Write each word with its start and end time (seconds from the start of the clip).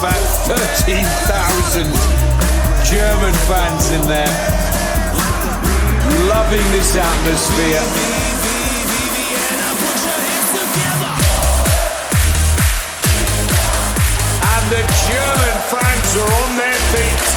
about 0.00 0.16
13,000 0.48 1.84
German 2.88 3.34
fans 3.44 3.90
in 3.92 4.00
there, 4.08 4.32
loving 6.26 6.64
this 6.72 6.96
atmosphere. 6.96 7.82
And 14.40 14.70
the 14.72 14.82
German 15.04 15.56
fans 15.68 16.16
are 16.16 16.32
on 16.44 16.56
their 16.56 16.80
feet. 16.92 17.30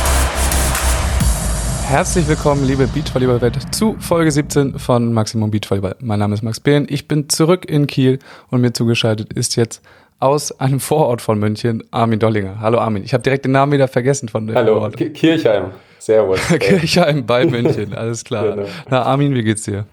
Herzlich 1.89 2.27
willkommen, 2.29 2.65
liebe 2.65 2.87
Beachvolleyball-Welt, 2.87 3.75
zu 3.75 3.97
Folge 3.99 4.31
17 4.31 4.79
von 4.79 5.11
Maximum 5.11 5.51
Beachvolleyball. 5.51 5.97
Mein 5.99 6.19
Name 6.19 6.33
ist 6.33 6.43
Max 6.43 6.61
Behn, 6.61 6.87
ich 6.89 7.09
bin 7.09 7.27
zurück 7.27 7.69
in 7.69 7.87
Kiel 7.87 8.19
und 8.49 8.61
mir 8.61 8.71
zugeschaltet 8.71 9.33
ist 9.33 9.57
jetzt 9.57 9.81
aus 10.19 10.57
einem 10.59 10.79
Vorort 10.79 11.21
von 11.21 11.39
München 11.39 11.83
Armin 11.91 12.19
Dollinger. 12.19 12.59
Hallo 12.59 12.79
Armin, 12.79 13.03
ich 13.03 13.13
habe 13.13 13.23
direkt 13.23 13.45
den 13.45 13.51
Namen 13.51 13.71
wieder 13.71 13.87
vergessen 13.87 14.29
von 14.29 14.47
dem 14.47 14.55
Hallo, 14.55 14.75
Vorort. 14.75 14.97
Kirchheim. 14.97 15.71
Servus. 15.99 16.39
Kirchheim 16.59 17.25
bei 17.25 17.45
München, 17.45 17.93
alles 17.93 18.23
klar. 18.23 18.55
Genau. 18.55 18.67
Na 18.89 19.03
Armin, 19.03 19.33
wie 19.35 19.43
geht's 19.43 19.63
dir? 19.63 19.85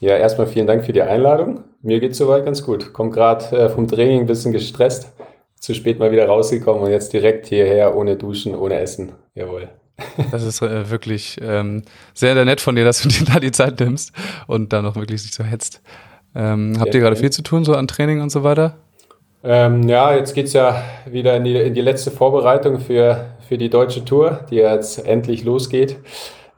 Ja, 0.00 0.16
erstmal 0.16 0.46
vielen 0.46 0.66
Dank 0.66 0.84
für 0.84 0.92
die 0.92 1.02
Einladung. 1.02 1.64
Mir 1.82 2.00
geht's 2.00 2.18
soweit 2.18 2.44
ganz 2.44 2.62
gut. 2.62 2.92
Komm 2.92 3.10
gerade 3.10 3.56
äh, 3.56 3.68
vom 3.68 3.86
Training 3.88 4.20
ein 4.20 4.26
bisschen 4.26 4.52
gestresst. 4.52 5.12
Zu 5.60 5.74
spät 5.74 5.98
mal 5.98 6.12
wieder 6.12 6.26
rausgekommen 6.26 6.82
und 6.82 6.90
jetzt 6.90 7.12
direkt 7.12 7.46
hierher 7.46 7.96
ohne 7.96 8.16
Duschen, 8.16 8.54
ohne 8.54 8.78
Essen. 8.78 9.12
Jawohl. 9.34 9.68
Das 10.30 10.44
ist 10.44 10.62
äh, 10.62 10.90
wirklich 10.90 11.38
ähm, 11.42 11.82
sehr, 12.14 12.34
sehr 12.34 12.44
nett 12.44 12.60
von 12.60 12.76
dir, 12.76 12.84
dass 12.84 13.02
du 13.02 13.08
dir 13.10 13.24
da 13.24 13.40
die 13.40 13.50
Zeit 13.50 13.80
nimmst 13.80 14.12
und 14.46 14.72
dann 14.72 14.86
auch 14.86 14.96
wirklich 14.96 15.22
sich 15.22 15.34
so 15.34 15.42
hetzt. 15.44 15.82
Ähm, 16.34 16.76
habt 16.78 16.94
ihr 16.94 17.00
gerade 17.00 17.16
viel 17.16 17.30
zu 17.30 17.42
tun, 17.42 17.64
so 17.64 17.74
an 17.74 17.88
Training 17.88 18.20
und 18.20 18.30
so 18.30 18.44
weiter? 18.44 18.76
Ähm, 19.44 19.88
ja, 19.88 20.14
jetzt 20.14 20.34
geht 20.34 20.46
es 20.46 20.52
ja 20.52 20.82
wieder 21.06 21.36
in 21.36 21.44
die, 21.44 21.56
in 21.56 21.74
die 21.74 21.80
letzte 21.80 22.10
Vorbereitung 22.10 22.80
für, 22.80 23.26
für 23.46 23.56
die 23.56 23.70
deutsche 23.70 24.04
Tour, 24.04 24.40
die 24.50 24.56
jetzt 24.56 25.06
endlich 25.06 25.44
losgeht. 25.44 25.96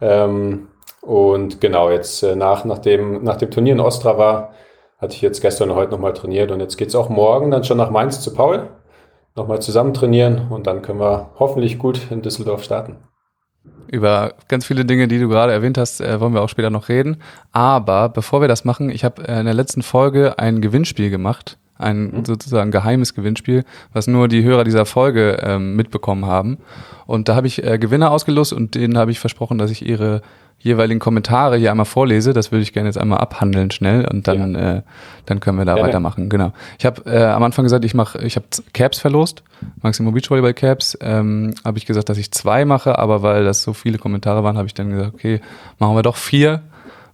Ähm, 0.00 0.68
und 1.02 1.60
genau, 1.60 1.90
jetzt 1.90 2.22
äh, 2.22 2.36
nach, 2.36 2.64
nach, 2.64 2.78
dem, 2.78 3.22
nach 3.22 3.36
dem 3.36 3.50
Turnier 3.50 3.74
in 3.74 3.80
Ostrava 3.80 4.52
hatte 4.98 5.14
ich 5.14 5.22
jetzt 5.22 5.40
gestern 5.40 5.70
und 5.70 5.76
heute 5.76 5.92
nochmal 5.92 6.12
trainiert 6.12 6.50
und 6.50 6.60
jetzt 6.60 6.76
geht 6.76 6.88
es 6.88 6.94
auch 6.94 7.08
morgen 7.08 7.50
dann 7.50 7.64
schon 7.64 7.78
nach 7.78 7.90
Mainz 7.90 8.20
zu 8.20 8.34
Paul. 8.34 8.68
Nochmal 9.36 9.62
zusammen 9.62 9.94
trainieren 9.94 10.48
und 10.50 10.66
dann 10.66 10.82
können 10.82 11.00
wir 11.00 11.30
hoffentlich 11.38 11.78
gut 11.78 12.10
in 12.10 12.20
Düsseldorf 12.20 12.64
starten. 12.64 12.96
Über 13.86 14.34
ganz 14.48 14.66
viele 14.66 14.84
Dinge, 14.84 15.08
die 15.08 15.18
du 15.18 15.28
gerade 15.28 15.52
erwähnt 15.52 15.78
hast, 15.78 16.00
äh, 16.00 16.20
wollen 16.20 16.34
wir 16.34 16.42
auch 16.42 16.48
später 16.48 16.70
noch 16.70 16.88
reden. 16.88 17.22
Aber 17.52 18.08
bevor 18.08 18.40
wir 18.40 18.48
das 18.48 18.64
machen, 18.64 18.90
ich 18.90 19.04
habe 19.04 19.26
äh, 19.26 19.40
in 19.40 19.46
der 19.46 19.54
letzten 19.54 19.82
Folge 19.82 20.38
ein 20.38 20.60
Gewinnspiel 20.60 21.10
gemacht. 21.10 21.58
Ein 21.80 22.10
mhm. 22.10 22.24
sozusagen 22.24 22.70
geheimes 22.70 23.14
Gewinnspiel, 23.14 23.64
was 23.92 24.06
nur 24.06 24.28
die 24.28 24.42
Hörer 24.42 24.64
dieser 24.64 24.86
Folge 24.86 25.38
ähm, 25.42 25.76
mitbekommen 25.76 26.26
haben. 26.26 26.58
Und 27.06 27.28
da 27.28 27.34
habe 27.34 27.46
ich 27.46 27.64
äh, 27.64 27.78
Gewinner 27.78 28.10
ausgelost 28.10 28.52
und 28.52 28.74
denen 28.74 28.96
habe 28.96 29.10
ich 29.10 29.18
versprochen, 29.18 29.58
dass 29.58 29.70
ich 29.70 29.84
ihre 29.84 30.22
jeweiligen 30.60 31.00
Kommentare 31.00 31.56
hier 31.56 31.70
einmal 31.70 31.86
vorlese. 31.86 32.32
Das 32.32 32.52
würde 32.52 32.62
ich 32.62 32.72
gerne 32.72 32.88
jetzt 32.88 32.98
einmal 32.98 33.18
abhandeln 33.18 33.70
schnell 33.70 34.06
und 34.06 34.28
dann, 34.28 34.54
ja. 34.54 34.76
äh, 34.76 34.82
dann 35.26 35.40
können 35.40 35.58
wir 35.58 35.64
da 35.64 35.76
ja, 35.76 35.82
weitermachen. 35.82 36.28
Genau. 36.28 36.52
Ich 36.78 36.84
habe 36.84 37.02
äh, 37.10 37.24
am 37.24 37.42
Anfang 37.42 37.64
gesagt, 37.64 37.84
ich 37.84 37.94
mache, 37.94 38.18
ich 38.18 38.36
habe 38.36 38.46
Caps 38.72 38.98
verlost, 38.98 39.42
Maximum 39.82 40.12
Beachvolleyball 40.12 40.54
Caps. 40.54 40.96
Ähm, 41.00 41.54
habe 41.64 41.78
ich 41.78 41.86
gesagt, 41.86 42.10
dass 42.10 42.18
ich 42.18 42.30
zwei 42.30 42.64
mache, 42.64 42.98
aber 42.98 43.22
weil 43.22 43.44
das 43.44 43.62
so 43.62 43.72
viele 43.72 43.98
Kommentare 43.98 44.44
waren, 44.44 44.58
habe 44.58 44.66
ich 44.66 44.74
dann 44.74 44.90
gesagt, 44.90 45.14
okay, 45.14 45.40
machen 45.78 45.96
wir 45.96 46.02
doch 46.02 46.16
vier. 46.16 46.62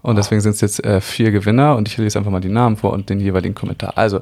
Und 0.06 0.14
deswegen 0.14 0.40
sind 0.40 0.52
es 0.52 0.60
jetzt 0.60 0.84
äh, 0.84 1.00
vier 1.00 1.32
Gewinner 1.32 1.74
und 1.74 1.88
ich 1.88 1.98
lese 1.98 2.16
einfach 2.16 2.30
mal 2.30 2.40
die 2.40 2.48
Namen 2.48 2.76
vor 2.76 2.92
und 2.92 3.10
den 3.10 3.18
jeweiligen 3.18 3.56
Kommentar. 3.56 3.94
Also, 3.96 4.20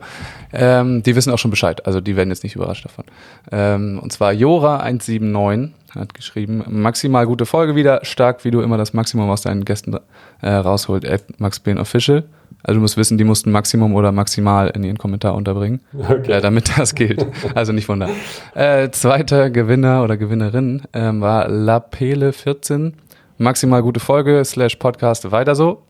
ähm, 0.50 1.02
die 1.02 1.14
wissen 1.14 1.30
auch 1.30 1.36
schon 1.36 1.50
Bescheid, 1.50 1.86
also 1.86 2.00
die 2.00 2.16
werden 2.16 2.30
jetzt 2.30 2.42
nicht 2.42 2.56
überrascht 2.56 2.86
davon. 2.86 3.04
Ähm, 3.52 4.00
und 4.02 4.10
zwar 4.10 4.32
Jora179 4.32 5.72
hat 5.94 6.14
geschrieben, 6.14 6.64
maximal 6.68 7.26
gute 7.26 7.44
Folge 7.44 7.76
wieder, 7.76 8.02
stark 8.02 8.46
wie 8.46 8.50
du 8.50 8.62
immer 8.62 8.78
das 8.78 8.94
Maximum 8.94 9.28
aus 9.28 9.42
deinen 9.42 9.66
Gästen 9.66 9.94
äh, 10.40 10.48
rausholt, 10.48 11.06
at 11.06 11.38
Max 11.38 11.60
Bane 11.60 11.78
Official. 11.78 12.24
Also 12.62 12.78
du 12.78 12.80
musst 12.80 12.96
wissen, 12.96 13.18
die 13.18 13.24
mussten 13.24 13.50
Maximum 13.50 13.94
oder 13.94 14.10
Maximal 14.10 14.70
in 14.70 14.84
ihren 14.84 14.96
Kommentar 14.96 15.34
unterbringen, 15.34 15.80
okay. 15.98 16.32
äh, 16.32 16.40
damit 16.40 16.78
das 16.78 16.94
gilt. 16.94 17.26
Also 17.54 17.72
nicht 17.74 17.90
wundern. 17.90 18.08
Äh, 18.54 18.88
zweiter 18.90 19.50
Gewinner 19.50 20.02
oder 20.02 20.16
Gewinnerin 20.16 20.80
ähm, 20.94 21.20
war 21.20 21.46
Lapele14 21.46 22.94
maximal 23.38 23.82
gute 23.82 24.00
Folge, 24.00 24.44
slash 24.44 24.76
Podcast, 24.76 25.30
weiter 25.30 25.54
so. 25.54 25.82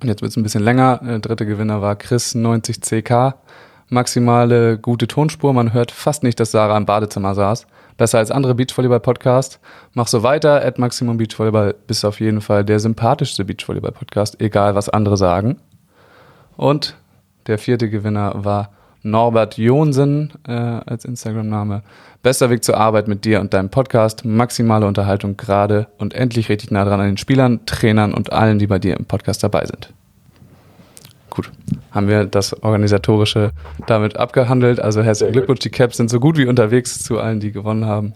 Und 0.00 0.08
jetzt 0.08 0.22
wird 0.22 0.30
es 0.30 0.36
ein 0.36 0.42
bisschen 0.42 0.64
länger. 0.64 1.00
Der 1.02 1.18
dritte 1.18 1.46
Gewinner 1.46 1.80
war 1.82 1.94
Chris90CK. 1.94 3.34
Maximale 3.88 4.78
gute 4.78 5.06
Tonspur. 5.06 5.52
Man 5.52 5.72
hört 5.72 5.90
fast 5.90 6.22
nicht, 6.22 6.40
dass 6.40 6.50
Sarah 6.50 6.76
im 6.76 6.86
Badezimmer 6.86 7.34
saß. 7.34 7.66
Besser 7.98 8.18
als 8.18 8.30
andere 8.30 8.54
Beachvolleyball-Podcast. 8.54 9.60
Mach 9.92 10.06
so 10.06 10.22
weiter. 10.22 10.64
At 10.64 10.78
Maximum 10.78 11.18
Beachvolleyball 11.18 11.74
bist 11.86 12.04
auf 12.04 12.20
jeden 12.20 12.40
Fall 12.40 12.64
der 12.64 12.80
sympathischste 12.80 13.44
Beachvolleyball-Podcast, 13.44 14.40
egal 14.40 14.74
was 14.74 14.88
andere 14.88 15.16
sagen. 15.16 15.60
Und 16.56 16.96
der 17.46 17.58
vierte 17.58 17.90
Gewinner 17.90 18.44
war 18.44 18.70
Norbert 19.02 19.58
Jonsen 19.58 20.32
äh, 20.46 20.52
als 20.52 21.04
Instagram-Name. 21.04 21.82
Bester 22.22 22.50
Weg 22.50 22.62
zur 22.62 22.76
Arbeit 22.76 23.08
mit 23.08 23.24
dir 23.24 23.40
und 23.40 23.52
deinem 23.52 23.68
Podcast. 23.68 24.24
Maximale 24.24 24.86
Unterhaltung 24.86 25.36
gerade 25.36 25.88
und 25.98 26.14
endlich 26.14 26.48
richtig 26.48 26.70
nah 26.70 26.84
dran 26.84 27.00
an 27.00 27.06
den 27.06 27.16
Spielern, 27.16 27.60
Trainern 27.66 28.14
und 28.14 28.32
allen, 28.32 28.58
die 28.58 28.66
bei 28.66 28.78
dir 28.78 28.96
im 28.96 29.04
Podcast 29.04 29.42
dabei 29.42 29.66
sind. 29.66 29.92
Gut, 31.30 31.50
haben 31.90 32.08
wir 32.08 32.26
das 32.26 32.62
Organisatorische 32.62 33.52
damit 33.86 34.16
abgehandelt. 34.16 34.80
Also 34.80 35.02
herzlichen 35.02 35.32
Glückwunsch, 35.32 35.60
die 35.60 35.70
Caps 35.70 35.96
sind 35.96 36.10
so 36.10 36.20
gut 36.20 36.36
wie 36.36 36.46
unterwegs 36.46 37.02
zu 37.02 37.18
allen, 37.18 37.40
die 37.40 37.52
gewonnen 37.52 37.86
haben. 37.86 38.14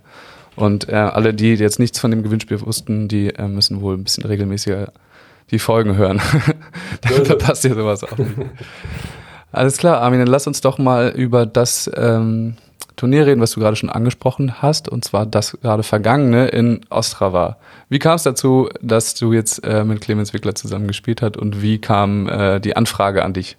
Und 0.55 0.89
äh, 0.89 0.95
alle, 0.95 1.35
die 1.35 1.55
jetzt 1.55 1.79
nichts 1.79 1.99
von 1.99 2.11
dem 2.11 2.23
Gewinnspiel 2.23 2.61
wussten, 2.61 3.09
die 3.09 3.29
äh, 3.29 3.49
müssen 3.49 3.81
wohl 3.81 3.95
ein 3.95 4.05
bisschen 4.05 4.25
regelmäßiger 4.25 4.93
die 5.51 5.59
Folgen 5.59 5.97
hören. 5.97 6.21
da 7.01 7.09
verpasst 7.09 7.65
ihr 7.65 7.75
sowas 7.75 8.05
auch 8.05 8.19
nicht. 8.19 8.31
Alles 9.53 9.77
klar, 9.79 10.01
Armin, 10.01 10.21
dann 10.21 10.29
lass 10.29 10.47
uns 10.47 10.61
doch 10.61 10.79
mal 10.79 11.09
über 11.09 11.47
das 11.47 11.91
ähm, 11.97 12.57
Turnier 12.97 13.27
reden, 13.27 13.41
was 13.41 13.53
du 13.53 13.61
gerade 13.61 13.77
schon 13.77 13.91
angesprochen 13.91 14.63
hast, 14.63 14.89
und 14.89 15.05
zwar 15.05 15.27
das 15.27 15.59
gerade 15.61 15.83
vergangene 15.83 16.49
in 16.49 16.81
Ostrava. 16.91 17.59
Wie 17.89 17.99
kam 17.99 18.17
es 18.17 18.23
dazu, 18.23 18.69
dass 18.81 19.15
du 19.15 19.33
jetzt 19.33 19.65
äh, 19.65 19.85
mit 19.85 20.01
Clemens 20.01 20.33
Wickler 20.33 20.55
zusammen 20.55 20.87
gespielt 20.89 21.23
hast 21.23 21.37
und 21.37 21.63
wie 21.63 21.81
kam 21.81 22.29
äh, 22.29 22.61
die 22.61 22.77
Anfrage 22.77 23.23
an 23.23 23.35
dich? 23.35 23.57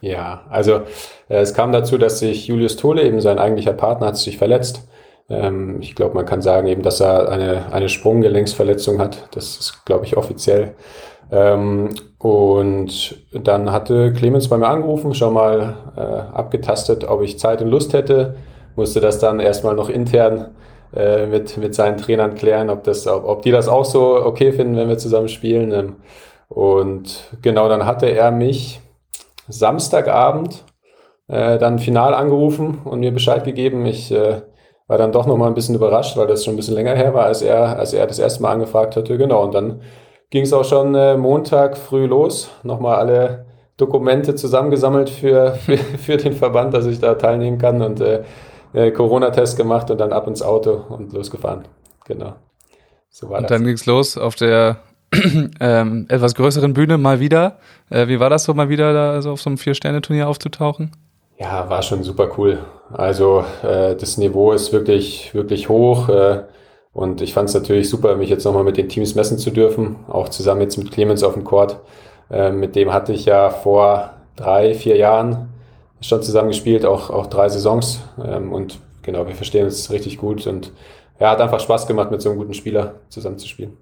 Ja, 0.00 0.42
also 0.50 0.82
äh, 1.28 1.40
es 1.40 1.54
kam 1.54 1.72
dazu, 1.72 1.98
dass 1.98 2.18
sich 2.18 2.46
Julius 2.46 2.76
Tole, 2.76 3.02
eben 3.02 3.20
sein 3.20 3.38
eigentlicher 3.38 3.72
Partner, 3.72 4.08
hat 4.08 4.16
sich 4.16 4.38
verletzt. 4.38 4.86
Ähm, 5.28 5.80
ich 5.80 5.94
glaube, 5.94 6.14
man 6.14 6.26
kann 6.26 6.42
sagen 6.42 6.66
eben, 6.66 6.82
dass 6.82 7.00
er 7.00 7.28
eine, 7.30 7.72
eine 7.72 7.88
Sprunggelenksverletzung 7.88 8.98
hat. 9.00 9.28
Das 9.32 9.56
ist, 9.56 9.84
glaube 9.86 10.04
ich, 10.04 10.16
offiziell. 10.16 10.74
Ähm, 11.30 11.94
und 12.24 13.16
dann 13.34 13.70
hatte 13.70 14.10
Clemens 14.14 14.48
bei 14.48 14.56
mir 14.56 14.68
angerufen, 14.68 15.12
schon 15.12 15.34
mal 15.34 15.74
äh, 15.94 16.00
abgetastet, 16.00 17.04
ob 17.04 17.20
ich 17.20 17.38
Zeit 17.38 17.60
und 17.60 17.68
Lust 17.68 17.92
hätte. 17.92 18.36
Musste 18.76 19.02
das 19.02 19.18
dann 19.18 19.40
erstmal 19.40 19.74
noch 19.74 19.90
intern 19.90 20.54
äh, 20.96 21.26
mit, 21.26 21.58
mit 21.58 21.74
seinen 21.74 21.98
Trainern 21.98 22.34
klären, 22.34 22.70
ob, 22.70 22.82
das, 22.84 23.06
ob, 23.06 23.26
ob 23.26 23.42
die 23.42 23.50
das 23.50 23.68
auch 23.68 23.84
so 23.84 24.24
okay 24.24 24.52
finden, 24.52 24.74
wenn 24.74 24.88
wir 24.88 24.96
zusammen 24.96 25.28
spielen. 25.28 25.70
Ähm, 25.72 25.96
und 26.48 27.30
genau, 27.42 27.68
dann 27.68 27.84
hatte 27.84 28.06
er 28.06 28.30
mich 28.30 28.80
Samstagabend 29.48 30.64
äh, 31.28 31.58
dann 31.58 31.78
final 31.78 32.14
angerufen 32.14 32.78
und 32.84 33.00
mir 33.00 33.12
Bescheid 33.12 33.44
gegeben. 33.44 33.84
Ich 33.84 34.10
äh, 34.10 34.40
war 34.86 34.96
dann 34.96 35.12
doch 35.12 35.26
noch 35.26 35.36
mal 35.36 35.48
ein 35.48 35.54
bisschen 35.54 35.74
überrascht, 35.74 36.16
weil 36.16 36.26
das 36.26 36.42
schon 36.42 36.54
ein 36.54 36.56
bisschen 36.56 36.74
länger 36.74 36.94
her 36.94 37.12
war, 37.12 37.26
als 37.26 37.42
er, 37.42 37.78
als 37.78 37.92
er 37.92 38.06
das 38.06 38.18
erste 38.18 38.42
Mal 38.42 38.52
angefragt 38.52 38.96
hatte. 38.96 39.18
Genau, 39.18 39.44
und 39.44 39.52
dann 39.52 39.82
ging 40.30 40.42
es 40.42 40.52
auch 40.52 40.64
schon 40.64 40.94
äh, 40.94 41.16
Montag 41.16 41.76
früh 41.76 42.06
los. 42.06 42.50
Nochmal 42.62 42.96
alle 42.96 43.46
Dokumente 43.76 44.34
zusammengesammelt 44.34 45.10
für, 45.10 45.54
für, 45.54 45.76
für, 45.98 46.16
den 46.16 46.32
Verband, 46.32 46.74
dass 46.74 46.86
ich 46.86 47.00
da 47.00 47.14
teilnehmen 47.14 47.58
kann 47.58 47.82
und 47.82 48.00
äh, 48.00 48.22
äh, 48.72 48.90
Corona-Test 48.90 49.56
gemacht 49.56 49.90
und 49.90 49.98
dann 49.98 50.12
ab 50.12 50.26
ins 50.26 50.42
Auto 50.42 50.84
und 50.88 51.12
losgefahren. 51.12 51.64
Genau. 52.06 52.34
So 53.10 53.30
war 53.30 53.38
und 53.38 53.44
das. 53.44 53.50
dann 53.50 53.64
ging 53.64 53.74
es 53.74 53.86
los 53.86 54.18
auf 54.18 54.34
der 54.34 54.78
ähm, 55.60 56.06
etwas 56.08 56.34
größeren 56.34 56.74
Bühne 56.74 56.98
mal 56.98 57.20
wieder. 57.20 57.58
Äh, 57.90 58.08
wie 58.08 58.18
war 58.20 58.30
das 58.30 58.44
so 58.44 58.54
mal 58.54 58.68
wieder 58.68 58.92
da 58.92 59.12
also 59.12 59.32
auf 59.32 59.40
so 59.40 59.50
einem 59.50 59.58
Vier-Sterne-Turnier 59.58 60.28
aufzutauchen? 60.28 60.90
Ja, 61.38 61.68
war 61.68 61.82
schon 61.82 62.02
super 62.02 62.30
cool. 62.38 62.58
Also 62.92 63.44
äh, 63.62 63.96
das 63.96 64.18
Niveau 64.18 64.52
ist 64.52 64.72
wirklich, 64.72 65.34
wirklich 65.34 65.68
hoch. 65.68 66.08
Äh, 66.08 66.42
und 66.94 67.20
ich 67.20 67.34
fand 67.34 67.48
es 67.48 67.54
natürlich 67.54 67.90
super, 67.90 68.14
mich 68.14 68.30
jetzt 68.30 68.44
nochmal 68.44 68.62
mit 68.62 68.76
den 68.76 68.88
Teams 68.88 69.16
messen 69.16 69.36
zu 69.36 69.50
dürfen, 69.50 69.96
auch 70.08 70.28
zusammen 70.28 70.60
jetzt 70.60 70.78
mit 70.78 70.92
Clemens 70.92 71.24
auf 71.24 71.34
dem 71.34 71.42
Court. 71.42 71.80
Ähm, 72.30 72.60
mit 72.60 72.76
dem 72.76 72.92
hatte 72.92 73.12
ich 73.12 73.24
ja 73.24 73.50
vor 73.50 74.14
drei, 74.36 74.74
vier 74.74 74.96
Jahren 74.96 75.48
schon 76.00 76.22
zusammen 76.22 76.48
gespielt, 76.48 76.86
auch, 76.86 77.10
auch 77.10 77.26
drei 77.26 77.48
Saisons. 77.48 78.00
Ähm, 78.24 78.52
und 78.52 78.78
genau, 79.02 79.26
wir 79.26 79.34
verstehen 79.34 79.64
uns 79.64 79.90
richtig 79.90 80.18
gut 80.18 80.46
und 80.46 80.72
ja, 81.18 81.30
hat 81.30 81.40
einfach 81.40 81.60
Spaß 81.60 81.88
gemacht, 81.88 82.12
mit 82.12 82.22
so 82.22 82.30
einem 82.30 82.38
guten 82.38 82.54
Spieler 82.54 82.94
zusammen 83.08 83.38
zu 83.38 83.48
spielen. 83.48 83.76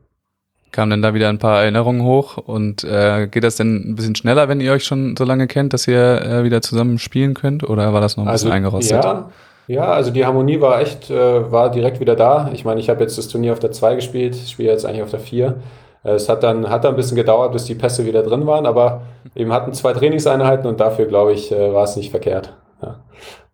Kamen 0.70 0.90
denn 0.90 1.02
da 1.02 1.12
wieder 1.12 1.28
ein 1.28 1.38
paar 1.38 1.60
Erinnerungen 1.60 2.02
hoch 2.02 2.38
und 2.38 2.82
äh, 2.82 3.28
geht 3.30 3.44
das 3.44 3.56
denn 3.56 3.90
ein 3.90 3.94
bisschen 3.94 4.14
schneller, 4.14 4.48
wenn 4.48 4.62
ihr 4.62 4.72
euch 4.72 4.84
schon 4.84 5.16
so 5.18 5.24
lange 5.24 5.48
kennt, 5.48 5.74
dass 5.74 5.86
ihr 5.86 6.22
äh, 6.22 6.44
wieder 6.44 6.62
zusammen 6.62 6.98
spielen 6.98 7.34
könnt 7.34 7.62
oder 7.62 7.92
war 7.92 8.00
das 8.00 8.16
noch 8.16 8.24
ein 8.24 8.30
also, 8.30 8.46
bisschen 8.46 8.56
eingerostet? 8.56 9.04
Ja, 9.04 9.30
ja, 9.72 9.86
also 9.86 10.10
die 10.10 10.24
Harmonie 10.24 10.60
war 10.60 10.80
echt, 10.80 11.10
äh, 11.10 11.50
war 11.50 11.70
direkt 11.70 12.00
wieder 12.00 12.16
da. 12.16 12.50
Ich 12.52 12.64
meine, 12.64 12.80
ich 12.80 12.90
habe 12.90 13.00
jetzt 13.00 13.16
das 13.16 13.28
Turnier 13.28 13.52
auf 13.52 13.58
der 13.58 13.72
2 13.72 13.94
gespielt, 13.96 14.36
spiele 14.36 14.70
jetzt 14.70 14.84
eigentlich 14.84 15.02
auf 15.02 15.10
der 15.10 15.20
4. 15.20 15.56
Es 16.04 16.28
hat 16.28 16.42
dann, 16.42 16.68
hat 16.68 16.84
dann 16.84 16.94
ein 16.94 16.96
bisschen 16.96 17.16
gedauert, 17.16 17.52
bis 17.52 17.64
die 17.64 17.76
Pässe 17.76 18.04
wieder 18.04 18.22
drin 18.22 18.46
waren, 18.46 18.66
aber 18.66 19.02
eben 19.36 19.52
hatten 19.52 19.72
zwei 19.72 19.92
Trainingseinheiten 19.92 20.66
und 20.66 20.80
dafür, 20.80 21.06
glaube 21.06 21.32
ich, 21.32 21.52
äh, 21.52 21.72
war 21.72 21.84
es 21.84 21.96
nicht 21.96 22.10
verkehrt. 22.10 22.56
Ja, 22.82 23.00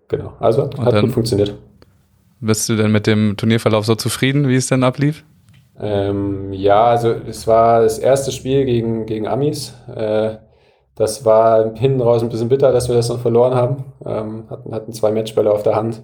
genau. 0.09 0.33
Also 0.41 0.63
hat, 0.63 0.79
hat 0.79 1.01
gut 1.03 1.13
funktioniert. 1.13 1.55
Bist 2.41 2.69
du 2.69 2.77
denn 2.77 2.91
mit 2.91 3.07
dem 3.07 3.37
Turnierverlauf 3.37 3.85
so 3.85 3.95
zufrieden, 3.95 4.49
wie 4.49 4.57
es 4.57 4.69
denn 4.69 4.83
ablief? 4.83 5.25
Ähm, 5.79 6.53
ja, 6.53 6.85
also 6.85 7.15
es 7.29 7.47
war 7.47 7.83
das 7.83 7.99
erste 7.99 8.33
Spiel 8.33 8.65
gegen, 8.65 9.07
gegen 9.07 9.29
Amis. 9.29 9.75
Äh, 9.95 10.37
das 10.99 11.25
war 11.25 11.77
hinten 11.77 12.01
raus 12.01 12.23
ein 12.23 12.29
bisschen 12.29 12.49
bitter, 12.49 12.73
dass 12.73 12.89
wir 12.89 12.97
das 12.97 13.09
noch 13.09 13.21
verloren 13.21 13.55
haben. 13.55 13.85
Ähm, 14.05 14.51
hatten, 14.51 14.75
hatten 14.75 14.93
zwei 14.93 15.13
Matchbälle 15.13 15.53
auf 15.53 15.63
der 15.63 15.77
Hand. 15.77 16.03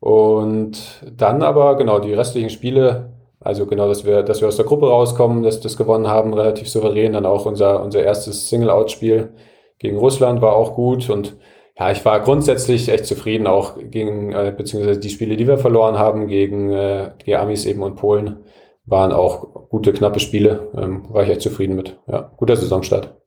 Und 0.00 1.02
dann 1.16 1.42
aber, 1.42 1.76
genau, 1.78 1.98
die 1.98 2.12
restlichen 2.12 2.50
Spiele, 2.50 3.14
also 3.40 3.64
genau, 3.64 3.88
dass 3.88 4.04
wir, 4.04 4.22
dass 4.22 4.42
wir 4.42 4.48
aus 4.48 4.56
der 4.56 4.66
Gruppe 4.66 4.86
rauskommen, 4.86 5.42
dass 5.42 5.56
wir 5.56 5.62
das 5.62 5.78
gewonnen 5.78 6.08
haben, 6.08 6.34
relativ 6.34 6.68
souverän. 6.68 7.14
Dann 7.14 7.24
auch 7.24 7.46
unser, 7.46 7.82
unser 7.82 8.02
erstes 8.04 8.50
Single-Out-Spiel 8.50 9.30
gegen 9.78 9.96
Russland 9.96 10.42
war 10.42 10.54
auch 10.56 10.74
gut. 10.74 11.08
Und 11.08 11.38
ja, 11.78 11.90
ich 11.90 12.04
war 12.04 12.20
grundsätzlich 12.20 12.90
echt 12.90 13.06
zufrieden, 13.06 13.46
auch 13.46 13.76
gegen, 13.80 14.32
äh, 14.32 14.52
beziehungsweise 14.54 15.00
die 15.00 15.08
Spiele, 15.08 15.36
die 15.38 15.48
wir 15.48 15.56
verloren 15.56 15.98
haben, 15.98 16.26
gegen, 16.26 16.70
äh, 16.70 17.12
die 17.24 17.34
Amis 17.34 17.64
eben 17.64 17.82
und 17.82 17.96
Polen, 17.96 18.44
waren 18.84 19.12
auch 19.12 19.68
gute, 19.70 19.94
knappe 19.94 20.20
Spiele. 20.20 20.68
Ähm, 20.76 21.04
war 21.08 21.22
ich 21.22 21.30
echt 21.30 21.40
zufrieden 21.40 21.76
mit. 21.76 21.98
Ja, 22.06 22.30
guter 22.36 22.56
Saisonstart. 22.56 23.17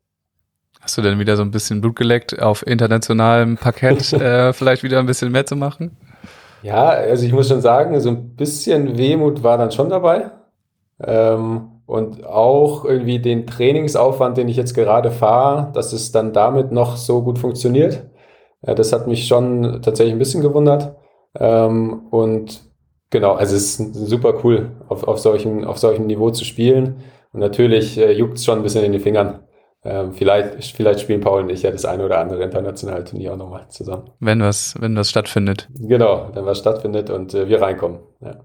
Hast 0.81 0.97
du 0.97 1.01
denn 1.01 1.19
wieder 1.19 1.37
so 1.37 1.43
ein 1.43 1.51
bisschen 1.51 1.79
Blut 1.79 1.95
geleckt, 1.95 2.41
auf 2.41 2.65
internationalem 2.65 3.57
Parkett 3.57 4.13
äh, 4.13 4.51
vielleicht 4.51 4.83
wieder 4.83 4.99
ein 4.99 5.05
bisschen 5.05 5.31
mehr 5.31 5.45
zu 5.45 5.55
machen? 5.55 5.95
Ja, 6.63 6.89
also 6.89 7.25
ich 7.25 7.33
muss 7.33 7.47
schon 7.47 7.61
sagen, 7.61 7.99
so 7.99 8.09
ein 8.09 8.35
bisschen 8.35 8.97
Wehmut 8.97 9.43
war 9.43 9.57
dann 9.57 9.71
schon 9.71 9.89
dabei. 9.89 10.31
Ähm, 11.03 11.69
und 11.85 12.25
auch 12.25 12.85
irgendwie 12.85 13.19
den 13.19 13.45
Trainingsaufwand, 13.45 14.37
den 14.37 14.47
ich 14.47 14.57
jetzt 14.57 14.73
gerade 14.73 15.11
fahre, 15.11 15.71
dass 15.73 15.93
es 15.93 16.11
dann 16.11 16.33
damit 16.33 16.71
noch 16.71 16.95
so 16.95 17.21
gut 17.21 17.37
funktioniert. 17.37 18.03
Ja, 18.65 18.75
das 18.75 18.93
hat 18.93 19.07
mich 19.07 19.27
schon 19.27 19.81
tatsächlich 19.81 20.13
ein 20.13 20.19
bisschen 20.19 20.41
gewundert. 20.41 20.95
Ähm, 21.37 22.07
und 22.11 22.61
genau, 23.09 23.33
also 23.33 23.55
es 23.55 23.79
ist 23.79 23.95
super 23.95 24.35
cool, 24.43 24.71
auf, 24.87 25.03
auf, 25.03 25.19
solchem, 25.19 25.63
auf 25.65 25.79
solchem 25.79 26.05
Niveau 26.07 26.29
zu 26.31 26.45
spielen. 26.45 27.03
Und 27.33 27.39
natürlich 27.39 27.97
äh, 27.97 28.11
juckt 28.13 28.37
es 28.37 28.45
schon 28.45 28.59
ein 28.59 28.63
bisschen 28.63 28.85
in 28.85 28.91
den 28.93 29.01
Fingern. 29.01 29.41
Ähm, 29.83 30.13
vielleicht, 30.13 30.75
vielleicht 30.75 30.99
spielen 30.99 31.21
Paul 31.21 31.41
und 31.41 31.49
ich 31.49 31.63
ja 31.63 31.71
das 31.71 31.85
eine 31.85 32.05
oder 32.05 32.19
andere 32.19 32.43
internationale 32.43 33.03
Turnier 33.03 33.33
auch 33.33 33.37
nochmal 33.37 33.65
zusammen. 33.69 34.11
Wenn 34.19 34.41
was, 34.41 34.75
wenn 34.79 34.95
was 34.95 35.09
stattfindet. 35.09 35.69
Genau, 35.73 36.29
wenn 36.33 36.45
was 36.45 36.59
stattfindet 36.59 37.09
und 37.09 37.33
äh, 37.33 37.49
wir 37.49 37.61
reinkommen. 37.61 37.99
Ja. 38.19 38.35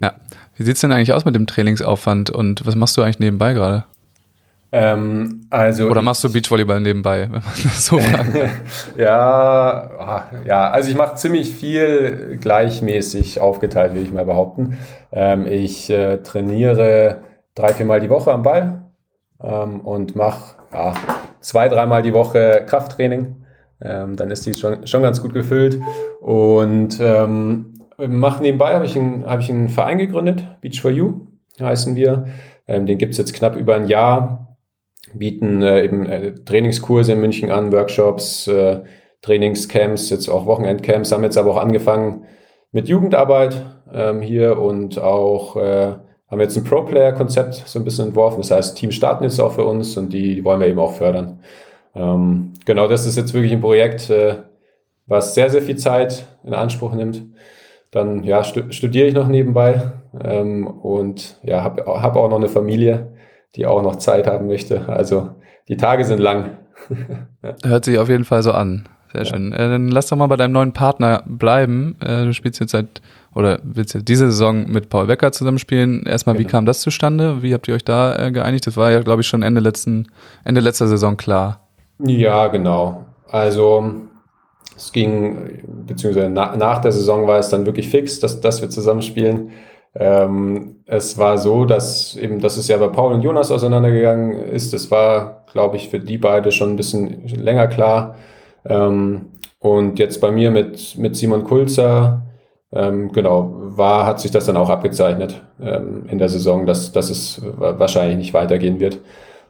ja. 0.00 0.12
Wie 0.54 0.62
sieht's 0.62 0.80
denn 0.80 0.92
eigentlich 0.92 1.12
aus 1.12 1.24
mit 1.24 1.34
dem 1.34 1.48
Trainingsaufwand 1.48 2.30
und 2.30 2.64
was 2.64 2.76
machst 2.76 2.96
du 2.96 3.02
eigentlich 3.02 3.18
nebenbei 3.18 3.52
gerade? 3.52 3.84
Ähm, 4.72 5.46
also 5.50 5.88
Oder 5.88 6.02
machst 6.02 6.22
du 6.22 6.32
Beachvolleyball 6.32 6.80
nebenbei, 6.80 7.22
wenn 7.22 7.30
man 7.30 7.42
das 7.62 7.86
so 7.86 7.98
fragt? 8.00 8.36
ja, 8.96 9.90
ah, 9.98 10.24
ja, 10.44 10.70
also 10.70 10.90
ich 10.90 10.96
mache 10.96 11.14
ziemlich 11.16 11.54
viel 11.54 12.38
gleichmäßig 12.40 13.40
aufgeteilt, 13.40 13.94
will 13.94 14.02
ich 14.02 14.12
mal 14.12 14.24
behaupten. 14.24 14.78
Ähm, 15.12 15.46
ich 15.46 15.88
äh, 15.90 16.18
trainiere 16.18 17.22
drei, 17.54 17.74
viermal 17.74 18.00
die 18.00 18.10
Woche 18.10 18.32
am 18.32 18.42
Ball 18.42 18.82
ähm, 19.42 19.80
und 19.80 20.14
mache 20.14 20.55
ja, 20.76 20.94
zwei, 21.40 21.68
dreimal 21.68 22.02
die 22.02 22.12
Woche 22.12 22.64
Krafttraining. 22.66 23.36
Ähm, 23.80 24.16
dann 24.16 24.30
ist 24.30 24.46
die 24.46 24.54
schon, 24.54 24.86
schon 24.86 25.02
ganz 25.02 25.22
gut 25.22 25.32
gefüllt. 25.32 25.80
Und 26.20 26.98
ähm, 27.00 27.74
machen 27.98 28.42
nebenbei 28.42 28.74
habe 28.74 28.84
ich, 28.84 28.96
ein, 28.96 29.24
hab 29.26 29.40
ich 29.40 29.50
einen 29.50 29.68
Verein 29.68 29.98
gegründet, 29.98 30.44
Beach 30.60 30.80
for 30.80 30.90
You 30.90 31.26
heißen 31.60 31.96
wir. 31.96 32.26
Ähm, 32.68 32.86
den 32.86 32.98
gibt 32.98 33.12
es 33.12 33.18
jetzt 33.18 33.34
knapp 33.34 33.56
über 33.56 33.74
ein 33.74 33.88
Jahr. 33.88 34.56
Bieten 35.14 35.62
äh, 35.62 35.84
eben 35.84 36.06
äh, 36.06 36.34
Trainingskurse 36.34 37.12
in 37.12 37.20
München 37.20 37.50
an, 37.50 37.72
Workshops, 37.72 38.48
äh, 38.48 38.80
Trainingscamps, 39.22 40.10
jetzt 40.10 40.28
auch 40.28 40.46
Wochenendcamps, 40.46 41.12
haben 41.12 41.22
jetzt 41.22 41.38
aber 41.38 41.52
auch 41.52 41.62
angefangen 41.62 42.24
mit 42.72 42.88
Jugendarbeit 42.88 43.64
ähm, 43.92 44.20
hier 44.20 44.58
und 44.58 44.98
auch 44.98 45.56
äh, 45.56 45.94
haben 46.28 46.40
jetzt 46.40 46.56
ein 46.56 46.64
Pro-Player-Konzept 46.64 47.54
so 47.66 47.78
ein 47.78 47.84
bisschen 47.84 48.06
entworfen. 48.06 48.40
Das 48.40 48.50
heißt, 48.50 48.76
Teams 48.76 48.94
starten 48.94 49.24
jetzt 49.24 49.40
auch 49.40 49.52
für 49.52 49.64
uns 49.64 49.96
und 49.96 50.12
die, 50.12 50.36
die 50.36 50.44
wollen 50.44 50.60
wir 50.60 50.66
eben 50.66 50.78
auch 50.78 50.94
fördern. 50.94 51.38
Ähm, 51.94 52.52
genau, 52.64 52.88
das 52.88 53.06
ist 53.06 53.16
jetzt 53.16 53.32
wirklich 53.32 53.52
ein 53.52 53.60
Projekt, 53.60 54.10
äh, 54.10 54.36
was 55.06 55.34
sehr, 55.34 55.50
sehr 55.50 55.62
viel 55.62 55.76
Zeit 55.76 56.26
in 56.44 56.52
Anspruch 56.52 56.92
nimmt. 56.92 57.22
Dann 57.90 58.24
ja, 58.24 58.42
stu 58.42 58.70
studiere 58.70 59.06
ich 59.06 59.14
noch 59.14 59.28
nebenbei 59.28 59.92
ähm, 60.20 60.66
und 60.66 61.38
ja, 61.42 61.62
habe 61.62 61.84
hab 61.86 62.16
auch 62.16 62.28
noch 62.28 62.36
eine 62.36 62.48
Familie, 62.48 63.12
die 63.54 63.66
auch 63.66 63.82
noch 63.82 63.96
Zeit 63.96 64.26
haben 64.26 64.48
möchte. 64.48 64.88
Also 64.88 65.30
die 65.68 65.76
Tage 65.76 66.04
sind 66.04 66.18
lang. 66.18 66.58
Hört 67.64 67.84
sich 67.84 67.98
auf 67.98 68.08
jeden 68.08 68.24
Fall 68.24 68.42
so 68.42 68.52
an. 68.52 68.88
Sehr 69.12 69.22
ja. 69.22 69.26
schön. 69.26 69.52
Äh, 69.52 69.68
dann 69.68 69.88
lass 69.88 70.08
doch 70.08 70.16
mal 70.16 70.26
bei 70.26 70.36
deinem 70.36 70.52
neuen 70.52 70.72
Partner 70.72 71.22
bleiben. 71.26 71.96
Äh, 72.00 72.24
du 72.24 72.34
spielst 72.34 72.60
jetzt 72.60 72.72
seit 72.72 73.00
oder 73.36 73.60
willst 73.62 73.94
du 73.94 74.02
diese 74.02 74.30
Saison 74.30 74.66
mit 74.66 74.88
Paul 74.88 75.06
Becker 75.06 75.30
zusammenspielen? 75.30 76.04
Erstmal, 76.06 76.36
genau. 76.36 76.48
wie 76.48 76.50
kam 76.50 76.64
das 76.64 76.80
zustande? 76.80 77.42
Wie 77.42 77.52
habt 77.52 77.68
ihr 77.68 77.74
euch 77.74 77.84
da 77.84 78.16
äh, 78.18 78.32
geeinigt? 78.32 78.66
Das 78.66 78.78
war 78.78 78.90
ja, 78.90 79.02
glaube 79.02 79.20
ich, 79.20 79.28
schon 79.28 79.42
Ende 79.42 79.60
letzten, 79.60 80.06
Ende 80.42 80.62
letzter 80.62 80.88
Saison 80.88 81.18
klar. 81.18 81.60
Ja, 81.98 82.48
genau. 82.48 83.04
Also 83.28 83.92
es 84.74 84.90
ging, 84.90 85.62
beziehungsweise 85.86 86.30
na, 86.30 86.56
nach 86.56 86.80
der 86.80 86.92
Saison 86.92 87.26
war 87.26 87.38
es 87.38 87.50
dann 87.50 87.66
wirklich 87.66 87.90
fix, 87.90 88.20
dass, 88.20 88.40
dass 88.40 88.62
wir 88.62 88.70
zusammenspielen. 88.70 89.50
Ähm, 89.94 90.76
es 90.86 91.18
war 91.18 91.36
so, 91.36 91.66
dass 91.66 92.16
eben, 92.16 92.40
dass 92.40 92.56
es 92.56 92.68
ja 92.68 92.78
bei 92.78 92.88
Paul 92.88 93.12
und 93.12 93.20
Jonas 93.20 93.50
auseinandergegangen 93.50 94.32
ist. 94.32 94.72
Das 94.72 94.90
war, 94.90 95.44
glaube 95.52 95.76
ich, 95.76 95.90
für 95.90 96.00
die 96.00 96.16
beide 96.16 96.52
schon 96.52 96.70
ein 96.70 96.76
bisschen 96.76 97.28
länger 97.28 97.66
klar. 97.66 98.16
Ähm, 98.64 99.26
und 99.58 99.98
jetzt 99.98 100.22
bei 100.22 100.30
mir 100.30 100.50
mit, 100.50 100.96
mit 100.96 101.16
Simon 101.16 101.44
Kulzer, 101.44 102.22
ähm, 102.72 103.12
genau, 103.12 103.52
war, 103.54 104.06
hat 104.06 104.20
sich 104.20 104.30
das 104.30 104.46
dann 104.46 104.56
auch 104.56 104.70
abgezeichnet 104.70 105.42
ähm, 105.60 106.06
in 106.08 106.18
der 106.18 106.28
Saison, 106.28 106.66
dass, 106.66 106.92
dass 106.92 107.10
es 107.10 107.40
wahrscheinlich 107.56 108.16
nicht 108.18 108.34
weitergehen 108.34 108.80
wird. 108.80 109.00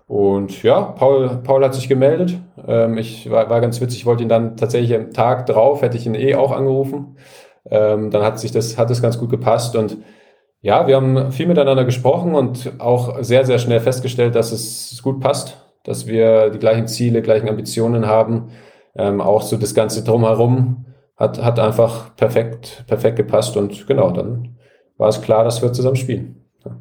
Und 0.06 0.62
ja, 0.62 0.80
Paul, 0.82 1.40
Paul 1.42 1.64
hat 1.64 1.74
sich 1.74 1.88
gemeldet. 1.88 2.38
Ähm, 2.66 2.98
ich 2.98 3.30
war, 3.30 3.50
war 3.50 3.60
ganz 3.60 3.80
witzig, 3.80 4.00
ich 4.00 4.06
wollte 4.06 4.22
ihn 4.22 4.28
dann 4.28 4.56
tatsächlich 4.56 4.94
am 4.94 5.12
Tag 5.12 5.46
drauf, 5.46 5.82
hätte 5.82 5.96
ich 5.96 6.06
ihn 6.06 6.14
eh 6.14 6.36
auch 6.36 6.52
angerufen. 6.52 7.16
Ähm, 7.68 8.10
dann 8.10 8.22
hat 8.22 8.38
sich 8.38 8.52
das, 8.52 8.78
hat 8.78 8.90
es 8.90 9.02
ganz 9.02 9.18
gut 9.18 9.30
gepasst 9.30 9.74
und 9.76 9.98
ja, 10.60 10.86
wir 10.86 10.96
haben 10.96 11.32
viel 11.32 11.46
miteinander 11.46 11.84
gesprochen 11.84 12.34
und 12.34 12.72
auch 12.78 13.22
sehr, 13.22 13.44
sehr 13.44 13.58
schnell 13.58 13.80
festgestellt, 13.80 14.34
dass 14.34 14.52
es 14.52 15.00
gut 15.02 15.20
passt, 15.20 15.58
dass 15.84 16.06
wir 16.06 16.50
die 16.50 16.58
gleichen 16.58 16.88
Ziele, 16.88 17.22
gleichen 17.22 17.48
Ambitionen 17.48 18.06
haben. 18.06 18.50
Ähm, 18.96 19.20
auch 19.20 19.42
so 19.42 19.56
das 19.56 19.74
Ganze 19.74 20.02
drumherum 20.02 20.86
hat, 21.16 21.42
hat 21.42 21.58
einfach 21.58 22.14
perfekt, 22.16 22.84
perfekt 22.86 23.16
gepasst 23.16 23.56
und 23.56 23.86
genau, 23.86 24.10
dann 24.10 24.56
war 24.98 25.08
es 25.08 25.20
klar, 25.20 25.44
dass 25.44 25.62
wir 25.62 25.72
zusammen 25.72 25.96
spielen. 25.96 26.44
Ja. 26.64 26.76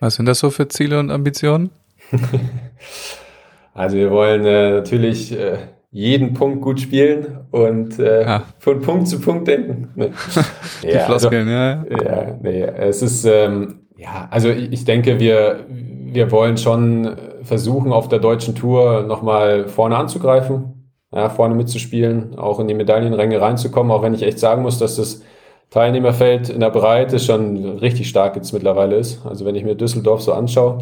Was 0.00 0.16
sind 0.16 0.26
das 0.26 0.40
so 0.40 0.50
für 0.50 0.68
Ziele 0.68 0.98
und 0.98 1.10
Ambitionen? 1.10 1.70
also 3.74 3.96
wir 3.96 4.10
wollen 4.10 4.44
äh, 4.44 4.70
natürlich 4.72 5.32
äh, 5.32 5.58
jeden 5.92 6.34
Punkt 6.34 6.62
gut 6.62 6.80
spielen 6.80 7.40
und 7.50 7.98
äh, 7.98 8.24
ah. 8.24 8.42
von 8.58 8.80
Punkt 8.80 9.08
zu 9.08 9.20
Punkt 9.20 9.48
denken. 9.48 9.88
Die 10.82 10.88
ja, 10.88 11.00
Floskeln, 11.00 11.48
also, 11.48 11.90
ja. 11.90 12.04
Ja, 12.04 12.38
nee, 12.40 12.62
es 12.62 13.02
ist, 13.02 13.24
ähm, 13.24 13.80
ja, 13.96 14.28
also 14.30 14.50
ich, 14.50 14.72
ich 14.72 14.84
denke, 14.84 15.20
wir, 15.20 15.66
wir 15.68 16.30
wollen 16.32 16.56
schon 16.56 17.16
versuchen, 17.42 17.92
auf 17.92 18.08
der 18.08 18.18
deutschen 18.18 18.54
Tour 18.54 19.02
nochmal 19.02 19.68
vorne 19.68 19.96
anzugreifen 19.96 20.79
ja, 21.12 21.28
vorne 21.28 21.54
mitzuspielen, 21.54 22.38
auch 22.38 22.60
in 22.60 22.68
die 22.68 22.74
Medaillenränge 22.74 23.40
reinzukommen, 23.40 23.90
auch 23.92 24.02
wenn 24.02 24.14
ich 24.14 24.22
echt 24.22 24.38
sagen 24.38 24.62
muss, 24.62 24.78
dass 24.78 24.96
das 24.96 25.22
Teilnehmerfeld 25.70 26.48
in 26.48 26.60
der 26.60 26.70
Breite 26.70 27.18
schon 27.18 27.78
richtig 27.78 28.08
stark 28.08 28.36
jetzt 28.36 28.52
mittlerweile 28.52 28.96
ist. 28.96 29.24
Also 29.26 29.44
wenn 29.44 29.54
ich 29.54 29.64
mir 29.64 29.74
Düsseldorf 29.74 30.22
so 30.22 30.32
anschaue, 30.32 30.78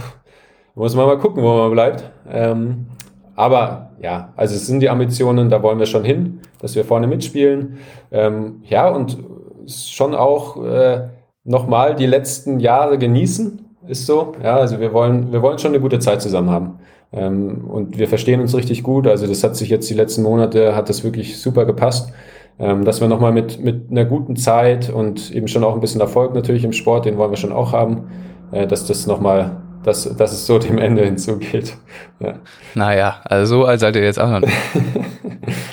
muss 0.75 0.95
man 0.95 1.07
mal 1.07 1.19
gucken, 1.19 1.43
wo 1.43 1.57
man 1.57 1.71
bleibt. 1.71 2.11
Ähm, 2.31 2.87
aber 3.35 3.91
ja, 4.01 4.33
also 4.37 4.55
es 4.55 4.67
sind 4.67 4.81
die 4.81 4.89
Ambitionen, 4.89 5.51
da 5.51 5.63
wollen 5.63 5.79
wir 5.79 5.87
schon 5.87 6.05
hin, 6.05 6.41
dass 6.61 6.75
wir 6.75 6.85
vorne 6.85 7.07
mitspielen. 7.07 7.79
Ähm, 8.11 8.63
ja, 8.65 8.89
und 8.89 9.19
schon 9.67 10.15
auch 10.15 10.65
äh, 10.65 11.09
nochmal 11.45 11.95
die 11.95 12.07
letzten 12.07 12.61
Jahre 12.61 12.99
genießen, 12.99 13.65
ist 13.87 14.07
so. 14.07 14.33
Ja, 14.43 14.57
also 14.57 14.81
wir 14.81 14.93
wollen, 14.93 15.33
wir 15.33 15.43
wollen 15.43 15.59
schon 15.59 15.73
eine 15.73 15.81
gute 15.81 15.99
Zeit 15.99 16.23
zusammen 16.23 16.51
haben. 16.51 16.79
Ähm, 17.12 17.65
und 17.69 17.99
wir 17.99 18.09
verstehen 18.09 18.41
uns 18.41 18.55
richtig 18.55 18.83
gut. 18.83 19.07
Also 19.07 19.27
das 19.27 19.43
hat 19.43 19.57
sich 19.57 19.69
jetzt 19.69 19.88
die 19.88 19.95
letzten 19.95 20.23
Monate, 20.23 20.75
hat 20.75 20.88
das 20.88 21.05
wirklich 21.05 21.41
super 21.41 21.65
gepasst. 21.65 22.12
Ähm, 22.61 22.85
dass 22.85 23.00
wir 23.00 23.07
nochmal 23.07 23.33
mit, 23.33 23.61
mit 23.62 23.91
einer 23.91 24.05
guten 24.05 24.35
Zeit 24.35 24.91
und 24.91 25.31
eben 25.31 25.47
schon 25.47 25.62
auch 25.62 25.75
ein 25.75 25.81
bisschen 25.81 26.00
Erfolg 26.00 26.35
natürlich 26.35 26.65
im 26.65 26.73
Sport, 26.73 27.05
den 27.05 27.17
wollen 27.17 27.31
wir 27.31 27.37
schon 27.37 27.53
auch 27.53 27.73
haben, 27.73 28.09
äh, 28.50 28.67
dass 28.67 28.85
das 28.85 29.07
nochmal 29.07 29.62
dass, 29.85 30.17
dass 30.17 30.33
es 30.33 30.47
so 30.47 30.59
dem 30.59 30.79
Ende 30.79 31.05
hinzugeht. 31.05 31.77
Ja. 32.21 32.35
Naja, 32.75 33.21
also 33.25 33.59
so 33.61 33.65
alt 33.65 33.81
seid 33.81 33.97
ihr 33.97 34.03
jetzt 34.03 34.21
auch 34.21 34.31
noch 34.31 34.41
nicht. 34.41 34.53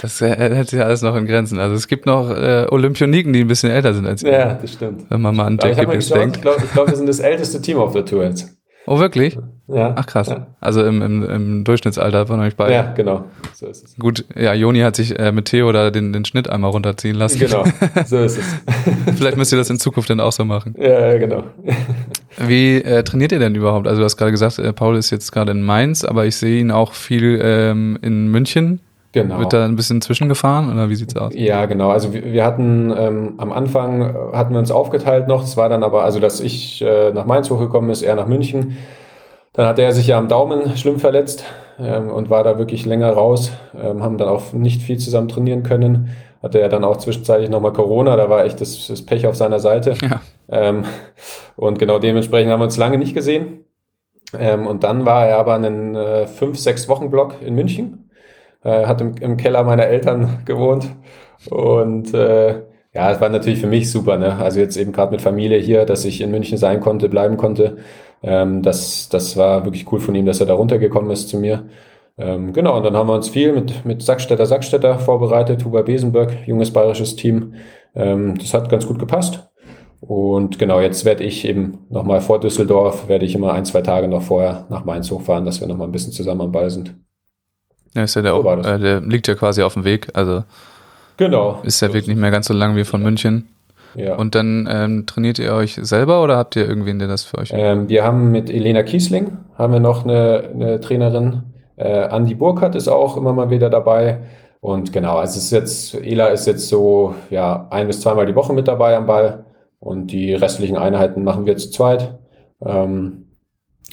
Das 0.01 0.22
äh, 0.22 0.30
hält 0.30 0.70
sich 0.70 0.82
alles 0.82 1.01
noch 1.01 1.15
in 1.15 1.25
Grenzen. 1.25 1.60
Also 1.60 1.75
es 1.75 1.88
gibt 1.88 2.06
noch 2.06 2.30
äh, 2.30 2.65
Olympioniken, 2.70 3.34
die 3.34 3.42
ein 3.42 3.48
bisschen 3.48 3.72
älter 3.72 3.94
sind 3.94 4.06
als 4.06 4.24
ihr. 4.24 4.32
Ja, 4.32 4.54
das 4.54 4.74
stimmt. 4.74 5.10
Wenn 5.10 5.22
man 5.22 5.36
mal 5.36 5.48
an 5.48 5.60
Jackie 5.62 5.86
geschaut, 5.86 6.18
denkt. 6.18 6.36
ich 6.38 6.42
glaube, 6.44 6.63
glaub, 6.74 6.88
wir 6.88 6.96
sind 6.96 7.10
das 7.10 7.20
älteste 7.20 7.62
Team 7.62 7.77
auf 7.77 7.92
der 7.92 8.06
Tour 8.06 8.24
jetzt. 8.24 8.56
Oh, 8.88 9.00
wirklich? 9.00 9.38
Ja. 9.68 9.94
Ach 9.98 10.06
krass. 10.06 10.27
Ja, 10.27 10.46
Also 10.62 10.84
im, 10.86 11.01
im, 11.01 11.24
im 11.27 11.63
Durchschnittsalter 11.63 12.27
von 12.27 12.39
euch 12.39 12.56
beiden. 12.56 12.74
ja 12.74 12.94
genau. 12.94 13.25
So 13.54 13.65
ist 13.65 13.84
es. 13.84 13.96
Gut, 13.98 14.24
ja, 14.36 14.54
Joni 14.54 14.82
hat 14.82 14.96
sich 14.96 15.18
äh, 15.18 15.32
mit 15.32 15.46
Theo 15.46 15.72
da 15.72 15.89
den, 15.89 16.13
den 16.13 16.24
Schnitt 16.24 16.48
einmal 16.50 16.70
runterziehen 16.70 17.15
lassen. 17.15 17.39
Genau, 17.39 17.63
so 18.06 18.20
ist 18.20 18.38
es. 18.38 18.46
Vielleicht 19.18 19.38
müsst 19.38 19.51
ihr 19.51 19.58
das 19.58 19.70
in 19.72 19.80
Zukunft 19.80 20.10
dann 20.12 20.20
auch 20.20 20.32
so 20.32 20.46
machen. 20.46 20.75
ja, 20.77 21.08
ja, 21.13 21.18
genau. 21.18 21.44
Wie 22.38 22.75
äh, 22.75 23.01
trainiert 23.04 23.32
ihr 23.32 23.39
denn 23.39 23.56
überhaupt? 23.56 23.88
Also 23.88 24.01
du 24.01 24.06
hast 24.06 24.18
gerade 24.18 24.32
gesagt, 24.32 24.60
äh, 24.60 24.72
Paul 24.74 24.98
ist 24.98 25.10
jetzt 25.10 25.32
gerade 25.32 25.51
in 25.51 25.63
Mainz, 25.63 26.04
aber 26.04 26.25
ich 26.25 26.36
sehe 26.36 26.60
ihn 26.60 26.70
auch 26.70 26.94
viel 26.94 27.39
ähm, 27.42 27.98
in 28.01 28.27
München. 28.30 28.82
Genau. 29.15 29.39
Wird 29.39 29.53
da 29.53 29.63
ein 29.63 29.77
bisschen 29.77 30.01
zwischengefahren 30.01 30.69
oder 30.69 30.89
wie 30.89 30.95
sieht's 30.95 31.15
aus? 31.15 31.31
Ja, 31.34 31.67
genau. 31.67 31.89
Also 31.89 32.13
wir, 32.13 32.25
wir 32.25 32.43
hatten 32.43 32.93
ähm, 32.98 33.36
am 33.38 33.53
Anfang 33.53 34.01
äh, 34.01 34.13
hatten 34.34 34.51
wir 34.51 34.60
uns 34.60 34.72
aufgeteilt 34.72 35.29
noch. 35.29 35.41
Es 35.41 35.55
war 35.55 35.69
dann 35.69 35.84
aber, 35.84 36.03
also 36.03 36.19
dass 36.19 36.41
ich 36.41 36.81
äh, 36.81 37.13
nach 37.13 37.25
Mainz 37.25 37.50
hochgekommen 37.50 37.89
ist, 37.89 38.01
er 38.01 38.15
nach 38.15 38.27
München. 38.27 38.75
Dann 39.53 39.67
hat 39.67 39.79
er 39.79 39.93
sich 39.93 40.07
ja 40.07 40.17
am 40.17 40.27
Daumen 40.27 40.75
schlimm 40.75 41.00
verletzt 41.00 41.45
ähm, 41.79 42.10
und 42.10 42.29
war 42.29 42.43
da 42.43 42.57
wirklich 42.57 42.86
länger 42.86 43.10
raus. 43.10 43.53
Ähm, 43.81 44.03
haben 44.03 44.17
dann 44.17 44.27
auch 44.27 44.51
nicht 44.51 44.81
viel 44.81 44.98
zusammen 44.98 45.29
trainieren 45.29 45.63
können. 45.63 46.10
Hatte 46.43 46.60
er 46.60 46.67
dann 46.67 46.84
auch 46.84 46.98
zwischenzeitlich 46.98 47.50
nochmal 47.50 47.72
Corona, 47.72 48.17
da 48.17 48.29
war 48.29 48.43
echt 48.43 48.60
das, 48.60 48.88
das 48.88 49.01
Pech 49.01 49.27
auf 49.27 49.38
seiner 49.38 49.60
Seite. 49.60 49.93
Ja. 50.01 50.19
Ähm, 50.50 50.84
und 51.55 51.79
genau 51.79 52.00
dementsprechend 52.00 52.51
haben 52.51 52.60
wir 52.60 52.65
uns 52.65 52.75
lange 52.75 52.98
nicht 52.98 53.13
gesehen. 53.13 53.63
Ähm, 54.38 54.67
und 54.67 54.84
dann 54.84 55.05
war 55.05 55.25
er 55.25 55.38
aber 55.38 55.53
einen 55.55 55.95
äh, 55.95 56.27
fünf, 56.27 56.60
sechs 56.60 56.89
Wochen 56.89 57.10
Block 57.10 57.36
in 57.41 57.55
München 57.55 58.05
äh, 58.65 58.86
hat 58.86 59.00
im, 59.00 59.15
im 59.22 59.38
Keller 59.38 59.63
meiner 59.63 59.86
Eltern 59.86 60.39
gewohnt. 60.45 60.88
Und 61.50 62.13
äh, 62.13 62.63
ja, 62.93 63.12
es 63.12 63.22
war 63.22 63.29
natürlich 63.29 63.60
für 63.60 63.67
mich 63.67 63.91
super. 63.91 64.17
Ne? 64.17 64.36
Also 64.38 64.60
jetzt 64.60 64.77
eben 64.77 64.91
gerade 64.91 65.12
mit 65.12 65.22
Familie 65.22 65.60
hier, 65.60 65.86
dass 65.86 66.05
ich 66.05 66.22
in 66.22 66.31
München 66.31 66.57
sein 66.57 66.79
konnte, 66.81 67.10
bleiben 67.10 67.38
konnte. 67.38 67.77
Ähm, 68.24 68.62
das, 68.63 69.10
das 69.10 69.38
war 69.38 69.65
wirklich 69.65 69.91
cool 69.91 70.00
von 70.00 70.15
ihm, 70.15 70.25
dass 70.25 70.39
er 70.39 70.48
da 70.48 70.55
runtergekommen 70.55 71.12
ist 71.12 71.29
zu 71.29 71.38
mir. 71.38 71.65
Ähm, 72.17 72.53
genau, 72.53 72.77
und 72.77 72.84
dann 72.84 72.95
haben 72.95 73.10
wir 73.10 73.13
uns 73.15 73.29
viel 73.29 73.53
mit, 73.53 73.86
mit 73.86 74.01
Sackstädter, 74.01 74.45
Sackstädter 74.45 75.00
vorbereitet, 75.00 75.65
Huber 75.65 75.84
Besenberg, 75.84 76.48
junges 76.48 76.72
bayerisches 76.72 77.15
Team. 77.15 77.55
Ähm, 77.93 78.38
das 78.38 78.53
hat 78.53 78.69
ganz 78.69 78.88
gut 78.88 79.00
gepasst. 79.00 79.50
Und 80.00 80.60
genau, 80.60 80.79
jetzt 80.79 81.03
werde 81.05 81.24
ich 81.24 81.45
eben 81.45 81.86
nochmal 81.89 82.22
vor 82.22 82.39
Düsseldorf, 82.39 83.07
werde 83.10 83.25
ich 83.25 83.36
immer 83.36 83.53
ein, 83.53 83.65
zwei 83.65 83.81
Tage 83.81 84.07
noch 84.07 84.22
vorher 84.22 84.65
nach 84.69 84.86
Mainz 84.86 85.12
hochfahren, 85.12 85.45
dass 85.45 85.62
wir 85.62 85.67
nochmal 85.67 85.88
ein 85.88 85.91
bisschen 85.91 86.13
zusammen 86.13 86.41
am 86.41 86.51
Ball 86.51 86.69
sind. 86.69 86.95
Ja, 87.96 88.04
ist 88.04 88.16
ja 88.16 88.22
der, 88.22 88.34
So 88.34 88.50
äh, 88.50 88.80
der 88.80 89.02
liegt 89.02 89.28
ja 89.28 89.36
quasi 89.36 89.64
auf 89.64 89.74
dem 89.74 89.86
Weg. 89.86 90.10
Also 90.14 90.44
Genau. 91.18 91.60
ist 91.64 91.82
der 91.82 91.94
Weg 91.94 92.08
nicht 92.08 92.20
mehr 92.20 92.32
ganz 92.32 92.48
so 92.48 92.54
lang 92.54 92.75
wie 92.75 92.84
von 92.84 93.02
München. 93.02 93.48
Ja. 93.96 94.16
Und 94.16 94.36
dann 94.36 94.68
ähm, 94.70 95.06
trainiert 95.06 95.40
ihr 95.40 95.54
euch 95.54 95.80
selber 95.82 96.22
oder 96.22 96.36
habt 96.36 96.58
ihr 96.58 96.68
irgendwen, 96.68 97.00
der 97.00 97.08
das 97.08 97.24
für 97.24 97.38
euch 97.38 97.52
Ähm, 97.54 97.88
wir 97.88 98.04
haben 98.04 98.32
mit 98.32 98.50
Elena 98.50 98.84
Kiesling 98.84 99.38
haben 99.58 99.72
wir 99.72 99.80
noch 99.80 100.04
eine, 100.04 100.50
eine 100.54 100.80
Trainerin. 100.82 101.44
Äh, 101.78 102.02
Andi 102.02 102.36
Burkhardt 102.36 102.75
ist 102.75 102.90
auch 102.90 103.16
immer 103.16 103.32
mal 103.32 103.50
wieder 103.50 103.70
dabei. 103.70 104.20
Und 104.60 104.92
genau, 104.92 105.18
also 105.18 105.38
es 105.38 105.46
ist 105.46 105.52
jetzt, 105.52 105.96
Ela 105.96 106.28
ist 106.28 106.48
jetzt 106.48 106.68
so 106.68 107.16
ja 107.30 107.68
ein 107.70 107.88
bis 107.88 108.02
zweimal 108.02 108.25
die 108.25 108.36
Woche 108.36 108.52
mit 108.52 108.68
dabei 108.68 108.98
am 108.98 109.06
Ball. 109.06 109.46
Und 109.80 110.08
die 110.08 110.34
restlichen 110.34 110.78
Einheiten 110.78 111.24
machen 111.24 111.46
wir 111.46 111.56
zu 111.56 111.70
zweit. 111.70 112.18
Ähm, 112.66 113.28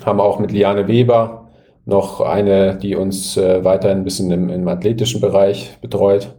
haben 0.04 0.21
auch 0.21 0.38
mit 0.40 0.50
Liane 0.50 0.88
Weber 0.88 1.41
noch 1.84 2.20
eine, 2.20 2.76
die 2.76 2.94
uns 2.94 3.36
äh, 3.36 3.64
weiterhin 3.64 3.98
ein 3.98 4.04
bisschen 4.04 4.30
im, 4.30 4.48
im 4.48 4.68
athletischen 4.68 5.20
Bereich 5.20 5.78
betreut, 5.80 6.34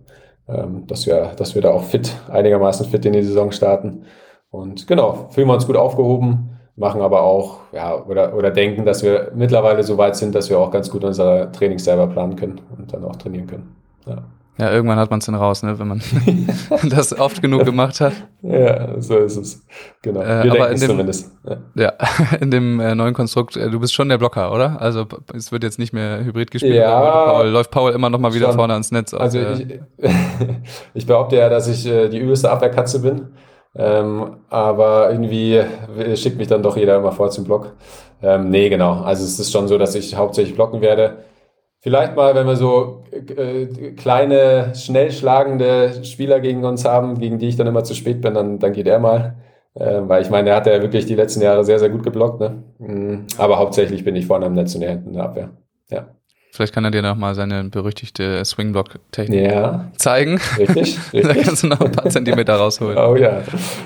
ähm, 0.48 0.88
dass, 0.88 1.06
wir, 1.06 1.34
dass 1.38 1.56
wir 1.56 1.62
da 1.62 1.72
auch 1.72 1.84
fit, 1.84 2.14
einigermaßen 2.30 2.86
fit 2.88 3.06
in 3.06 3.14
die 3.14 3.24
Saison 3.24 3.52
starten. 3.52 4.06
Und 4.52 4.88
genau, 4.88 5.30
fühlen 5.32 5.48
wir 5.48 5.54
uns 5.54 5.68
gut 5.68 5.76
aufgehoben, 5.76 6.60
machen 6.76 7.02
aber 7.02 7.24
auch, 7.24 7.60
ja, 7.72 8.04
oder, 8.06 8.36
oder 8.36 8.52
denken, 8.52 8.86
dass 8.86 9.04
wir 9.04 9.32
mittlerweile 9.36 9.84
so 9.84 9.98
weit 9.98 10.16
sind, 10.16 10.36
dass 10.36 10.50
wir 10.50 10.60
auch 10.60 10.72
ganz 10.72 10.90
gut 10.90 11.04
unser 11.04 11.52
Training 11.52 11.80
selber 11.80 12.08
planen 12.08 12.36
können 12.36 12.62
und 12.78 12.94
dann 12.94 13.04
auch 13.04 13.16
trainieren 13.16 13.48
können. 13.48 13.76
Ja, 14.06 14.24
Ja, 14.60 14.72
irgendwann 14.72 15.00
hat 15.00 15.10
man 15.10 15.18
es 15.20 15.26
dann 15.26 15.34
raus, 15.34 15.64
ne, 15.64 15.80
wenn 15.80 15.88
man 15.88 16.02
das 16.90 17.18
oft 17.20 17.42
genug 17.42 17.66
gemacht 17.66 18.00
hat. 18.02 18.14
ja 18.44 19.02
so 19.02 19.18
ist 19.18 19.36
es. 19.38 19.66
Genau. 20.04 20.22
Äh, 20.22 20.48
aber 20.50 20.70
in 20.70 20.80
dem- 20.80 20.90
zumindest. 20.90 21.32
Ja. 21.48 21.58
Ja, 21.76 21.94
in 22.40 22.52
dem 22.52 22.80
äh, 22.80 22.94
neuen 22.94 23.14
Konstrukt, 23.16 23.58
äh, 23.58 23.70
du 23.72 23.80
bist 23.80 23.94
schon 23.96 24.10
der 24.10 24.18
Blocker, 24.20 24.52
oder? 24.52 24.80
Also 24.80 25.06
es 25.34 25.52
wird 25.52 25.64
jetzt 25.64 25.80
nicht 25.80 25.92
mehr 25.94 26.24
hybrid 26.24 26.52
gespielt. 26.52 26.76
Ja, 26.76 27.26
Paul, 27.32 27.48
läuft 27.48 27.72
Paul 27.72 27.92
immer 27.94 28.10
noch 28.12 28.20
mal 28.20 28.34
wieder 28.34 28.48
schon. 28.48 28.56
vorne 28.56 28.74
ans 28.74 28.92
Netz. 28.92 29.14
Also 29.14 29.40
äh, 29.40 29.54
ich, 29.54 29.80
ich 30.94 31.06
behaupte 31.08 31.36
ja, 31.38 31.50
dass 31.50 31.68
ich 31.68 31.86
äh, 31.88 32.10
die 32.10 32.20
übelste 32.20 32.52
Abwehrkatze 32.52 33.00
bin. 33.02 33.30
Ähm, 33.76 34.36
aber 34.52 35.10
irgendwie 35.12 35.62
schickt 36.14 36.38
mich 36.38 36.48
dann 36.48 36.62
doch 36.62 36.78
jeder 36.78 36.98
immer 36.98 37.12
vor 37.12 37.32
zum 37.32 37.44
Block. 37.44 37.74
Ähm, 38.22 38.52
nee, 38.52 38.70
genau. 38.70 39.02
Also 39.02 39.24
es 39.24 39.40
ist 39.40 39.52
schon 39.52 39.68
so, 39.68 39.80
dass 39.80 39.96
ich 39.96 40.16
hauptsächlich 40.16 40.54
blocken 40.56 40.82
werde. 40.82 41.18
Vielleicht 41.84 42.16
mal, 42.16 42.34
wenn 42.34 42.48
wir 42.48 42.56
so 42.56 43.04
äh, 43.12 43.66
kleine, 43.92 44.74
schnell 44.74 45.12
schlagende 45.12 46.06
Spieler 46.06 46.40
gegen 46.40 46.64
uns 46.64 46.86
haben, 46.86 47.20
gegen 47.20 47.40
die 47.40 47.50
ich 47.50 47.58
dann 47.58 47.68
immer 47.68 47.84
zu 47.84 47.94
spät 47.94 48.22
bin, 48.22 48.34
dann, 48.34 48.58
dann 48.58 48.72
geht 48.72 48.88
er 48.88 49.00
mal. 49.00 49.36
Äh, 49.74 50.00
weil 50.04 50.22
ich 50.22 50.30
meine, 50.30 50.52
er 50.52 50.56
hat 50.56 50.66
ja 50.66 50.82
wirklich 50.82 51.06
die 51.08 51.16
letzten 51.16 51.42
Jahre 51.42 51.66
sehr, 51.66 51.80
sehr 51.80 51.90
gut 51.90 52.04
geblockt. 52.04 52.40
Ne? 52.40 52.64
Mm, 52.80 53.26
Aber 53.38 53.60
hauptsächlich 53.60 54.06
bin 54.06 54.16
ich 54.16 54.28
vorne 54.28 54.46
am 54.46 54.54
Netz 54.54 54.74
und 54.76 54.82
hinten 54.84 55.10
in 55.10 55.14
der 55.16 55.24
Abwehr. 55.24 55.50
Ja. 55.90 56.08
Vielleicht 56.56 56.74
kann 56.74 56.86
er 56.86 56.92
dir 56.92 57.02
noch 57.02 57.16
mal 57.16 57.34
seine 57.36 57.64
berüchtigte 57.66 58.46
Swingblock-Technik 58.46 59.52
Ja, 59.52 59.92
zeigen. 59.98 60.40
richtig. 60.58 60.98
da 61.12 61.18
richtig. 61.18 61.44
kannst 61.46 61.64
du 61.64 61.68
noch 61.68 61.82
ein 61.82 61.92
paar 61.92 62.10
Zentimeter 62.10 62.56
rausholen. 62.56 62.98
Oh 62.98 63.16
ja, 63.16 63.42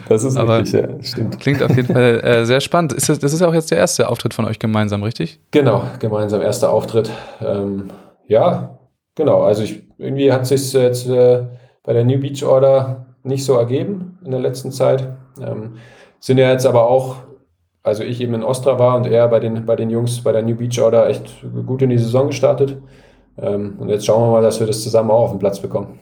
das 0.10 0.24
ist 0.24 0.36
Aber- 0.38 0.60
richtig, 0.60 0.82
ja, 0.82 0.88
stimmt. 1.04 1.40
Klingt 1.40 1.64
auf 1.64 1.76
jeden 1.76 1.94
Fall 1.94 2.20
äh, 2.24 2.46
sehr 2.46 2.60
spannend. 2.62 2.94
Ist 2.94 3.10
das, 3.10 3.20
das 3.20 3.34
ist 3.34 3.42
auch 3.42 3.54
jetzt 3.54 3.72
der 3.72 3.78
erste 3.78 4.10
Auftritt 4.10 4.34
von 4.34 4.46
euch 4.46 4.60
gemeinsam, 4.60 5.02
richtig? 5.04 5.40
Genau, 5.52 5.84
gemeinsam 6.00 6.42
erster 6.42 6.70
Auftritt. 6.72 7.10
Ähm, 7.42 7.86
ja, 8.28 8.78
genau. 9.16 9.44
Also 9.44 9.64
ich, 9.64 9.84
irgendwie 9.98 10.32
hat 10.32 10.46
sich 10.46 10.74
jetzt 10.74 11.08
äh, 11.08 11.44
bei 11.84 11.94
der 11.94 12.04
New 12.04 12.20
Beach 12.20 12.44
Order 12.44 13.06
nicht 13.24 13.46
so 13.46 13.54
ergeben 13.56 14.20
in 14.26 14.32
der 14.32 14.40
letzten 14.42 14.72
Zeit. 14.72 15.08
Ähm, 15.42 15.78
sind 16.20 16.38
ja 16.38 16.52
jetzt 16.52 16.66
aber 16.66 16.88
auch, 16.90 17.18
also 17.88 18.04
ich 18.04 18.22
eben 18.22 18.34
in 18.34 18.44
Ostra 18.44 18.78
war 18.78 18.96
und 18.98 19.08
er 19.08 19.28
bei 19.28 19.40
den, 19.40 19.66
bei 19.66 19.76
den 19.76 19.90
Jungs 19.90 20.22
bei 20.22 20.32
der 20.32 20.44
New 20.44 20.56
Beach 20.56 20.80
Order 20.82 21.08
echt 21.10 21.44
gut 21.66 21.82
in 21.82 21.90
die 21.90 21.98
Saison 21.98 22.28
gestartet. 22.28 22.78
Ähm, 23.38 23.76
und 23.80 23.90
jetzt 23.90 24.06
schauen 24.06 24.22
wir 24.24 24.32
mal, 24.32 24.42
dass 24.44 24.60
wir 24.60 24.68
das 24.68 24.84
zusammen 24.84 25.10
auch 25.10 25.24
auf 25.24 25.32
den 25.32 25.40
Platz 25.40 25.60
bekommen. 25.60 26.00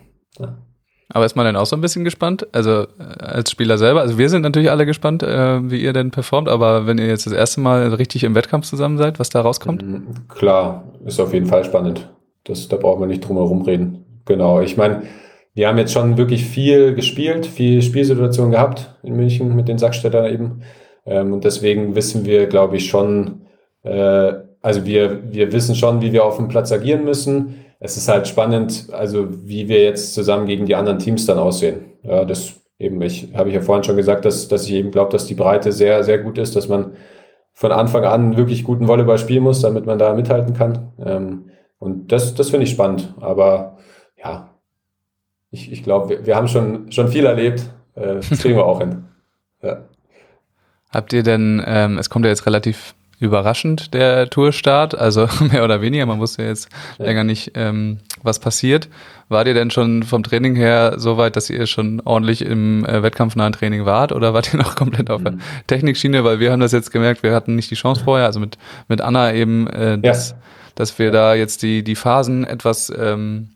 Aber 1.09 1.25
ist 1.25 1.35
man 1.35 1.45
denn 1.45 1.55
auch 1.55 1.67
so 1.67 1.75
ein 1.75 1.81
bisschen 1.81 2.03
gespannt? 2.03 2.47
Also 2.51 2.81
äh, 2.81 3.23
als 3.23 3.51
Spieler 3.51 3.77
selber, 3.77 4.01
also 4.01 4.17
wir 4.17 4.29
sind 4.29 4.41
natürlich 4.41 4.71
alle 4.71 4.85
gespannt, 4.85 5.21
äh, 5.21 5.69
wie 5.69 5.81
ihr 5.81 5.93
denn 5.93 6.11
performt, 6.11 6.49
aber 6.49 6.87
wenn 6.87 6.97
ihr 6.97 7.07
jetzt 7.07 7.27
das 7.27 7.33
erste 7.33 7.61
Mal 7.61 7.93
richtig 7.93 8.23
im 8.23 8.35
Wettkampf 8.35 8.65
zusammen 8.65 8.97
seid, 8.97 9.19
was 9.19 9.29
da 9.29 9.41
rauskommt? 9.41 9.83
Mhm, 9.83 10.27
Klar, 10.27 10.83
ist 11.05 11.19
auf 11.19 11.33
jeden 11.33 11.45
Fall 11.45 11.63
spannend. 11.63 12.09
Das, 12.45 12.67
da 12.67 12.77
brauchen 12.77 13.01
wir 13.01 13.07
nicht 13.07 13.27
drum 13.27 13.37
herum 13.37 13.61
reden. 13.61 14.05
Genau, 14.25 14.61
ich 14.61 14.75
meine, 14.77 15.03
wir 15.53 15.67
haben 15.67 15.77
jetzt 15.77 15.93
schon 15.93 16.17
wirklich 16.17 16.43
viel 16.45 16.95
gespielt, 16.95 17.45
viel 17.45 17.81
Spielsituationen 17.81 18.51
gehabt 18.51 18.95
in 19.03 19.15
München 19.15 19.55
mit 19.55 19.67
den 19.67 19.77
Sackstädtern 19.77 20.25
eben. 20.25 20.61
Ähm, 21.05 21.33
und 21.33 21.43
deswegen 21.43 21.95
wissen 21.95 22.25
wir, 22.25 22.47
glaube 22.47 22.77
ich, 22.77 22.87
schon, 22.87 23.41
äh, 23.83 24.33
also 24.61 24.85
wir, 24.85 25.31
wir 25.31 25.51
wissen 25.51 25.75
schon, 25.75 26.01
wie 26.01 26.11
wir 26.11 26.25
auf 26.25 26.37
dem 26.37 26.47
Platz 26.47 26.71
agieren 26.71 27.03
müssen. 27.03 27.65
Es 27.79 27.97
ist 27.97 28.09
halt 28.09 28.27
spannend, 28.27 28.87
also 28.91 29.27
wie 29.47 29.67
wir 29.67 29.83
jetzt 29.83 30.13
zusammen 30.13 30.47
gegen 30.47 30.65
die 30.65 30.75
anderen 30.75 30.99
Teams 30.99 31.25
dann 31.25 31.37
aussehen. 31.37 31.85
Ja, 32.03 32.25
das 32.25 32.55
eben, 32.79 33.01
ich 33.01 33.29
habe 33.35 33.49
ich 33.49 33.55
ja 33.55 33.61
vorhin 33.61 33.83
schon 33.83 33.97
gesagt, 33.97 34.25
dass, 34.25 34.47
dass 34.47 34.65
ich 34.65 34.73
eben 34.73 34.91
glaube, 34.91 35.11
dass 35.11 35.27
die 35.27 35.35
Breite 35.35 35.71
sehr, 35.71 36.03
sehr 36.03 36.19
gut 36.19 36.37
ist, 36.37 36.55
dass 36.55 36.67
man 36.67 36.93
von 37.53 37.71
Anfang 37.71 38.03
an 38.03 38.37
wirklich 38.37 38.63
guten 38.63 38.87
Volleyball 38.87 39.17
spielen 39.17 39.43
muss, 39.43 39.61
damit 39.61 39.85
man 39.85 39.97
da 39.97 40.13
mithalten 40.13 40.53
kann. 40.53 40.91
Ähm, 41.03 41.49
und 41.79 42.11
das, 42.11 42.33
das 42.35 42.49
finde 42.49 42.65
ich 42.65 42.71
spannend. 42.71 43.13
Aber 43.21 43.77
ja, 44.21 44.49
ich, 45.51 45.71
ich 45.71 45.83
glaube, 45.83 46.09
wir, 46.09 46.25
wir 46.25 46.35
haben 46.35 46.47
schon, 46.47 46.91
schon 46.91 47.07
viel 47.07 47.25
erlebt. 47.25 47.61
Äh, 47.95 48.15
das 48.15 48.29
kriegen 48.41 48.55
wir 48.55 48.65
auch 48.65 48.79
hin. 48.79 49.05
Ja. 49.61 49.79
Habt 50.95 51.13
ihr 51.13 51.23
denn, 51.23 51.61
ähm, 51.65 51.97
es 51.97 52.09
kommt 52.09 52.25
ja 52.25 52.29
jetzt 52.31 52.45
relativ 52.45 52.93
überraschend, 53.19 53.93
der 53.93 54.29
Tourstart, 54.29 54.93
also 54.97 55.27
mehr 55.51 55.63
oder 55.63 55.81
weniger, 55.81 56.05
man 56.05 56.19
wusste 56.19 56.43
ja 56.43 56.49
jetzt 56.49 56.69
Ja. 56.99 57.05
länger 57.05 57.23
nicht, 57.23 57.51
ähm, 57.55 57.99
was 58.23 58.39
passiert. 58.39 58.89
Wart 59.29 59.47
ihr 59.47 59.53
denn 59.53 59.71
schon 59.71 60.03
vom 60.03 60.21
Training 60.23 60.55
her 60.55 60.95
so 60.97 61.17
weit, 61.17 61.35
dass 61.35 61.49
ihr 61.49 61.65
schon 61.65 62.01
ordentlich 62.05 62.43
im 62.45 62.85
äh, 62.85 63.01
wettkampfnahen 63.03 63.53
Training 63.53 63.85
wart 63.85 64.11
oder 64.11 64.33
wart 64.33 64.53
ihr 64.53 64.59
noch 64.63 64.75
komplett 64.75 65.09
auf 65.09 65.23
der 65.23 65.33
Mhm. 65.33 65.39
Technikschiene? 65.67 66.23
Weil 66.23 66.39
wir 66.39 66.51
haben 66.51 66.59
das 66.59 66.71
jetzt 66.73 66.91
gemerkt, 66.91 67.23
wir 67.23 67.33
hatten 67.33 67.55
nicht 67.55 67.71
die 67.71 67.75
Chance 67.75 68.03
vorher, 68.03 68.25
also 68.27 68.39
mit, 68.39 68.57
mit 68.87 69.01
Anna 69.01 69.33
eben, 69.33 69.67
äh, 69.67 69.97
dass, 69.97 70.35
dass 70.75 70.99
wir 70.99 71.11
da 71.11 71.33
jetzt 71.35 71.63
die, 71.63 71.83
die 71.83 71.95
Phasen 71.95 72.43
etwas 72.45 72.91
ähm, 72.97 73.49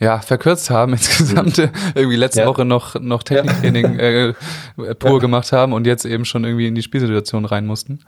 ja, 0.00 0.18
verkürzt 0.18 0.70
haben 0.70 0.92
insgesamt. 0.94 1.58
irgendwie 1.94 2.16
letzte 2.16 2.40
Ja. 2.40 2.46
Woche 2.46 2.64
noch, 2.64 3.00
noch 3.00 3.22
Techniktraining 3.22 3.98
äh, 3.98 4.32
pur 4.98 5.12
Ja. 5.12 5.18
gemacht 5.18 5.52
haben 5.52 5.72
und 5.72 5.86
jetzt 5.86 6.04
eben 6.04 6.24
schon 6.24 6.44
irgendwie 6.44 6.66
in 6.68 6.74
die 6.74 6.82
Spielsituation 6.82 7.44
rein 7.44 7.66
mussten. 7.66 8.00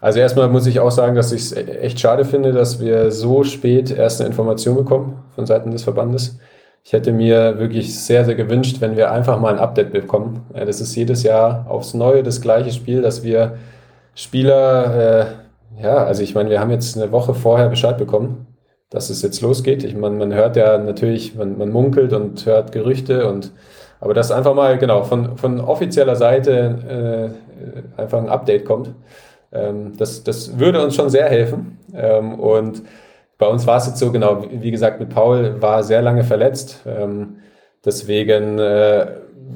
Also 0.00 0.20
erstmal 0.20 0.48
muss 0.48 0.66
ich 0.66 0.78
auch 0.78 0.92
sagen, 0.92 1.16
dass 1.16 1.32
ich 1.32 1.42
es 1.42 1.52
echt 1.52 1.98
schade 1.98 2.24
finde, 2.24 2.52
dass 2.52 2.78
wir 2.80 3.10
so 3.10 3.42
spät 3.42 3.90
erst 3.90 4.20
eine 4.20 4.28
Information 4.30 4.76
bekommen 4.76 5.18
von 5.34 5.44
Seiten 5.44 5.72
des 5.72 5.82
Verbandes. 5.82 6.38
ich 6.84 6.92
hätte 6.92 7.12
mir 7.12 7.58
wirklich 7.58 7.98
sehr, 7.98 8.24
sehr 8.24 8.36
gewünscht, 8.36 8.76
wenn 8.80 8.96
wir 8.96 9.10
einfach 9.10 9.40
mal 9.40 9.52
ein 9.52 9.58
Update 9.58 9.92
bekommen. 9.92 10.46
Das 10.54 10.80
ist 10.80 10.94
jedes 10.94 11.24
Jahr 11.24 11.66
aufs 11.68 11.94
Neue 11.94 12.22
das 12.22 12.40
gleiche 12.40 12.70
Spiel, 12.72 13.02
dass 13.02 13.24
wir 13.24 13.58
Spieler, 14.14 15.26
äh, 15.78 15.82
ja, 15.82 15.96
also 15.98 16.22
ich 16.22 16.34
meine, 16.34 16.50
wir 16.50 16.60
haben 16.60 16.70
jetzt 16.70 16.96
eine 16.96 17.12
Woche 17.12 17.34
vorher 17.34 17.68
Bescheid 17.68 17.98
bekommen, 17.98 18.46
dass 18.90 19.10
es 19.10 19.22
jetzt 19.22 19.40
losgeht. 19.40 19.84
Ich 19.84 19.94
meine, 19.94 20.16
man 20.16 20.32
hört 20.32 20.56
ja 20.56 20.78
natürlich, 20.78 21.34
man, 21.34 21.58
man 21.58 21.70
munkelt 21.70 22.12
und 22.12 22.46
hört 22.46 22.72
Gerüchte 22.72 23.28
und 23.28 23.52
aber 24.00 24.14
dass 24.14 24.30
einfach 24.30 24.54
mal 24.54 24.78
genau 24.78 25.02
von, 25.02 25.36
von 25.36 25.60
offizieller 25.60 26.14
Seite 26.14 27.34
äh, 27.96 28.00
einfach 28.00 28.18
ein 28.18 28.28
Update 28.28 28.64
kommt, 28.64 28.94
ähm, 29.52 29.96
das, 29.96 30.22
das 30.24 30.58
würde 30.58 30.82
uns 30.84 30.94
schon 30.94 31.10
sehr 31.10 31.28
helfen. 31.28 31.78
Ähm, 31.94 32.38
und 32.38 32.82
bei 33.38 33.46
uns 33.46 33.66
war 33.66 33.76
es 33.76 33.86
jetzt 33.86 33.98
so, 33.98 34.12
genau, 34.12 34.44
wie 34.50 34.70
gesagt, 34.70 35.00
mit 35.00 35.10
Paul 35.10 35.60
war 35.60 35.82
sehr 35.82 36.02
lange 36.02 36.24
verletzt. 36.24 36.82
Ähm, 36.86 37.38
deswegen 37.84 38.58
äh, 38.58 39.06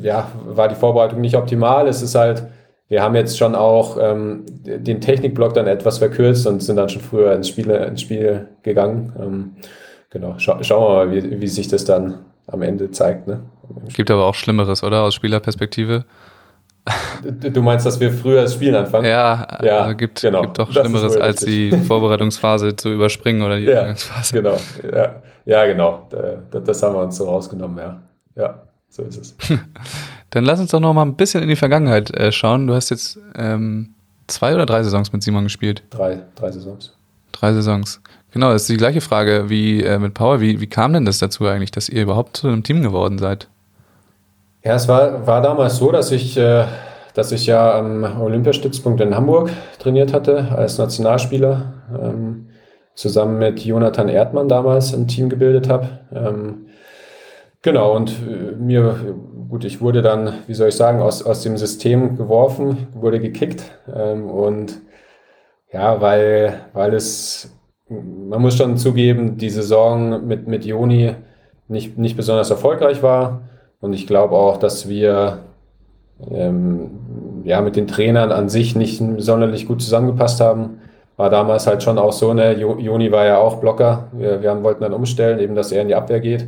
ja, 0.00 0.28
war 0.46 0.68
die 0.68 0.74
Vorbereitung 0.74 1.20
nicht 1.20 1.36
optimal. 1.36 1.86
Es 1.88 2.02
ist 2.02 2.14
halt, 2.14 2.44
wir 2.92 3.02
haben 3.02 3.14
jetzt 3.14 3.38
schon 3.38 3.54
auch 3.54 3.96
ähm, 3.98 4.44
den 4.66 5.00
Technikblock 5.00 5.54
dann 5.54 5.66
etwas 5.66 5.96
verkürzt 5.96 6.46
und 6.46 6.62
sind 6.62 6.76
dann 6.76 6.90
schon 6.90 7.00
früher 7.00 7.32
ins 7.32 7.48
Spiel, 7.48 7.70
ins 7.70 8.02
Spiel 8.02 8.48
gegangen. 8.62 9.14
Ähm, 9.18 9.52
genau, 10.10 10.38
Scha 10.38 10.62
schauen 10.62 10.82
wir 10.82 11.06
mal, 11.06 11.10
wie, 11.10 11.40
wie 11.40 11.48
sich 11.48 11.68
das 11.68 11.86
dann 11.86 12.18
am 12.48 12.60
Ende 12.60 12.90
zeigt. 12.90 13.26
Ne? 13.26 13.40
Gibt 13.94 14.10
aber 14.10 14.26
auch 14.26 14.34
Schlimmeres, 14.34 14.84
oder? 14.84 15.04
Aus 15.04 15.14
Spielerperspektive. 15.14 16.04
Du 17.24 17.62
meinst, 17.62 17.86
dass 17.86 17.98
wir 17.98 18.12
früher 18.12 18.42
das 18.42 18.52
Spielen 18.52 18.74
anfangen? 18.74 19.06
Ja, 19.06 19.46
ja 19.62 19.78
also 19.84 19.96
gibt, 19.96 20.20
genau. 20.20 20.42
gibt 20.42 20.58
doch 20.58 20.70
Schlimmeres, 20.70 21.16
als 21.16 21.40
die 21.40 21.70
Vorbereitungsphase 21.70 22.76
zu 22.76 22.92
überspringen 22.92 23.40
oder 23.40 23.56
die 23.56 23.64
ja, 23.64 23.72
Übergangsphase. 23.72 24.34
Genau, 24.34 24.58
ja, 24.92 25.22
ja 25.46 25.64
genau. 25.64 26.08
Das 26.50 26.82
haben 26.82 26.94
wir 26.94 27.04
uns 27.04 27.16
so 27.16 27.24
rausgenommen, 27.24 27.78
ja. 27.78 28.02
Ja, 28.34 28.62
so 28.92 29.02
ist 29.02 29.16
es. 29.16 29.34
Dann 30.30 30.44
lass 30.44 30.60
uns 30.60 30.70
doch 30.70 30.80
noch 30.80 30.92
mal 30.92 31.02
ein 31.02 31.16
bisschen 31.16 31.42
in 31.42 31.48
die 31.48 31.56
Vergangenheit 31.56 32.10
äh, 32.10 32.30
schauen. 32.30 32.66
Du 32.66 32.74
hast 32.74 32.90
jetzt 32.90 33.18
ähm, 33.34 33.94
zwei 34.26 34.54
oder 34.54 34.66
drei 34.66 34.82
Saisons 34.82 35.12
mit 35.12 35.22
Simon 35.22 35.44
gespielt? 35.44 35.82
Drei, 35.90 36.20
drei 36.34 36.52
Saisons. 36.52 36.92
Drei 37.32 37.54
Saisons. 37.54 38.00
Genau, 38.32 38.52
das 38.52 38.62
ist 38.62 38.70
die 38.70 38.76
gleiche 38.76 39.00
Frage 39.00 39.48
wie 39.48 39.82
äh, 39.82 39.98
mit 39.98 40.14
Power. 40.14 40.40
Wie, 40.40 40.60
wie 40.60 40.66
kam 40.66 40.92
denn 40.92 41.06
das 41.06 41.18
dazu 41.18 41.46
eigentlich, 41.46 41.70
dass 41.70 41.88
ihr 41.88 42.02
überhaupt 42.02 42.36
zu 42.36 42.48
einem 42.48 42.62
Team 42.62 42.82
geworden 42.82 43.18
seid? 43.18 43.48
Ja, 44.62 44.74
es 44.74 44.86
war, 44.88 45.26
war 45.26 45.40
damals 45.40 45.78
so, 45.78 45.90
dass 45.90 46.12
ich, 46.12 46.36
äh, 46.36 46.66
dass 47.14 47.32
ich 47.32 47.46
ja 47.46 47.78
am 47.78 48.20
Olympiastützpunkt 48.20 49.00
in 49.00 49.16
Hamburg 49.16 49.50
trainiert 49.78 50.12
hatte 50.12 50.52
als 50.52 50.78
Nationalspieler. 50.78 51.72
Ähm, 51.98 52.46
zusammen 52.94 53.38
mit 53.38 53.64
Jonathan 53.64 54.10
Erdmann 54.10 54.48
damals 54.48 54.92
ein 54.92 55.08
Team 55.08 55.30
gebildet 55.30 55.68
habe. 55.68 56.00
Ähm, 56.14 56.61
genau, 57.62 57.96
und 57.96 58.10
äh, 58.10 58.56
mir, 58.56 59.16
gut, 59.48 59.64
ich 59.64 59.80
wurde 59.80 60.02
dann, 60.02 60.34
wie 60.46 60.54
soll 60.54 60.68
ich 60.68 60.76
sagen, 60.76 61.00
aus, 61.00 61.22
aus 61.22 61.42
dem 61.42 61.56
System 61.56 62.16
geworfen, 62.16 62.88
wurde 62.94 63.20
gekickt. 63.20 63.62
Ähm, 63.94 64.28
und 64.30 64.80
ja, 65.72 66.00
weil, 66.00 66.60
weil 66.72 66.94
es, 66.94 67.50
man 67.88 68.42
muss 68.42 68.56
schon 68.56 68.76
zugeben, 68.76 69.36
die 69.38 69.50
Saison 69.50 70.26
mit, 70.26 70.46
mit 70.46 70.64
Joni 70.64 71.14
nicht, 71.68 71.98
nicht 71.98 72.16
besonders 72.16 72.50
erfolgreich 72.50 73.02
war. 73.02 73.42
Und 73.80 73.92
ich 73.94 74.06
glaube 74.06 74.36
auch, 74.36 74.58
dass 74.58 74.88
wir 74.88 75.40
ähm, 76.30 77.42
ja, 77.44 77.60
mit 77.60 77.76
den 77.76 77.86
Trainern 77.86 78.30
an 78.32 78.48
sich 78.48 78.76
nicht 78.76 79.02
sonderlich 79.18 79.66
gut 79.66 79.82
zusammengepasst 79.82 80.40
haben. 80.40 80.78
War 81.16 81.30
damals 81.30 81.66
halt 81.66 81.82
schon 81.82 81.98
auch 81.98 82.12
so, 82.12 82.32
ne, 82.32 82.52
Joni 82.54 83.12
war 83.12 83.26
ja 83.26 83.38
auch 83.38 83.56
Blocker. 83.56 84.08
Wir, 84.12 84.42
wir 84.42 84.62
wollten 84.62 84.82
dann 84.82 84.94
umstellen, 84.94 85.38
eben, 85.40 85.54
dass 85.54 85.72
er 85.72 85.82
in 85.82 85.88
die 85.88 85.94
Abwehr 85.94 86.20
geht. 86.20 86.46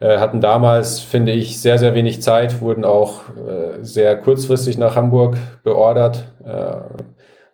Äh, 0.00 0.18
hatten 0.18 0.40
damals, 0.40 1.00
finde 1.00 1.32
ich, 1.32 1.60
sehr, 1.60 1.78
sehr 1.78 1.94
wenig 1.94 2.22
Zeit, 2.22 2.60
wurden 2.60 2.84
auch 2.84 3.22
äh, 3.30 3.82
sehr 3.82 4.16
kurzfristig 4.16 4.78
nach 4.78 4.94
Hamburg 4.94 5.36
beordert. 5.64 6.24
Äh, 6.44 6.76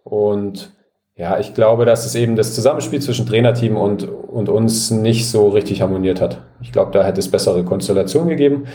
und 0.07 0.73
ja, 1.17 1.39
ich 1.39 1.55
glaube, 1.55 1.87
dass 1.87 2.05
es 2.05 2.15
eben 2.15 2.37
das 2.37 2.55
Zusammenspiel 2.55 3.01
zwischen 3.01 3.25
Trainerteam 3.25 3.77
und, 3.77 4.05
und 4.05 4.49
uns 4.49 4.91
nicht 4.91 5.31
so 5.31 5.49
richtig 5.49 5.81
harmoniert 5.81 6.21
hat. 6.21 6.43
Ich 6.61 6.73
glaube, 6.73 6.91
da 6.93 7.03
hätte 7.03 7.21
es 7.21 7.31
bessere 7.31 7.65
Konstellationen 7.65 8.29
gegeben. 8.29 8.67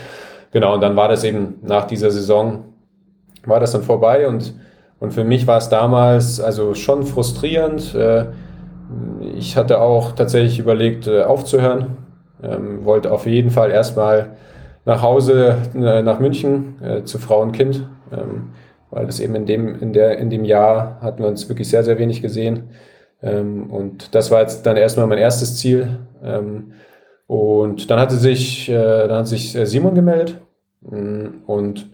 Genau, 0.50 0.74
und 0.74 0.80
dann 0.80 0.96
war 0.96 1.08
das 1.08 1.22
eben 1.22 1.60
nach 1.62 1.86
dieser 1.86 2.10
Saison, 2.10 2.64
war 3.44 3.60
das 3.60 3.72
dann 3.72 3.82
vorbei 3.82 4.26
und, 4.26 4.54
und 4.98 5.12
für 5.12 5.22
mich 5.22 5.46
war 5.46 5.58
es 5.58 5.68
damals 5.68 6.40
also 6.40 6.74
schon 6.74 7.04
frustrierend. 7.04 7.96
Ich 9.36 9.56
hatte 9.56 9.80
auch 9.80 10.12
tatsächlich 10.12 10.58
überlegt, 10.58 11.08
aufzuhören, 11.08 11.98
ähm, 12.42 12.84
wollte 12.84 13.12
auf 13.12 13.26
jeden 13.26 13.50
Fall 13.50 13.70
erstmal 13.70 14.36
nach 14.84 15.02
Hause, 15.02 15.56
äh, 15.74 16.02
nach 16.02 16.20
München, 16.20 17.04
zu 17.04 17.18
Frau 17.18 17.42
und 17.42 17.52
Kind. 17.52 17.86
Ähm, 18.12 18.50
weil 18.90 19.06
das 19.06 19.20
eben 19.20 19.34
in 19.34 19.46
dem, 19.46 19.80
in 19.80 19.92
der, 19.92 20.18
in 20.18 20.30
dem 20.30 20.44
Jahr 20.44 20.98
hatten 21.00 21.22
wir 21.22 21.28
uns 21.28 21.48
wirklich 21.48 21.68
sehr, 21.68 21.84
sehr 21.84 21.98
wenig 21.98 22.22
gesehen. 22.22 22.70
Ähm, 23.22 23.70
und 23.70 24.14
das 24.14 24.30
war 24.30 24.40
jetzt 24.40 24.66
dann 24.66 24.76
erstmal 24.76 25.06
mein 25.06 25.18
erstes 25.18 25.58
Ziel. 25.58 25.98
Ähm, 26.22 26.72
und 27.26 27.90
dann 27.90 28.00
hatte 28.00 28.16
sich, 28.16 28.68
äh, 28.68 29.06
dann 29.06 29.18
hat 29.18 29.28
sich 29.28 29.54
äh, 29.56 29.64
Simon 29.66 29.94
gemeldet. 29.94 30.38
Mm, 30.80 31.44
und 31.46 31.90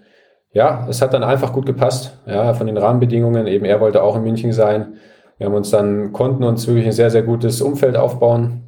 ja, 0.53 0.87
es 0.89 1.03
hat 1.03 1.13
dann 1.13 1.23
einfach 1.23 1.53
gut 1.53 1.67
gepasst. 1.67 2.19
Ja, 2.27 2.55
von 2.55 2.67
den 2.67 2.79
Rahmenbedingungen. 2.79 3.47
Eben 3.47 3.67
er 3.67 3.81
wollte 3.81 4.03
auch 4.03 4.17
in 4.17 4.23
München 4.23 4.53
sein. 4.53 4.95
Wir 5.37 5.47
haben 5.47 5.55
uns 5.55 5.71
dann, 5.71 6.13
konnten 6.15 6.45
uns 6.45 6.67
wirklich 6.67 6.87
ein 6.87 6.93
sehr, 6.93 7.11
sehr 7.11 7.23
gutes 7.23 7.61
Umfeld 7.61 7.97
aufbauen. 7.97 8.63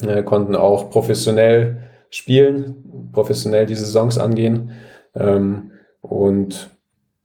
Wir 0.00 0.22
konnten 0.22 0.54
auch 0.54 0.90
professionell 0.90 1.82
spielen, 2.10 3.10
professionell 3.12 3.66
die 3.66 3.74
Saisons 3.74 4.18
angehen. 4.18 4.72
Ähm, 5.14 5.72
und 6.00 6.70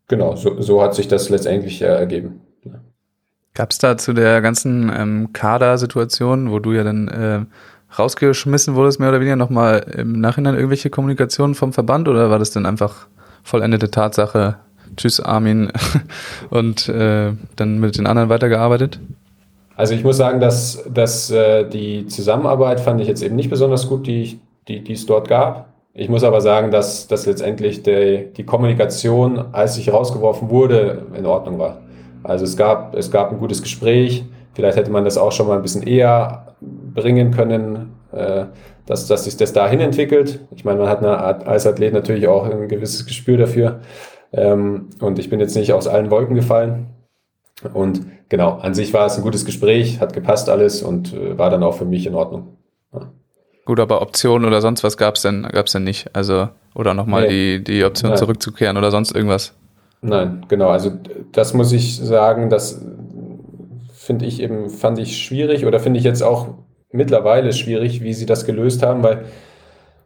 genau, 0.08 0.36
so, 0.36 0.62
so 0.62 0.82
hat 0.82 0.96
sich 0.96 1.08
das 1.08 1.30
letztendlich 1.30 1.82
äh, 1.82 1.86
ergeben. 1.86 2.42
Gab 3.54 3.70
es 3.70 3.78
da 3.78 3.98
zu 3.98 4.14
der 4.14 4.42
ganzen 4.42 4.92
ähm, 4.96 5.30
Kader-Situation, 5.32 6.52
wo 6.52 6.58
du 6.58 6.72
ja 6.72 6.84
dann 6.84 7.08
äh, 7.08 7.46
rausgeschmissen 7.98 8.74
wurdest, 8.74 9.00
mehr 9.00 9.10
oder 9.10 9.20
weniger 9.20 9.36
nochmal 9.36 9.86
im 9.96 10.20
Nachhinein 10.20 10.56
irgendwelche 10.56 10.90
Kommunikationen 10.90 11.54
vom 11.54 11.72
Verband 11.72 12.08
oder 12.08 12.32
war 12.32 12.40
das 12.40 12.50
dann 12.50 12.66
einfach 12.66 13.08
vollendete 13.44 13.92
Tatsache? 13.92 14.58
Tschüss, 14.98 15.20
Armin, 15.20 15.72
und 16.50 16.90
äh, 16.90 17.34
dann 17.56 17.80
mit 17.80 17.98
den 17.98 18.08
anderen 18.08 18.30
weitergearbeitet? 18.30 19.00
Also 19.76 19.94
ich 19.96 20.04
muss 20.04 20.18
sagen, 20.18 20.40
dass, 20.40 20.84
dass 20.92 21.32
äh, 21.32 21.68
die 21.68 22.06
Zusammenarbeit 22.08 22.80
fand 22.80 23.02
ich 23.02 23.08
jetzt 23.08 23.24
eben 23.24 23.36
nicht 23.36 23.50
besonders 23.50 23.88
gut, 23.88 24.06
die, 24.08 24.40
die, 24.68 24.84
die 24.84 24.94
es 24.94 25.06
dort 25.06 25.28
gab. 25.28 25.74
Ich 25.96 26.10
muss 26.10 26.24
aber 26.24 26.42
sagen, 26.42 26.72
dass, 26.72 27.08
dass 27.08 27.26
letztendlich 27.26 27.84
die, 27.84 28.30
die 28.36 28.46
Kommunikation, 28.46 29.46
als 29.52 29.78
ich 29.78 29.92
rausgeworfen 29.92 30.50
wurde, 30.50 31.06
in 31.16 31.26
Ordnung 31.26 31.60
war. 31.60 31.82
Also 32.24 32.46
es 32.46 32.58
gab, 32.58 32.96
es 32.96 33.12
gab 33.12 33.32
ein 33.32 33.40
gutes 33.40 33.62
Gespräch. 33.62 34.26
Vielleicht 34.54 34.78
hätte 34.78 34.92
man 34.92 35.06
das 35.06 35.18
auch 35.18 35.32
schon 35.32 35.48
mal 35.48 35.56
ein 35.56 35.62
bisschen 35.62 35.84
eher 35.84 36.56
bringen 36.62 37.32
können, 37.32 37.94
äh, 38.12 38.46
dass, 38.86 39.08
dass 39.08 39.26
sich 39.26 39.38
das 39.38 39.54
dahin 39.54 39.80
entwickelt. 39.80 40.40
Ich 40.56 40.66
meine, 40.66 40.80
man 40.80 40.90
hat 40.90 41.00
eine 41.00 41.18
Art, 41.18 41.48
als 41.48 41.66
Athlet 41.66 41.94
natürlich 41.94 42.28
auch 42.28 42.46
ein 42.50 42.68
gewisses 42.68 43.06
Gespür 43.06 43.38
dafür. 43.38 43.80
Ähm, 44.32 44.90
und 45.00 45.20
ich 45.20 45.30
bin 45.30 45.40
jetzt 45.40 45.56
nicht 45.56 45.74
aus 45.74 45.88
allen 45.88 46.12
Wolken 46.12 46.36
gefallen. 46.36 46.88
Und 47.74 48.02
genau, 48.34 48.58
an 48.63 48.74
sich 48.74 48.91
war 48.96 49.06
es 49.06 49.15
ein 49.15 49.22
gutes 49.22 49.46
Gespräch, 49.46 50.00
hat 50.00 50.12
gepasst 50.13 50.50
alles 50.50 50.82
und 50.82 51.13
äh, 51.13 51.38
war 51.38 51.52
dann 51.52 51.62
auch 51.62 51.76
für 51.76 51.86
mich 51.86 52.08
in 52.08 52.15
Ordnung. 52.15 52.58
Ja. 52.91 53.12
Gut, 53.63 53.80
aber 53.80 54.02
Optionen 54.02 54.48
oder 54.48 54.60
sonst 54.60 54.84
was 54.84 54.98
gab 54.98 55.17
es 55.17 55.22
denn, 55.22 55.43
gab's 55.43 55.74
denn 55.74 55.84
nicht? 55.84 56.10
Also, 56.15 56.50
oder 56.74 56.96
nochmal 56.96 57.28
nee. 57.28 57.60
die, 57.60 57.63
die 57.63 57.84
Option 57.84 58.10
Nein. 58.10 58.17
zurückzukehren 58.17 58.76
oder 58.76 58.89
sonst 58.89 59.15
irgendwas? 59.15 59.54
Nein, 60.02 60.48
genau. 60.48 60.69
Also 60.69 60.93
das 61.32 61.54
muss 61.54 61.72
ich 61.74 61.98
sagen, 61.98 62.50
das 62.50 62.84
finde 63.93 64.26
ich 64.26 64.41
eben, 64.41 64.72
fand 64.72 64.98
ich 64.98 65.24
schwierig 65.24 65.67
oder 65.67 65.80
finde 65.80 66.00
ich 66.00 66.04
jetzt 66.04 66.24
auch 66.24 66.48
mittlerweile 66.91 67.54
schwierig, 67.54 68.02
wie 68.02 68.15
sie 68.15 68.26
das 68.26 68.48
gelöst 68.48 68.82
haben, 68.82 69.04
weil 69.04 69.26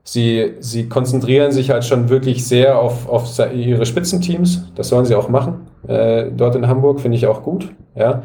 sie, 0.04 0.56
sie 0.60 0.90
konzentrieren 0.90 1.54
sich 1.54 1.70
halt 1.70 1.86
schon 1.86 2.10
wirklich 2.10 2.46
sehr 2.46 2.78
auf, 2.78 3.08
auf 3.08 3.40
ihre 3.56 3.86
Spitzenteams. 3.86 4.66
Das 4.76 4.90
sollen 4.90 5.06
sie 5.06 5.16
auch 5.16 5.30
machen. 5.30 5.68
Äh, 5.88 6.32
dort 6.36 6.56
in 6.56 6.68
Hamburg 6.68 7.00
finde 7.00 7.18
ich 7.18 7.28
auch 7.28 7.44
gut. 7.44 7.70
Ja. 7.96 8.24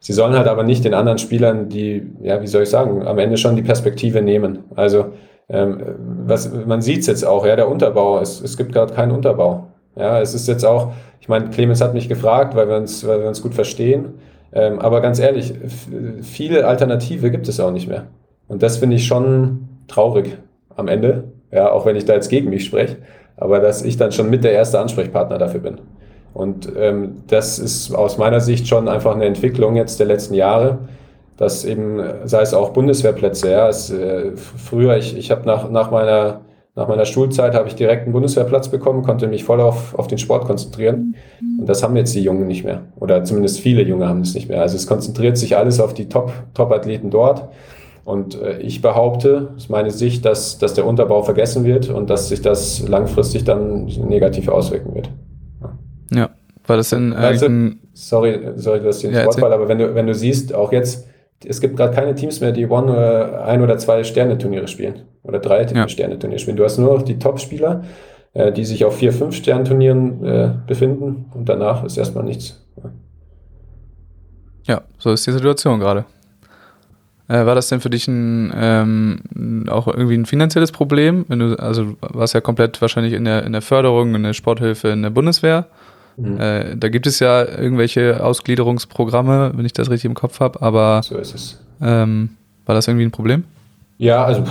Sie 0.00 0.12
sollen 0.12 0.34
halt 0.34 0.48
aber 0.48 0.64
nicht 0.64 0.84
den 0.84 0.94
anderen 0.94 1.18
Spielern, 1.18 1.68
die, 1.68 2.02
ja, 2.22 2.42
wie 2.42 2.48
soll 2.48 2.64
ich 2.64 2.70
sagen, 2.70 3.06
am 3.06 3.18
Ende 3.18 3.36
schon 3.36 3.54
die 3.54 3.62
Perspektive 3.62 4.20
nehmen. 4.20 4.60
Also 4.74 5.06
ähm, 5.48 5.80
was, 6.26 6.50
man 6.66 6.82
sieht 6.82 7.00
es 7.00 7.06
jetzt 7.06 7.24
auch, 7.24 7.46
ja, 7.46 7.54
der 7.54 7.68
Unterbau, 7.68 8.18
es, 8.18 8.40
es 8.40 8.56
gibt 8.56 8.72
gerade 8.72 8.94
keinen 8.94 9.12
Unterbau. 9.12 9.68
Ja, 9.96 10.20
es 10.20 10.34
ist 10.34 10.48
jetzt 10.48 10.64
auch, 10.64 10.92
ich 11.20 11.28
meine, 11.28 11.50
Clemens 11.50 11.80
hat 11.80 11.94
mich 11.94 12.08
gefragt, 12.08 12.56
weil 12.56 12.68
wir 12.68 12.76
uns, 12.76 13.06
weil 13.06 13.20
wir 13.20 13.28
uns 13.28 13.42
gut 13.42 13.54
verstehen. 13.54 14.14
Ähm, 14.52 14.80
aber 14.80 15.00
ganz 15.00 15.18
ehrlich, 15.18 15.54
viele 16.22 16.66
Alternative 16.66 17.30
gibt 17.30 17.48
es 17.48 17.60
auch 17.60 17.70
nicht 17.70 17.88
mehr. 17.88 18.06
Und 18.48 18.62
das 18.62 18.78
finde 18.78 18.96
ich 18.96 19.06
schon 19.06 19.68
traurig 19.88 20.36
am 20.74 20.88
Ende. 20.88 21.24
Ja, 21.50 21.70
auch 21.70 21.86
wenn 21.86 21.96
ich 21.96 22.06
da 22.06 22.14
jetzt 22.14 22.28
gegen 22.28 22.50
mich 22.50 22.64
spreche. 22.64 22.96
Aber 23.36 23.60
dass 23.60 23.82
ich 23.82 23.96
dann 23.96 24.12
schon 24.12 24.30
mit 24.30 24.44
der 24.44 24.52
erste 24.52 24.80
Ansprechpartner 24.80 25.38
dafür 25.38 25.60
bin. 25.60 25.78
Und 26.34 26.70
ähm, 26.76 27.22
das 27.28 27.58
ist 27.58 27.94
aus 27.94 28.18
meiner 28.18 28.40
Sicht 28.40 28.66
schon 28.68 28.88
einfach 28.88 29.14
eine 29.14 29.26
Entwicklung 29.26 29.76
jetzt 29.76 30.00
der 30.00 30.06
letzten 30.06 30.34
Jahre, 30.34 30.78
dass 31.36 31.64
eben, 31.64 32.00
sei 32.24 32.42
es 32.42 32.54
auch 32.54 32.70
Bundeswehrplätze, 32.70 33.50
ja, 33.50 33.68
es, 33.68 33.90
äh, 33.90 34.32
früher, 34.36 34.96
ich, 34.96 35.16
ich 35.16 35.30
habe 35.30 35.46
nach, 35.46 35.70
nach 35.70 35.90
meiner 35.90 36.40
nach 36.74 36.88
meiner 36.88 37.04
Schulzeit 37.04 37.54
habe 37.54 37.68
ich 37.68 37.74
direkt 37.74 38.04
einen 38.04 38.14
Bundeswehrplatz 38.14 38.68
bekommen, 38.68 39.02
konnte 39.02 39.26
mich 39.26 39.44
voll 39.44 39.60
auf, 39.60 39.94
auf 39.94 40.06
den 40.06 40.16
Sport 40.16 40.46
konzentrieren. 40.46 41.16
Und 41.60 41.68
das 41.68 41.82
haben 41.82 41.94
jetzt 41.96 42.14
die 42.14 42.22
Jungen 42.22 42.46
nicht 42.46 42.64
mehr. 42.64 42.84
Oder 42.98 43.24
zumindest 43.24 43.60
viele 43.60 43.82
Junge 43.82 44.08
haben 44.08 44.22
es 44.22 44.34
nicht 44.34 44.48
mehr. 44.48 44.62
Also 44.62 44.76
es 44.76 44.86
konzentriert 44.86 45.36
sich 45.36 45.56
alles 45.56 45.80
auf 45.80 45.92
die 45.92 46.08
Top, 46.08 46.32
Top-Athleten 46.54 47.10
dort. 47.10 47.50
Und 48.04 48.40
äh, 48.40 48.58
ich 48.60 48.80
behaupte, 48.80 49.50
ist 49.56 49.68
meine 49.68 49.90
Sicht, 49.90 50.24
dass, 50.24 50.58
dass 50.58 50.72
der 50.72 50.86
Unterbau 50.86 51.22
vergessen 51.22 51.64
wird 51.64 51.90
und 51.90 52.08
dass 52.08 52.30
sich 52.30 52.40
das 52.40 52.88
langfristig 52.88 53.44
dann 53.44 53.84
negativ 53.84 54.48
auswirken 54.48 54.94
wird. 54.94 55.10
Ja, 56.14 56.30
war 56.66 56.76
das 56.76 56.90
denn 56.90 57.12
also, 57.12 57.46
sorry, 57.92 58.40
sorry, 58.56 58.80
dass 58.80 58.96
ich 58.98 59.02
den 59.02 59.14
ja, 59.14 59.22
Sportball, 59.22 59.52
aber 59.52 59.68
wenn 59.68 59.78
du, 59.78 59.94
wenn 59.94 60.06
du 60.06 60.14
siehst, 60.14 60.54
auch 60.54 60.72
jetzt, 60.72 61.08
es 61.44 61.60
gibt 61.60 61.76
gerade 61.76 61.94
keine 61.94 62.14
Teams 62.14 62.40
mehr, 62.40 62.52
die 62.52 62.66
One 62.66 62.92
oder 62.92 63.44
ein 63.44 63.62
oder 63.62 63.78
zwei 63.78 64.04
Sterne-Turniere 64.04 64.68
spielen 64.68 65.02
oder 65.22 65.38
drei 65.38 65.64
ja. 65.64 65.88
Sterne-Turniere 65.88 66.38
spielen. 66.38 66.56
Du 66.56 66.64
hast 66.64 66.78
nur 66.78 66.94
noch 66.94 67.02
die 67.02 67.18
Top-Spieler, 67.18 67.84
äh, 68.34 68.52
die 68.52 68.64
sich 68.64 68.84
auf 68.84 68.96
vier, 68.96 69.12
fünf 69.12 69.34
Sterne-Turnieren 69.34 70.24
äh, 70.24 70.50
befinden 70.66 71.26
und 71.34 71.48
danach 71.48 71.84
ist 71.84 71.96
erstmal 71.96 72.24
nichts. 72.24 72.58
Ja. 74.66 74.82
so 74.98 75.10
ist 75.10 75.26
die 75.26 75.32
Situation 75.32 75.80
gerade. 75.80 76.04
Äh, 77.28 77.46
war 77.46 77.54
das 77.54 77.68
denn 77.68 77.80
für 77.80 77.90
dich 77.90 78.06
ein, 78.08 78.52
ähm, 78.54 79.66
auch 79.68 79.88
irgendwie 79.88 80.16
ein 80.16 80.26
finanzielles 80.26 80.70
Problem? 80.70 81.24
Wenn 81.28 81.38
du, 81.38 81.58
also 81.58 81.96
warst 82.00 82.34
ja 82.34 82.40
komplett 82.40 82.80
wahrscheinlich 82.80 83.14
in 83.14 83.24
der, 83.24 83.44
in 83.44 83.52
der 83.52 83.62
Förderung, 83.62 84.14
in 84.14 84.22
der 84.22 84.34
Sporthilfe, 84.34 84.88
in 84.88 85.02
der 85.02 85.10
Bundeswehr. 85.10 85.66
Mhm. 86.16 86.40
Äh, 86.40 86.76
da 86.76 86.88
gibt 86.88 87.06
es 87.06 87.18
ja 87.20 87.44
irgendwelche 87.44 88.22
Ausgliederungsprogramme, 88.24 89.52
wenn 89.54 89.64
ich 89.64 89.72
das 89.72 89.90
richtig 89.90 90.06
im 90.06 90.14
Kopf 90.14 90.40
habe, 90.40 90.60
aber 90.62 91.02
so 91.02 91.16
ist 91.16 91.34
es. 91.34 91.60
Ähm, 91.80 92.30
war 92.66 92.74
das 92.74 92.88
irgendwie 92.88 93.06
ein 93.06 93.10
Problem? 93.10 93.44
Ja, 93.98 94.24
also 94.24 94.42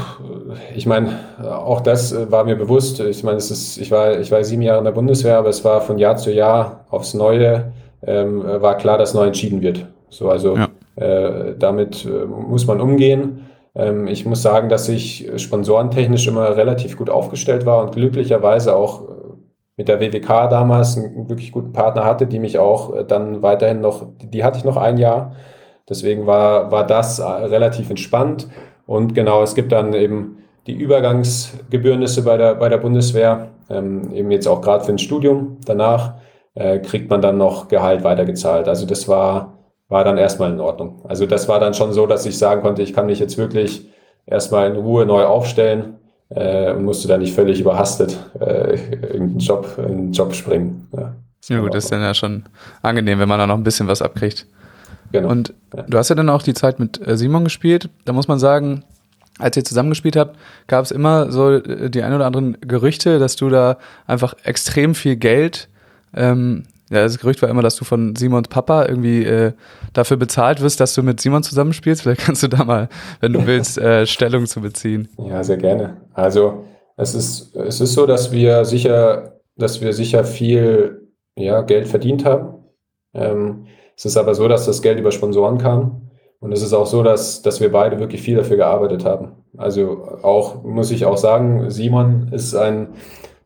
ich 0.75 0.85
meine, 0.85 1.19
auch 1.43 1.81
das 1.81 2.15
war 2.31 2.45
mir 2.45 2.55
bewusst. 2.55 2.99
Ich 3.01 3.23
meine, 3.23 3.37
es 3.37 3.51
ist, 3.51 3.77
ich 3.77 3.91
war, 3.91 4.19
ich 4.19 4.31
war 4.31 4.43
sieben 4.43 4.61
Jahre 4.61 4.79
in 4.79 4.85
der 4.85 4.91
Bundeswehr, 4.91 5.37
aber 5.37 5.49
es 5.49 5.65
war 5.65 5.81
von 5.81 5.97
Jahr 5.97 6.15
zu 6.15 6.31
Jahr 6.31 6.85
aufs 6.89 7.13
Neue 7.13 7.71
ähm, 8.05 8.43
war 8.43 8.77
klar, 8.77 8.97
dass 8.97 9.13
neu 9.13 9.27
entschieden 9.27 9.61
wird. 9.61 9.85
So, 10.09 10.29
also 10.29 10.57
ja. 10.57 10.67
äh, 10.95 11.55
damit 11.57 12.05
äh, 12.05 12.25
muss 12.25 12.67
man 12.67 12.81
umgehen. 12.81 13.47
Ähm, 13.75 14.07
ich 14.07 14.25
muss 14.25 14.41
sagen, 14.41 14.69
dass 14.69 14.89
ich 14.89 15.29
sponsorentechnisch 15.37 16.27
immer 16.27 16.55
relativ 16.55 16.97
gut 16.97 17.09
aufgestellt 17.09 17.65
war 17.65 17.83
und 17.83 17.93
glücklicherweise 17.93 18.75
auch 18.75 19.03
mit 19.81 19.87
der 19.87 19.99
WWK 19.99 20.47
damals 20.47 20.95
einen 20.95 21.27
wirklich 21.27 21.51
guten 21.51 21.73
Partner 21.73 22.05
hatte, 22.05 22.27
die 22.27 22.37
mich 22.37 22.59
auch 22.59 22.95
äh, 22.95 23.03
dann 23.03 23.41
weiterhin 23.41 23.81
noch, 23.81 24.05
die 24.21 24.43
hatte 24.43 24.59
ich 24.59 24.63
noch 24.63 24.77
ein 24.77 24.97
Jahr. 24.97 25.35
Deswegen 25.89 26.27
war, 26.27 26.71
war 26.71 26.85
das 26.85 27.17
äh, 27.17 27.23
relativ 27.23 27.89
entspannt. 27.89 28.47
Und 28.85 29.15
genau, 29.15 29.41
es 29.41 29.55
gibt 29.55 29.71
dann 29.71 29.93
eben 29.93 30.37
die 30.67 30.73
Übergangsgebührnisse 30.73 32.23
bei 32.23 32.37
der, 32.37 32.53
bei 32.55 32.69
der 32.69 32.77
Bundeswehr, 32.77 33.47
ähm, 33.71 34.11
eben 34.13 34.29
jetzt 34.29 34.47
auch 34.47 34.61
gerade 34.61 34.83
für 34.83 34.91
ein 34.91 34.99
Studium. 34.99 35.57
Danach 35.65 36.13
äh, 36.53 36.77
kriegt 36.77 37.09
man 37.09 37.23
dann 37.23 37.39
noch 37.39 37.67
Gehalt 37.67 38.03
weitergezahlt. 38.03 38.67
Also 38.67 38.85
das 38.85 39.07
war, 39.07 39.57
war 39.87 40.03
dann 40.03 40.19
erstmal 40.19 40.51
in 40.51 40.59
Ordnung. 40.59 41.01
Also 41.07 41.25
das 41.25 41.49
war 41.49 41.59
dann 41.59 41.73
schon 41.73 41.91
so, 41.91 42.05
dass 42.05 42.27
ich 42.27 42.37
sagen 42.37 42.61
konnte, 42.61 42.83
ich 42.83 42.93
kann 42.93 43.07
mich 43.07 43.17
jetzt 43.17 43.39
wirklich 43.39 43.89
erstmal 44.27 44.69
in 44.69 44.77
Ruhe 44.77 45.07
neu 45.07 45.23
aufstellen 45.23 46.00
äh, 46.35 46.71
und 46.71 46.85
musste 46.85 47.07
da 47.07 47.17
nicht 47.17 47.33
völlig 47.33 47.59
überhastet 47.59 48.17
äh, 48.39 48.75
irgendeinen 49.01 49.39
Job, 49.39 49.67
einen 49.77 50.11
Job 50.11 50.33
springen. 50.33 50.87
Ja, 50.95 51.13
ja 51.49 51.59
gut, 51.59 51.73
das 51.73 51.85
ist 51.85 51.91
dann 51.91 52.01
ja 52.01 52.13
schon 52.13 52.43
angenehm, 52.81 53.19
wenn 53.19 53.29
man 53.29 53.39
da 53.39 53.47
noch 53.47 53.57
ein 53.57 53.63
bisschen 53.63 53.87
was 53.87 54.01
abkriegt. 54.01 54.45
Genau. 55.11 55.29
Und 55.29 55.53
ja. 55.75 55.83
du 55.83 55.97
hast 55.97 56.09
ja 56.09 56.15
dann 56.15 56.29
auch 56.29 56.43
die 56.43 56.53
Zeit 56.53 56.79
mit 56.79 57.05
äh, 57.05 57.17
Simon 57.17 57.43
gespielt. 57.43 57.89
Da 58.05 58.13
muss 58.13 58.27
man 58.27 58.39
sagen, 58.39 58.83
als 59.39 59.57
ihr 59.57 59.63
zusammengespielt 59.63 60.15
habt, 60.15 60.37
gab 60.67 60.85
es 60.85 60.91
immer 60.91 61.31
so 61.31 61.51
äh, 61.51 61.89
die 61.89 62.03
ein 62.03 62.13
oder 62.13 62.25
anderen 62.25 62.57
Gerüchte, 62.61 63.19
dass 63.19 63.35
du 63.35 63.49
da 63.49 63.77
einfach 64.07 64.35
extrem 64.43 64.95
viel 64.95 65.17
Geld 65.17 65.67
ähm, 66.13 66.63
ja, 66.91 67.03
das 67.03 67.17
Gerücht 67.17 67.41
war 67.41 67.47
immer, 67.47 67.61
dass 67.61 67.77
du 67.77 67.85
von 67.85 68.17
Simons 68.17 68.49
Papa 68.49 68.85
irgendwie 68.85 69.23
äh, 69.23 69.53
dafür 69.93 70.17
bezahlt 70.17 70.61
wirst, 70.61 70.81
dass 70.81 70.93
du 70.93 71.03
mit 71.03 71.21
Simon 71.21 71.41
zusammenspielst. 71.41 72.01
Vielleicht 72.01 72.21
kannst 72.21 72.43
du 72.43 72.49
da 72.49 72.65
mal, 72.65 72.89
wenn 73.21 73.31
du 73.31 73.45
willst, 73.47 73.77
äh, 73.77 74.05
Stellung 74.05 74.45
zu 74.45 74.59
beziehen. 74.59 75.07
Ja, 75.17 75.41
sehr 75.41 75.55
gerne. 75.55 76.01
Also 76.13 76.65
es 76.97 77.15
ist, 77.15 77.55
es 77.55 77.79
ist 77.79 77.93
so, 77.93 78.05
dass 78.05 78.33
wir 78.33 78.65
sicher, 78.65 79.39
dass 79.55 79.79
wir 79.79 79.93
sicher 79.93 80.25
viel 80.25 81.07
ja, 81.37 81.61
Geld 81.61 81.87
verdient 81.87 82.25
haben. 82.25 82.55
Ähm, 83.13 83.67
es 83.95 84.03
ist 84.03 84.17
aber 84.17 84.35
so, 84.35 84.49
dass 84.49 84.65
das 84.65 84.81
Geld 84.81 84.99
über 84.99 85.11
Sponsoren 85.11 85.59
kam. 85.59 86.09
Und 86.41 86.51
es 86.51 86.61
ist 86.61 86.73
auch 86.73 86.87
so, 86.87 87.03
dass, 87.03 87.41
dass 87.41 87.61
wir 87.61 87.71
beide 87.71 87.99
wirklich 87.99 88.21
viel 88.21 88.35
dafür 88.35 88.57
gearbeitet 88.57 89.05
haben. 89.05 89.31
Also 89.57 90.19
auch, 90.23 90.63
muss 90.63 90.91
ich 90.91 91.05
auch 91.05 91.17
sagen, 91.17 91.69
Simon 91.69 92.29
ist 92.33 92.53
ein 92.53 92.89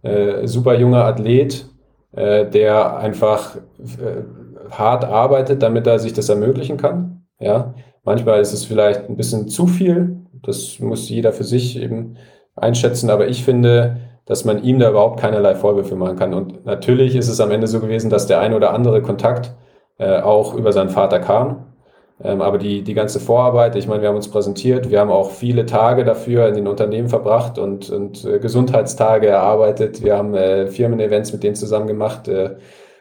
äh, 0.01 0.47
super 0.47 0.79
junger 0.79 1.03
Athlet, 1.03 1.67
äh, 2.15 2.45
der 2.45 2.97
einfach 2.97 3.55
äh, 3.55 4.23
hart 4.71 5.05
arbeitet, 5.05 5.61
damit 5.61 5.87
er 5.87 5.99
sich 5.99 6.13
das 6.13 6.29
ermöglichen 6.29 6.77
kann. 6.77 7.25
Ja, 7.39 7.73
manchmal 8.03 8.39
ist 8.39 8.53
es 8.53 8.65
vielleicht 8.65 9.09
ein 9.09 9.17
bisschen 9.17 9.47
zu 9.47 9.67
viel. 9.67 10.17
Das 10.43 10.79
muss 10.79 11.09
jeder 11.09 11.33
für 11.33 11.43
sich 11.43 11.79
eben 11.79 12.17
einschätzen. 12.55 13.09
Aber 13.09 13.27
ich 13.27 13.43
finde, 13.43 13.97
dass 14.25 14.45
man 14.45 14.63
ihm 14.63 14.79
da 14.79 14.89
überhaupt 14.89 15.19
keinerlei 15.19 15.55
Vorwürfe 15.55 15.95
machen 15.95 16.17
kann. 16.17 16.33
Und 16.33 16.65
natürlich 16.65 17.15
ist 17.15 17.27
es 17.27 17.39
am 17.39 17.51
Ende 17.51 17.67
so 17.67 17.79
gewesen, 17.79 18.09
dass 18.09 18.27
der 18.27 18.39
ein 18.39 18.53
oder 18.53 18.73
andere 18.73 19.01
Kontakt 19.01 19.53
äh, 19.97 20.19
auch 20.19 20.55
über 20.55 20.71
seinen 20.71 20.89
Vater 20.89 21.19
kam. 21.19 21.74
Ähm, 22.23 22.41
aber 22.41 22.57
die, 22.57 22.81
die 22.81 22.93
ganze 22.93 23.19
Vorarbeit, 23.19 23.75
ich 23.75 23.87
meine, 23.87 24.01
wir 24.01 24.09
haben 24.09 24.15
uns 24.15 24.29
präsentiert, 24.29 24.89
wir 24.89 24.99
haben 25.01 25.11
auch 25.11 25.31
viele 25.31 25.65
Tage 25.65 26.05
dafür 26.05 26.47
in 26.47 26.55
den 26.55 26.67
Unternehmen 26.67 27.09
verbracht 27.09 27.57
und, 27.57 27.89
und 27.89 28.23
äh, 28.23 28.39
Gesundheitstage 28.39 29.27
erarbeitet. 29.27 30.01
Wir 30.01 30.17
haben 30.17 30.33
äh, 30.33 30.67
Firmen-Events 30.67 31.33
mit 31.33 31.43
denen 31.43 31.55
zusammen 31.55 31.87
gemacht 31.87 32.27
äh, 32.27 32.55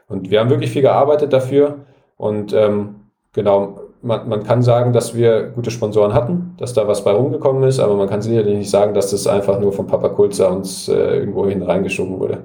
und 0.08 0.30
wir 0.30 0.40
haben 0.40 0.50
wirklich 0.50 0.70
viel 0.70 0.82
gearbeitet 0.82 1.32
dafür. 1.32 1.84
Und 2.16 2.52
ähm, 2.52 2.96
genau, 3.32 3.80
man, 4.02 4.28
man 4.28 4.42
kann 4.42 4.62
sagen, 4.62 4.92
dass 4.92 5.14
wir 5.14 5.44
gute 5.50 5.70
Sponsoren 5.70 6.12
hatten, 6.12 6.54
dass 6.58 6.74
da 6.74 6.88
was 6.88 7.04
bei 7.04 7.12
rumgekommen 7.12 7.62
ist, 7.64 7.78
aber 7.80 7.94
man 7.94 8.08
kann 8.08 8.20
sicherlich 8.20 8.56
nicht 8.58 8.70
sagen, 8.70 8.94
dass 8.94 9.12
das 9.12 9.26
einfach 9.26 9.60
nur 9.60 9.72
von 9.72 9.86
Papa 9.86 10.08
Kulzer 10.08 10.50
uns 10.50 10.88
äh, 10.88 11.18
irgendwo 11.18 11.46
hin 11.46 11.62
reingeschoben 11.62 12.18
wurde. 12.18 12.44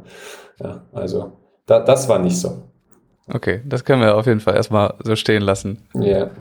Ja, 0.61 0.83
also 0.93 1.31
da, 1.65 1.79
das 1.79 2.07
war 2.07 2.19
nicht 2.19 2.37
so. 2.37 2.68
Okay, 3.31 3.61
das 3.65 3.85
können 3.85 4.01
wir 4.01 4.15
auf 4.15 4.25
jeden 4.25 4.39
Fall 4.39 4.55
erstmal 4.55 4.93
so 5.03 5.15
stehen 5.15 5.41
lassen. 5.41 5.77
Ja. 5.93 6.01
Yeah. 6.01 6.31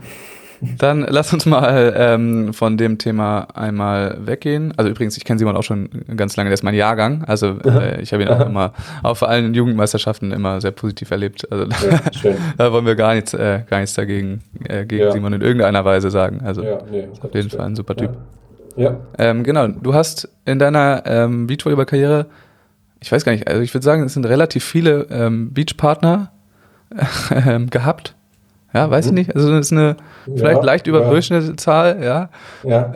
Dann 0.61 1.05
lass 1.07 1.31
uns 1.31 1.45
mal 1.45 1.93
ähm, 1.95 2.53
von 2.53 2.77
dem 2.77 2.97
Thema 2.97 3.47
einmal 3.53 4.17
weggehen. 4.19 4.73
Also 4.75 4.91
übrigens, 4.91 5.15
ich 5.15 5.23
kenne 5.23 5.39
Simon 5.39 5.55
auch 5.55 5.63
schon 5.63 5.89
ganz 6.15 6.35
lange, 6.35 6.49
der 6.49 6.55
ist 6.55 6.63
mein 6.63 6.73
Jahrgang. 6.73 7.23
Also 7.25 7.57
äh, 7.65 8.01
ich 8.01 8.11
habe 8.11 8.23
ihn 8.23 8.29
auch 8.29 8.45
immer 8.45 8.73
auf 9.01 9.23
allen 9.23 9.53
Jugendmeisterschaften 9.53 10.31
immer 10.31 10.59
sehr 10.59 10.71
positiv 10.71 11.11
erlebt. 11.11 11.49
Also 11.49 11.65
ja, 11.87 12.33
da 12.57 12.71
wollen 12.73 12.85
wir 12.85 12.95
gar 12.95 13.15
nichts, 13.15 13.33
äh, 13.33 13.61
gar 13.69 13.79
nichts 13.79 13.95
dagegen 13.95 14.41
äh, 14.65 14.85
gegen 14.85 15.03
ja. 15.03 15.11
Simon 15.11 15.33
in 15.33 15.41
irgendeiner 15.41 15.85
Weise 15.85 16.09
sagen. 16.09 16.41
Also 16.43 16.63
ja, 16.63 16.79
nee, 16.91 17.07
auf 17.21 17.33
jeden 17.33 17.49
Fall 17.49 17.65
ein 17.65 17.75
super 17.75 17.95
Typ. 17.95 18.17
Ja. 18.75 18.97
Ähm, 19.17 19.43
genau, 19.43 19.67
du 19.67 19.93
hast 19.93 20.29
in 20.45 20.59
deiner 20.59 21.03
ähm, 21.05 21.47
Beachvolleyball-Karriere, 21.47 22.27
ich 23.01 23.11
weiß 23.11 23.23
gar 23.23 23.31
nicht, 23.31 23.47
also 23.47 23.61
ich 23.61 23.73
würde 23.73 23.83
sagen, 23.83 24.03
es 24.03 24.13
sind 24.13 24.25
relativ 24.25 24.63
viele 24.63 25.07
ähm, 25.09 25.53
Beachpartner 25.53 26.31
gehabt. 27.69 28.15
Ja, 28.73 28.89
weiß 28.89 29.05
ich 29.05 29.11
mhm. 29.11 29.17
nicht. 29.17 29.35
Also 29.35 29.51
das 29.51 29.67
ist 29.67 29.71
eine 29.71 29.97
vielleicht 30.25 30.59
ja, 30.59 30.63
leicht 30.63 30.87
überdurchschnittliche 30.87 31.53
ja. 31.53 31.57
Zahl, 31.57 32.03
ja. 32.03 32.29
ja. 32.63 32.93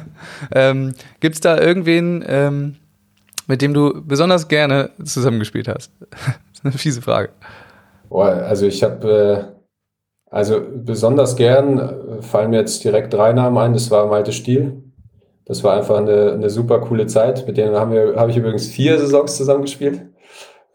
ähm, 0.54 0.94
Gibt 1.20 1.34
es 1.34 1.40
da 1.40 1.58
irgendwen, 1.58 2.24
ähm, 2.26 2.76
mit 3.46 3.62
dem 3.62 3.74
du 3.74 4.02
besonders 4.04 4.48
gerne 4.48 4.90
zusammengespielt 5.02 5.68
hast? 5.68 5.90
das 6.10 6.20
ist 6.54 6.64
eine 6.64 6.72
fiese 6.72 7.02
Frage. 7.02 7.30
Boah, 8.08 8.26
also 8.26 8.66
ich 8.66 8.82
habe, 8.84 9.50
äh, 9.50 10.32
also 10.32 10.60
besonders 10.84 11.34
gern 11.34 11.78
äh, 11.78 12.22
fallen 12.22 12.50
mir 12.50 12.60
jetzt 12.60 12.84
direkt 12.84 13.12
drei 13.12 13.32
Namen 13.32 13.58
ein. 13.58 13.72
Das 13.72 13.90
war 13.90 14.06
Malte 14.06 14.32
Stiel. 14.32 14.82
Das 15.44 15.62
war 15.64 15.76
einfach 15.76 15.98
eine, 15.98 16.32
eine 16.32 16.50
super 16.50 16.80
coole 16.80 17.06
Zeit. 17.06 17.46
Mit 17.46 17.56
denen 17.56 17.76
haben 17.76 17.92
wir, 17.92 18.14
habe 18.16 18.30
ich 18.30 18.36
übrigens 18.36 18.68
vier 18.68 18.98
Saisons 18.98 19.36
zusammengespielt 19.36 20.02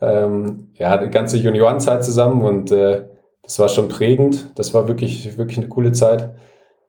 ähm, 0.02 0.70
ja, 0.76 0.98
die 0.98 1.10
ganze 1.10 1.38
Juniorenzeit 1.38 2.04
zusammen 2.04 2.42
und 2.42 2.72
äh, 2.72 3.06
das 3.44 3.60
war 3.60 3.70
schon 3.70 3.88
prägend. 3.88 4.52
Das 4.56 4.74
war 4.74 4.88
wirklich, 4.88 5.38
wirklich 5.38 5.58
eine 5.58 5.68
coole 5.68 5.92
Zeit. 5.92 6.32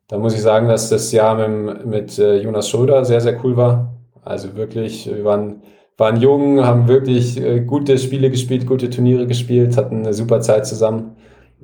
Da 0.09 0.18
muss 0.18 0.35
ich 0.35 0.42
sagen, 0.42 0.68
dass 0.68 0.90
das 0.90 1.12
Jahr 1.12 1.48
mit, 1.48 1.87
mit 1.87 2.18
äh, 2.18 2.37
Jonas 2.40 2.68
Schröder 2.68 3.05
sehr, 3.05 3.20
sehr 3.20 3.42
cool 3.44 3.57
war. 3.57 3.94
Also 4.25 4.57
wirklich, 4.57 5.07
wir 5.07 5.25
waren, 5.25 5.62
waren 5.96 6.20
jung, 6.20 6.64
haben 6.64 6.88
wirklich 6.88 7.40
äh, 7.40 7.61
gute 7.61 7.98
Spiele 7.98 8.31
gespielt, 8.31 8.66
gute 8.66 8.90
Turniere 8.90 9.27
gespielt, 9.27 9.77
hatten 9.77 10.01
eine 10.01 10.14
super 10.14 10.40
Zeit 10.40 10.66
zusammen. 10.66 11.16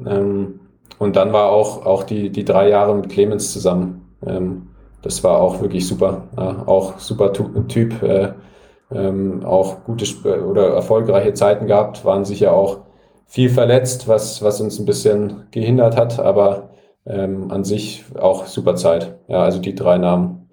Ähm, 0.07 0.61
und 0.99 1.17
dann 1.17 1.33
war 1.33 1.51
auch, 1.51 1.87
auch 1.87 2.03
die, 2.03 2.31
die 2.31 2.45
drei 2.45 2.69
Jahre 2.69 2.95
mit 2.95 3.09
Clemens 3.09 3.53
zusammen. 3.53 4.17
Ähm, 4.27 4.69
das 5.03 5.23
war 5.23 5.41
auch 5.41 5.61
wirklich 5.61 5.87
super. 5.87 6.25
Ja, 6.37 6.65
auch 6.67 6.99
super 6.99 7.33
Typ. 7.33 8.03
Äh, 8.03 8.33
ähm, 8.95 9.45
auch 9.45 9.85
gute 9.85 10.05
oder 10.45 10.69
erfolgreiche 10.75 11.35
Zeiten 11.35 11.67
gehabt, 11.67 12.05
waren 12.05 12.25
sicher 12.25 12.53
auch 12.53 12.79
viel 13.27 13.51
verletzt, 13.51 14.09
was, 14.09 14.43
was 14.43 14.61
uns 14.61 14.79
ein 14.79 14.87
bisschen 14.87 15.45
gehindert 15.51 15.97
hat, 15.97 16.19
aber 16.19 16.71
ähm, 17.07 17.51
an 17.51 17.65
sich 17.65 18.05
auch 18.19 18.47
super 18.47 18.75
Zeit. 18.77 19.19
Ja, 19.29 19.43
also 19.43 19.59
die 19.61 19.75
drei 19.75 19.99
Namen. 19.99 20.49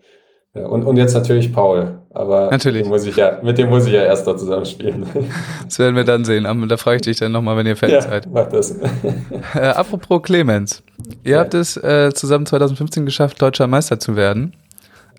Ja, 0.54 0.68
und, 0.68 0.84
und 0.84 0.96
jetzt 0.98 1.14
natürlich 1.14 1.52
Paul. 1.54 2.00
Aber 2.14 2.50
Natürlich. 2.50 2.78
Mit, 2.78 2.86
dem 2.86 2.90
muss 2.92 3.06
ich 3.06 3.16
ja, 3.18 3.40
mit 3.44 3.58
dem 3.58 3.70
muss 3.70 3.88
ich 3.88 3.92
ja 3.94 4.04
erst 4.04 4.26
da 4.26 4.38
zusammen 4.38 4.66
spielen. 4.66 5.06
Das 5.66 5.80
werden 5.80 5.98
wir 5.98 6.06
dann 6.06 6.24
sehen. 6.24 6.46
Aber 6.46 6.66
Da 6.66 6.78
frage 6.78 6.96
ich 6.98 7.02
dich 7.02 7.18
dann 7.20 7.34
nochmal, 7.34 7.58
wenn 7.58 7.66
ihr 7.68 7.76
fertig 7.76 7.96
ja, 7.96 8.02
seid. 8.02 8.28
mach 8.32 8.48
das. 8.48 8.72
Äh, 9.54 9.60
apropos 9.60 10.22
Clemens. 10.22 10.82
Ihr 11.26 11.32
Ja. 11.34 11.40
habt 11.40 11.54
es 11.54 11.76
äh, 11.76 12.12
zusammen 12.14 12.46
2015 12.46 13.06
geschafft, 13.06 13.42
deutscher 13.42 13.68
Meister 13.68 14.00
zu 14.00 14.16
werden. 14.16 14.54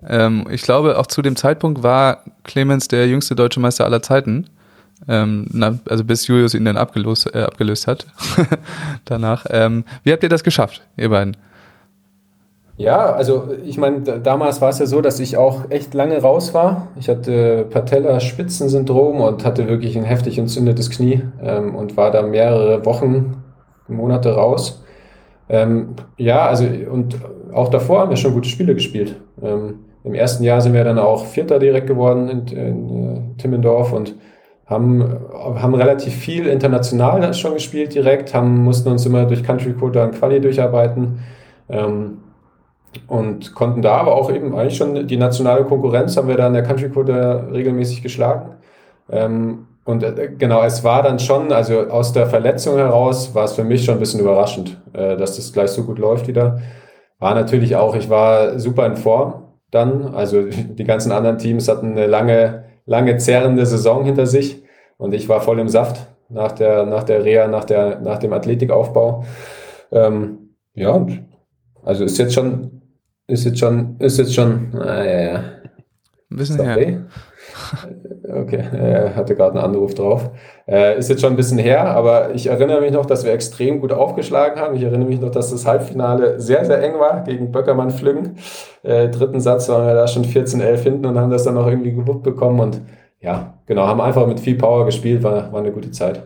Ähm, 0.06 0.46
ich 0.50 0.62
glaube, 0.62 0.98
auch 0.98 1.06
zu 1.06 1.22
dem 1.22 1.36
Zeitpunkt 1.36 1.82
war 1.82 2.24
Clemens 2.44 2.88
der 2.88 3.06
jüngste 3.08 3.34
deutsche 3.34 3.60
Meister 3.60 3.84
aller 3.84 4.02
Zeiten. 4.02 4.46
Ähm, 5.08 5.46
na, 5.52 5.78
also 5.88 6.04
bis 6.04 6.26
Julius 6.26 6.54
ihn 6.54 6.64
dann 6.64 6.76
abgelöst, 6.76 7.34
äh, 7.34 7.42
abgelöst 7.42 7.86
hat. 7.86 8.06
Danach. 9.04 9.44
Ähm, 9.50 9.84
wie 10.04 10.12
habt 10.12 10.22
ihr 10.22 10.28
das 10.28 10.42
geschafft, 10.44 10.82
ihr 10.96 11.10
beiden? 11.10 11.36
Ja, 12.78 13.12
also 13.12 13.48
ich 13.64 13.78
meine, 13.78 14.00
da- 14.02 14.18
damals 14.18 14.60
war 14.60 14.68
es 14.68 14.78
ja 14.78 14.86
so, 14.86 15.00
dass 15.00 15.18
ich 15.18 15.36
auch 15.38 15.70
echt 15.70 15.94
lange 15.94 16.20
raus 16.20 16.52
war. 16.52 16.88
Ich 16.96 17.08
hatte 17.08 17.66
Patella-Spitzensyndrom 17.70 19.20
und 19.20 19.44
hatte 19.46 19.66
wirklich 19.68 19.96
ein 19.96 20.04
heftig 20.04 20.36
entzündetes 20.38 20.90
Knie 20.90 21.22
ähm, 21.42 21.74
und 21.74 21.96
war 21.96 22.10
da 22.10 22.22
mehrere 22.22 22.84
Wochen, 22.84 23.42
Monate 23.88 24.34
raus. 24.34 24.82
Ähm, 25.48 25.94
ja, 26.18 26.46
also 26.46 26.66
und 26.90 27.16
auch 27.54 27.68
davor 27.70 28.00
haben 28.00 28.10
wir 28.10 28.16
schon 28.16 28.34
gute 28.34 28.48
Spiele 28.48 28.74
gespielt. 28.74 29.16
Ähm, 29.42 29.85
Im 30.06 30.14
ersten 30.14 30.44
Jahr 30.44 30.60
sind 30.60 30.72
wir 30.72 30.84
dann 30.84 31.00
auch 31.00 31.26
Vierter 31.26 31.58
direkt 31.58 31.88
geworden 31.88 32.28
in, 32.28 32.46
in 32.56 33.16
äh, 33.16 33.42
Timmendorf 33.42 33.92
und 33.92 34.14
haben, 34.66 35.04
haben 35.34 35.74
relativ 35.74 36.14
viel 36.14 36.46
international 36.46 37.34
schon 37.34 37.54
gespielt 37.54 37.92
direkt, 37.92 38.32
haben, 38.32 38.62
mussten 38.62 38.88
uns 38.88 39.04
immer 39.04 39.24
durch 39.24 39.42
Country 39.42 39.72
Quota 39.72 40.04
und 40.04 40.12
Quali 40.12 40.40
durcharbeiten. 40.40 41.18
Ähm, 41.68 42.18
und 43.08 43.54
konnten 43.54 43.82
da 43.82 43.96
aber 43.96 44.14
auch 44.14 44.32
eben 44.32 44.56
eigentlich 44.56 44.76
schon 44.76 45.08
die 45.08 45.16
nationale 45.16 45.64
Konkurrenz 45.64 46.16
haben 46.16 46.28
wir 46.28 46.36
da 46.36 46.46
in 46.46 46.54
der 46.54 46.62
Country 46.62 46.88
Quota 46.88 47.48
regelmäßig 47.52 48.02
geschlagen. 48.02 48.54
Ähm, 49.10 49.66
und 49.84 50.04
äh, 50.04 50.30
genau, 50.38 50.62
es 50.62 50.84
war 50.84 51.02
dann 51.02 51.18
schon, 51.18 51.52
also 51.52 51.80
aus 51.88 52.12
der 52.12 52.26
Verletzung 52.26 52.76
heraus 52.76 53.34
war 53.34 53.44
es 53.44 53.54
für 53.54 53.64
mich 53.64 53.84
schon 53.84 53.94
ein 53.96 54.00
bisschen 54.00 54.20
überraschend, 54.20 54.80
äh, 54.92 55.16
dass 55.16 55.34
das 55.34 55.52
gleich 55.52 55.70
so 55.70 55.82
gut 55.82 55.98
läuft 55.98 56.28
wieder. 56.28 56.60
War 57.18 57.34
natürlich 57.34 57.74
auch, 57.74 57.96
ich 57.96 58.08
war 58.08 58.58
super 58.60 58.86
in 58.86 58.96
Form 58.96 59.45
dann. 59.76 60.14
Also 60.14 60.42
die 60.44 60.84
ganzen 60.84 61.12
anderen 61.12 61.38
Teams 61.38 61.68
hatten 61.68 61.92
eine 61.92 62.06
lange, 62.06 62.64
lange 62.86 63.16
zerrende 63.18 63.64
Saison 63.66 64.04
hinter 64.04 64.26
sich 64.26 64.62
und 64.96 65.14
ich 65.14 65.28
war 65.28 65.40
voll 65.40 65.60
im 65.60 65.68
Saft 65.68 66.06
nach 66.28 66.52
der, 66.52 66.86
nach 66.86 67.04
der 67.04 67.24
Reha, 67.24 67.46
nach, 67.46 67.64
der, 67.64 68.00
nach 68.00 68.18
dem 68.18 68.32
Athletikaufbau. 68.32 69.24
Ähm, 69.92 70.50
ja, 70.74 71.06
also 71.84 72.04
ist 72.04 72.18
jetzt 72.18 72.34
schon, 72.34 72.82
ist 73.28 73.44
jetzt 73.44 73.58
schon, 73.58 73.96
ist 74.00 74.18
jetzt 74.18 74.34
schon, 74.34 74.74
ah, 74.74 75.04
ja. 75.04 75.34
Ein 76.28 76.36
bisschen 76.36 76.64
her. 76.64 76.76
okay. 76.76 76.98
Okay, 78.46 78.62
er 78.72 79.16
hatte 79.16 79.34
gerade 79.34 79.58
einen 79.58 79.74
Anruf 79.74 79.94
drauf. 79.94 80.30
Äh, 80.68 80.98
ist 80.98 81.10
jetzt 81.10 81.20
schon 81.20 81.32
ein 81.32 81.36
bisschen 81.36 81.58
her, 81.58 81.84
aber 81.84 82.34
ich 82.34 82.46
erinnere 82.46 82.80
mich 82.80 82.92
noch, 82.92 83.04
dass 83.04 83.24
wir 83.24 83.32
extrem 83.32 83.80
gut 83.80 83.92
aufgeschlagen 83.92 84.60
haben. 84.60 84.76
Ich 84.76 84.82
erinnere 84.82 85.08
mich 85.08 85.20
noch, 85.20 85.30
dass 85.30 85.50
das 85.50 85.66
Halbfinale 85.66 86.40
sehr, 86.40 86.64
sehr 86.64 86.82
eng 86.82 86.98
war 87.00 87.24
gegen 87.24 87.50
Böckermann 87.50 87.90
Flüggen. 87.90 88.36
Äh, 88.82 89.08
dritten 89.08 89.40
Satz 89.40 89.68
waren 89.68 89.86
wir 89.86 89.94
da 89.94 90.06
schon 90.06 90.24
14-11 90.24 90.76
hinten 90.78 91.06
und 91.06 91.18
haben 91.18 91.30
das 91.30 91.42
dann 91.42 91.54
noch 91.54 91.66
irgendwie 91.66 91.92
gewuppt 91.92 92.22
bekommen. 92.22 92.60
Und 92.60 92.80
ja, 93.20 93.54
genau, 93.66 93.86
haben 93.86 94.00
einfach 94.00 94.26
mit 94.26 94.38
viel 94.38 94.56
Power 94.56 94.84
gespielt, 94.86 95.24
war, 95.24 95.52
war 95.52 95.60
eine 95.60 95.72
gute 95.72 95.90
Zeit. 95.90 96.22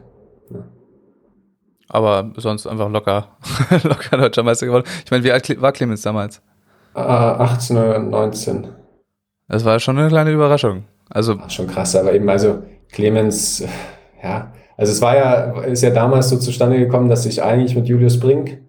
Aber 1.89 2.31
sonst 2.37 2.67
einfach 2.67 2.89
locker, 2.89 3.29
locker 3.83 4.17
deutscher 4.17 4.43
Meister 4.43 4.67
geworden. 4.67 4.85
Ich 5.05 5.11
meine, 5.11 5.25
wie 5.25 5.33
alt 5.33 5.61
war 5.61 5.73
Clemens 5.73 6.03
damals? 6.03 6.41
Ah, 6.95 7.33
18 7.33 7.77
oder 7.77 7.99
19. 7.99 8.69
Das 9.49 9.65
war 9.65 9.81
schon 9.81 9.99
eine 9.99 10.09
kleine 10.09 10.31
Überraschung. 10.31 10.85
Also, 11.11 11.37
schon 11.49 11.67
krass, 11.67 11.97
aber 11.97 12.15
eben, 12.15 12.29
also 12.29 12.63
Clemens, 12.91 13.61
äh, 13.61 13.69
ja, 14.23 14.53
also 14.77 14.93
es 14.93 15.03
war 15.03 15.17
ja, 15.17 15.61
ist 15.63 15.83
ja 15.83 15.91
damals 15.91 16.31
so 16.31 16.39
zustande 16.39 16.79
gekommen, 16.79 17.11
dass 17.11 17.27
ich 17.27 17.43
eigentlich 17.43 17.77
mit 17.77 17.87
Julius 17.87 18.19
Brink 18.19 18.63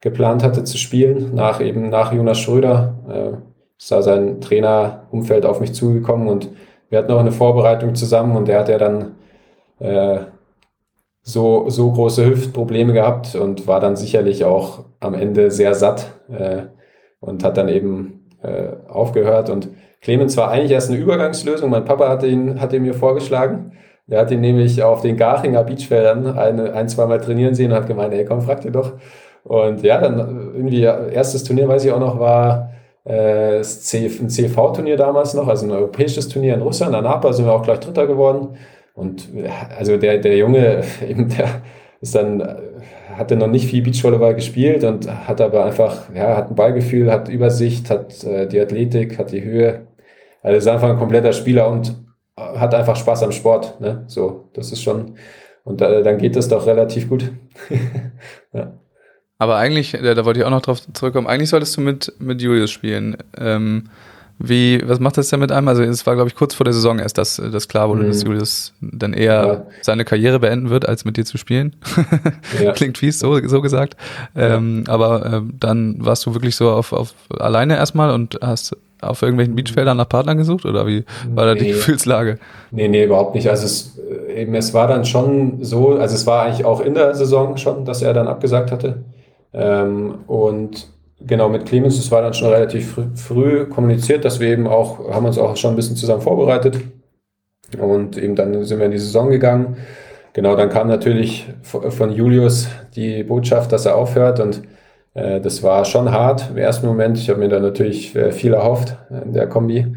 geplant 0.00 0.42
hatte 0.42 0.64
zu 0.64 0.76
spielen, 0.76 1.34
nach 1.34 1.60
eben 1.60 1.88
nach 1.88 2.12
Jonas 2.12 2.40
Schröder. 2.40 2.94
Äh, 3.08 3.52
ist 3.82 3.90
da 3.90 4.00
sein 4.00 4.40
Trainerumfeld 4.40 5.44
auf 5.44 5.60
mich 5.60 5.74
zugekommen 5.74 6.28
und 6.28 6.48
wir 6.88 6.98
hatten 6.98 7.10
auch 7.10 7.18
eine 7.18 7.32
Vorbereitung 7.32 7.94
zusammen 7.96 8.36
und 8.36 8.46
der 8.46 8.60
hat 8.60 8.68
ja 8.68 8.78
dann 8.78 9.16
äh, 9.80 10.20
so, 11.22 11.68
so 11.68 11.90
große 11.90 12.24
Hüftprobleme 12.24 12.92
gehabt 12.92 13.34
und 13.34 13.66
war 13.66 13.80
dann 13.80 13.96
sicherlich 13.96 14.44
auch 14.44 14.84
am 15.00 15.14
Ende 15.14 15.50
sehr 15.50 15.74
satt 15.74 16.12
äh, 16.30 16.62
und 17.18 17.42
hat 17.42 17.56
dann 17.56 17.68
eben 17.68 18.30
äh, 18.42 18.68
aufgehört 18.88 19.50
und 19.50 19.68
Clemens 20.02 20.36
war 20.36 20.50
eigentlich 20.50 20.72
erst 20.72 20.90
eine 20.90 20.98
Übergangslösung. 20.98 21.70
Mein 21.70 21.84
Papa 21.84 22.08
hatte 22.08 22.26
ihn, 22.26 22.60
hatte 22.60 22.78
mir 22.80 22.92
vorgeschlagen. 22.92 23.72
Der 24.08 24.20
hat 24.20 24.30
ihn 24.32 24.40
nämlich 24.40 24.82
auf 24.82 25.00
den 25.00 25.16
Garchinger 25.16 25.62
Beachfeldern 25.62 26.26
eine, 26.36 26.74
ein, 26.74 26.88
zweimal 26.88 27.20
trainieren 27.20 27.54
sehen 27.54 27.70
und 27.70 27.78
hat 27.78 27.86
gemeint, 27.86 28.12
ey, 28.12 28.24
komm, 28.24 28.42
frag 28.42 28.60
dir 28.60 28.72
doch. 28.72 28.94
Und 29.44 29.82
ja, 29.82 30.00
dann 30.00 30.18
irgendwie, 30.54 30.82
erstes 30.82 31.44
Turnier, 31.44 31.68
weiß 31.68 31.84
ich 31.84 31.92
auch 31.92 32.00
noch, 32.00 32.18
war 32.18 32.72
äh, 33.04 33.58
ein 33.58 33.64
CV-Turnier 33.64 34.96
damals 34.96 35.34
noch, 35.34 35.48
also 35.48 35.66
ein 35.66 35.72
europäisches 35.72 36.28
Turnier 36.28 36.54
in 36.54 36.62
Russland. 36.62 36.94
An 36.94 37.04
Napa 37.04 37.32
sind 37.32 37.46
wir 37.46 37.52
auch 37.52 37.62
gleich 37.62 37.80
Dritter 37.80 38.06
geworden. 38.06 38.56
Und 38.94 39.28
also 39.78 39.96
der, 39.96 40.18
der 40.18 40.36
Junge, 40.36 40.82
eben, 41.08 41.28
der 41.28 41.62
ist 42.00 42.14
dann, 42.14 42.42
hatte 43.14 43.36
noch 43.36 43.46
nicht 43.46 43.66
viel 43.66 43.82
Beachvolleyball 43.82 44.34
gespielt 44.34 44.82
und 44.84 45.08
hat 45.28 45.40
aber 45.40 45.64
einfach, 45.64 46.12
ja, 46.14 46.36
hat 46.36 46.50
ein 46.50 46.56
Ballgefühl, 46.56 47.10
hat 47.10 47.28
Übersicht, 47.28 47.90
hat 47.90 48.24
äh, 48.24 48.46
die 48.48 48.60
Athletik, 48.60 49.18
hat 49.18 49.30
die 49.32 49.44
Höhe. 49.44 49.86
Also 50.42 50.58
ist 50.58 50.66
einfach 50.66 50.90
ein 50.90 50.98
kompletter 50.98 51.32
Spieler 51.32 51.68
und 51.68 51.94
äh, 52.36 52.58
hat 52.58 52.74
einfach 52.74 52.96
Spaß 52.96 53.22
am 53.22 53.32
Sport. 53.32 53.80
Ne? 53.80 54.04
So, 54.08 54.48
das 54.54 54.72
ist 54.72 54.82
schon, 54.82 55.16
und 55.64 55.80
da, 55.80 56.00
dann 56.02 56.18
geht 56.18 56.36
das 56.36 56.48
doch 56.48 56.66
relativ 56.66 57.08
gut. 57.08 57.30
ja. 58.52 58.72
aber 59.38 59.56
eigentlich, 59.56 59.92
da, 59.92 60.14
da 60.14 60.24
wollte 60.24 60.40
ich 60.40 60.46
auch 60.46 60.50
noch 60.50 60.62
drauf 60.62 60.80
zurückkommen, 60.92 61.26
eigentlich 61.26 61.50
solltest 61.50 61.76
du 61.76 61.80
mit, 61.80 62.12
mit 62.18 62.42
Julius 62.42 62.70
spielen. 62.70 63.16
Ähm, 63.36 63.84
wie, 64.44 64.82
was 64.88 64.98
macht 64.98 65.18
das 65.18 65.28
denn 65.28 65.38
mit 65.38 65.52
einem? 65.52 65.68
Also 65.68 65.84
es 65.84 66.04
war, 66.04 66.14
glaube 66.16 66.28
ich, 66.28 66.34
kurz 66.34 66.54
vor 66.54 66.64
der 66.64 66.72
Saison 66.72 66.98
erst, 66.98 67.16
dass 67.18 67.36
das 67.36 67.68
klar 67.68 67.88
wurde, 67.88 68.02
Mhm. 68.02 68.08
dass 68.08 68.22
Julius 68.24 68.72
dann 68.80 69.12
eher 69.12 69.46
Ja. 69.46 69.66
seine 69.82 70.04
Karriere 70.04 70.40
beenden 70.40 70.68
wird, 70.70 70.88
als 70.88 71.04
mit 71.04 71.16
dir 71.16 71.24
zu 71.24 71.38
spielen. 71.38 71.76
Ja. 72.60 72.72
Klingt 72.72 72.98
fies, 72.98 73.20
so, 73.20 73.38
so 73.46 73.60
gesagt. 73.60 73.96
Ähm, 74.34 74.84
aber 74.88 75.26
ähm, 75.26 75.54
dann 75.60 76.04
warst 76.04 76.26
du 76.26 76.34
wirklich 76.34 76.56
so 76.56 76.70
auf, 76.70 76.92
auf 76.92 77.14
alleine 77.38 77.76
erstmal 77.76 78.10
und 78.12 78.38
hast 78.42 78.76
auf 79.02 79.22
irgendwelchen 79.22 79.54
Beachfeldern 79.56 79.96
nach 79.96 80.08
Partnern 80.08 80.38
gesucht 80.38 80.64
oder 80.64 80.86
wie 80.86 81.04
war 81.34 81.46
da 81.46 81.54
die. 81.54 81.68
Gefühlslage? 81.68 82.38
Nee, 82.70 82.88
nee, 82.88 83.04
überhaupt 83.04 83.34
nicht. 83.34 83.48
Also 83.48 83.66
es, 83.66 83.98
äh, 83.98 84.42
eben, 84.42 84.54
es 84.54 84.72
war 84.72 84.86
dann 84.86 85.04
schon 85.04 85.62
so, 85.62 85.96
also 85.96 86.14
es 86.14 86.26
war 86.26 86.44
eigentlich 86.44 86.64
auch 86.64 86.80
in 86.80 86.94
der 86.94 87.14
Saison 87.14 87.56
schon, 87.56 87.84
dass 87.84 88.02
er 88.02 88.14
dann 88.14 88.28
abgesagt 88.28 88.70
hatte. 88.70 89.02
Ähm, 89.52 90.20
und 90.26 90.88
genau 91.20 91.48
mit 91.48 91.66
Clemens, 91.66 91.96
das 91.96 92.10
war 92.10 92.22
dann 92.22 92.34
schon 92.34 92.48
relativ 92.48 92.92
früh, 92.92 93.04
früh 93.14 93.66
kommuniziert, 93.66 94.24
dass 94.24 94.40
wir 94.40 94.48
eben 94.48 94.66
auch, 94.66 95.10
haben 95.10 95.26
uns 95.26 95.38
auch 95.38 95.56
schon 95.56 95.72
ein 95.72 95.76
bisschen 95.76 95.96
zusammen 95.96 96.22
vorbereitet. 96.22 96.78
Und 97.78 98.18
eben 98.18 98.36
dann 98.36 98.64
sind 98.64 98.78
wir 98.78 98.86
in 98.86 98.92
die 98.92 98.98
Saison 98.98 99.30
gegangen. 99.30 99.76
Genau, 100.34 100.56
dann 100.56 100.70
kam 100.70 100.88
natürlich 100.88 101.46
von 101.62 102.12
Julius 102.12 102.68
die 102.96 103.22
Botschaft, 103.22 103.72
dass 103.72 103.84
er 103.84 103.96
aufhört 103.96 104.40
und 104.40 104.62
äh, 105.14 105.40
das 105.40 105.62
war 105.62 105.84
schon 105.84 106.10
hart 106.10 106.50
im 106.50 106.56
ersten 106.56 106.86
Moment. 106.86 107.18
Ich 107.18 107.28
habe 107.28 107.40
mir 107.40 107.48
da 107.48 107.60
natürlich 107.60 108.14
äh, 108.16 108.32
viel 108.32 108.54
erhofft 108.54 108.96
in 109.10 109.32
der 109.32 109.48
Kombi. 109.48 109.94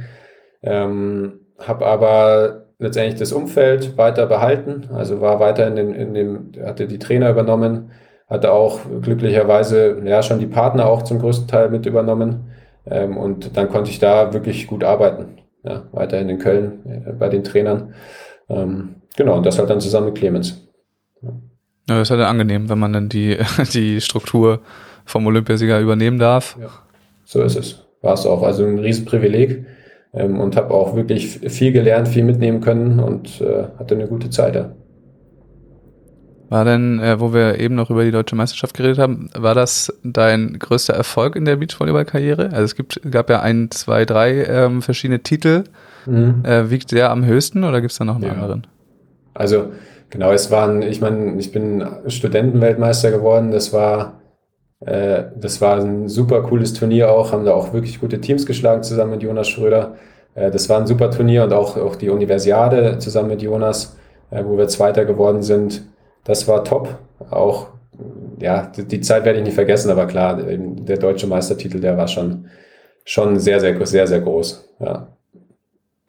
Ähm, 0.62 1.39
habe 1.60 1.86
aber 1.86 2.65
letztendlich 2.80 3.19
das 3.19 3.32
Umfeld 3.32 3.97
weiter 3.97 4.25
behalten, 4.25 4.89
also 4.93 5.21
war 5.21 5.39
weiter 5.39 5.67
in, 5.67 5.75
den, 5.75 5.93
in 5.93 6.13
dem, 6.13 6.51
hatte 6.63 6.88
die 6.88 6.99
Trainer 6.99 7.30
übernommen, 7.30 7.91
hatte 8.28 8.51
auch 8.51 8.80
glücklicherweise 9.01 10.01
ja 10.04 10.21
schon 10.21 10.39
die 10.39 10.47
Partner 10.47 10.88
auch 10.88 11.04
zum 11.04 11.19
größten 11.19 11.47
Teil 11.47 11.69
mit 11.69 11.86
übernommen 11.86 12.51
ähm, 12.86 13.17
und 13.17 13.56
dann 13.56 13.69
konnte 13.69 13.91
ich 13.91 13.99
da 13.99 14.34
wirklich 14.34 14.67
gut 14.67 14.84
arbeiten, 14.84 15.38
ja, 15.63 15.84
weiterhin 15.91 16.30
in 16.30 16.39
Köln 16.39 16.80
äh, 16.86 17.13
bei 17.13 17.30
den 17.30 17.43
Trainern. 17.43 17.93
Ähm, 18.49 18.95
genau, 19.15 19.38
und 19.38 19.45
das 19.45 19.58
halt 19.58 19.69
dann 19.69 19.80
zusammen 19.80 20.08
mit 20.08 20.15
Clemens. 20.15 20.67
Ja, 21.21 21.30
das 21.88 22.01
ist 22.01 22.10
ja 22.10 22.17
dann 22.17 22.28
angenehm, 22.28 22.69
wenn 22.69 22.80
man 22.80 22.93
dann 22.93 23.10
die, 23.10 23.38
die 23.73 24.01
Struktur 24.01 24.62
vom 25.06 25.26
Olympiasieger 25.28 25.80
übernehmen 25.80 26.20
darf. 26.20 26.58
So 27.24 27.41
ist 27.41 27.56
es. 27.56 27.86
War 28.02 28.13
es 28.13 28.26
auch. 28.26 28.44
Also 28.44 28.65
ein 28.65 28.80
Riesenprivileg 28.80 29.65
ähm, 30.13 30.39
und 30.39 30.56
habe 30.56 30.74
auch 30.74 30.96
wirklich 30.96 31.39
viel 31.39 31.72
gelernt, 31.72 32.08
viel 32.08 32.24
mitnehmen 32.24 32.62
können 32.62 33.00
und 33.00 33.41
äh, 33.41 33.65
hatte 33.80 33.96
eine 33.96 34.08
gute 34.08 34.30
Zeit 34.30 34.56
da. 34.56 34.76
War 36.50 36.63
denn, 36.63 37.00
äh, 37.00 37.20
wo 37.20 37.34
wir 37.34 37.60
eben 37.60 37.74
noch 37.74 37.89
über 37.89 38.04
die 38.04 38.12
deutsche 38.12 38.36
Meisterschaft 38.36 38.76
geredet 38.78 39.00
haben, 39.00 39.30
war 39.36 39.56
das 39.56 39.91
dein 40.04 40.60
größter 40.60 40.94
Erfolg 40.94 41.36
in 41.36 41.46
der 41.46 41.56
Beachvolleyball-Karriere? 41.56 42.52
Also 42.52 42.63
es 42.63 42.76
gibt, 42.76 43.02
gab 43.10 43.32
ja 43.32 43.41
ein, 43.41 43.72
zwei, 43.72 44.06
drei 44.06 44.44
ähm, 44.46 44.82
verschiedene 44.82 45.22
Titel. 45.22 45.63
Äh, 46.08 46.70
wiegt 46.70 46.91
der 46.91 47.10
am 47.10 47.26
höchsten 47.26 47.63
oder 47.63 47.82
gibt 47.82 47.91
es 47.91 47.98
da 47.98 48.06
noch 48.06 48.18
einen 48.18 48.26
Ja. 48.26 48.34
anderen? 48.34 48.68
Also 49.34 49.72
genau, 50.12 50.32
es 50.32 50.52
waren, 50.52 50.84
ich 50.84 51.02
meine, 51.02 51.36
ich 51.39 51.52
bin 51.52 51.84
Studentenweltmeister 52.06 53.10
geworden. 53.10 53.50
Das 53.50 53.74
war 53.74 54.22
Äh, 54.82 55.26
das 55.36 55.62
war 55.62 55.78
ein 55.80 56.08
super 56.10 56.42
cooles 56.44 56.74
Turnier 56.74 57.12
auch, 57.12 57.32
haben 57.32 57.46
da 57.46 57.54
auch 57.54 57.74
wirklich 57.74 58.00
gute 58.00 58.20
Teams 58.20 58.46
geschlagen 58.46 58.84
zusammen 58.84 59.12
mit 59.12 59.24
Jonas 59.24 59.48
Schröder. 59.48 59.96
Äh, 60.34 60.52
das 60.52 60.70
war 60.70 60.80
ein 60.80 60.88
super 60.88 61.12
Turnier 61.12 61.44
und 61.44 61.54
auch, 61.54 61.78
auch 61.78 61.96
die 61.96 62.10
Universiade 62.10 62.98
zusammen 63.00 63.30
mit 63.30 63.42
Jonas, 63.42 63.98
äh, 64.32 64.44
wo 64.44 64.58
wir 64.58 64.68
Zweiter 64.68 65.06
geworden 65.06 65.42
sind. 65.42 65.84
Das 66.24 66.48
war 66.48 66.64
top. 66.64 66.98
Auch, 67.30 67.68
ja, 68.40 68.72
die, 68.76 68.86
die 68.86 69.02
Zeit 69.02 69.26
werde 69.26 69.40
ich 69.40 69.46
nicht 69.46 69.56
vergessen, 69.56 69.90
aber 69.90 70.08
klar, 70.08 70.38
der 70.42 70.98
deutsche 70.98 71.28
Meistertitel, 71.28 71.80
der 71.80 71.98
war 71.98 72.08
schon, 72.08 72.48
schon 73.06 73.40
sehr, 73.40 73.60
sehr, 73.60 73.86
sehr, 73.86 74.08
sehr 74.08 74.22
groß. 74.22 74.70
Ja. 74.80 75.08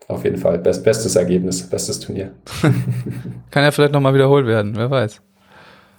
Auf 0.07 0.23
jeden 0.23 0.37
Fall. 0.37 0.57
Best, 0.59 0.83
bestes 0.83 1.15
Ergebnis, 1.15 1.69
bestes 1.69 1.99
Turnier. 1.99 2.31
Kann 3.51 3.63
ja 3.63 3.71
vielleicht 3.71 3.93
nochmal 3.93 4.13
wiederholt 4.13 4.47
werden, 4.47 4.73
wer 4.75 4.89
weiß. 4.89 5.21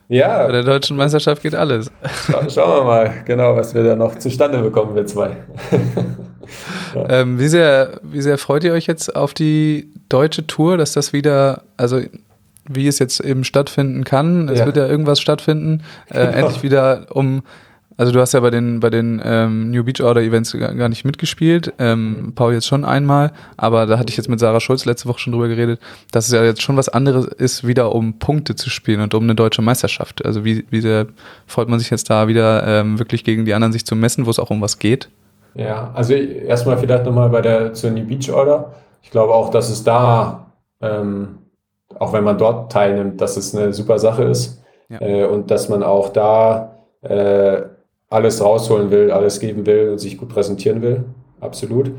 Ja. 0.08 0.46
Bei 0.46 0.52
der 0.52 0.62
deutschen 0.62 0.96
Meisterschaft 0.96 1.42
geht 1.42 1.54
alles. 1.54 1.90
Scha 2.26 2.48
schauen 2.48 2.80
wir 2.80 2.84
mal, 2.84 3.12
genau, 3.26 3.56
was 3.56 3.74
wir 3.74 3.84
da 3.84 3.94
noch 3.94 4.18
zustande 4.18 4.58
bekommen, 4.58 4.94
wir 4.94 5.06
zwei. 5.06 5.36
ja. 6.94 7.08
ähm, 7.20 7.38
wie, 7.38 7.48
sehr, 7.48 8.00
wie 8.02 8.22
sehr 8.22 8.38
freut 8.38 8.64
ihr 8.64 8.72
euch 8.72 8.86
jetzt 8.86 9.14
auf 9.14 9.34
die 9.34 9.90
deutsche 10.08 10.46
Tour, 10.46 10.78
dass 10.78 10.92
das 10.92 11.12
wieder, 11.12 11.62
also 11.76 12.00
wie 12.66 12.86
es 12.86 12.98
jetzt 12.98 13.20
eben 13.20 13.44
stattfinden 13.44 14.04
kann, 14.04 14.48
es 14.48 14.60
ja. 14.60 14.66
wird 14.66 14.76
ja 14.76 14.86
irgendwas 14.86 15.20
stattfinden, 15.20 15.82
äh, 16.08 16.26
genau. 16.26 16.38
endlich 16.38 16.62
wieder 16.62 17.06
um 17.10 17.42
also 17.98 18.12
du 18.12 18.20
hast 18.20 18.32
ja 18.32 18.40
bei 18.40 18.50
den 18.50 18.78
bei 18.78 18.90
den 18.90 19.20
ähm, 19.24 19.70
New 19.72 19.82
Beach 19.82 20.00
Order 20.02 20.22
Events 20.22 20.52
gar, 20.52 20.88
nicht 20.88 21.04
mitgespielt, 21.04 21.74
ähm, 21.78 22.32
Paul 22.34 22.54
jetzt 22.54 22.66
schon 22.66 22.84
einmal, 22.84 23.32
aber 23.56 23.86
da 23.86 23.98
hatte 23.98 24.10
ich 24.10 24.16
jetzt 24.16 24.28
mit 24.28 24.38
Sarah 24.38 24.60
Schulz 24.60 24.84
letzte 24.84 25.08
Woche 25.08 25.18
schon 25.18 25.32
drüber 25.32 25.48
geredet, 25.48 25.80
dass 26.12 26.26
es 26.28 26.32
ja 26.32 26.44
jetzt 26.44 26.62
schon 26.62 26.76
was 26.76 26.88
anderes 26.88 27.26
ist, 27.26 27.66
wieder 27.66 27.92
um 27.92 28.20
Punkte 28.20 28.54
zu 28.54 28.70
spielen 28.70 29.00
und 29.00 29.12
um 29.14 29.24
eine 29.24 29.34
deutsche 29.34 29.62
Meisterschaft. 29.62 30.24
Also 30.24 30.44
wie, 30.44 30.64
wie 30.70 30.80
sehr 30.80 31.06
freut 31.46 31.68
man 31.68 31.80
sich 31.80 31.90
jetzt 31.90 32.08
da 32.08 32.28
wieder 32.28 32.64
ähm, 32.66 33.00
wirklich 33.00 33.24
gegen 33.24 33.44
die 33.44 33.52
anderen 33.52 33.72
sich 33.72 33.84
zu 33.84 33.96
messen, 33.96 34.26
wo 34.26 34.30
es 34.30 34.38
auch 34.38 34.50
um 34.50 34.60
was 34.62 34.78
geht? 34.78 35.10
Ja, 35.54 35.90
also 35.92 36.14
erstmal 36.14 36.78
vielleicht 36.78 37.04
nochmal 37.04 37.30
bei 37.30 37.40
der 37.40 37.74
zur 37.74 37.90
New 37.90 38.06
Beach 38.06 38.30
Order. 38.30 38.74
Ich 39.02 39.10
glaube 39.10 39.34
auch, 39.34 39.50
dass 39.50 39.70
es 39.70 39.82
da, 39.82 40.52
ähm, 40.80 41.38
auch 41.98 42.12
wenn 42.12 42.22
man 42.22 42.38
dort 42.38 42.70
teilnimmt, 42.70 43.20
dass 43.20 43.36
es 43.36 43.56
eine 43.56 43.72
super 43.72 43.98
Sache 43.98 44.22
ist 44.22 44.62
ja. 44.88 45.00
äh, 45.00 45.24
und 45.24 45.50
dass 45.50 45.68
man 45.68 45.82
auch 45.82 46.10
da 46.10 46.76
äh, 47.02 47.62
alles 48.10 48.42
rausholen 48.42 48.90
will, 48.90 49.10
alles 49.10 49.40
geben 49.40 49.66
will 49.66 49.90
und 49.90 49.98
sich 49.98 50.16
gut 50.16 50.28
präsentieren 50.28 50.82
will. 50.82 51.04
Absolut. 51.40 51.92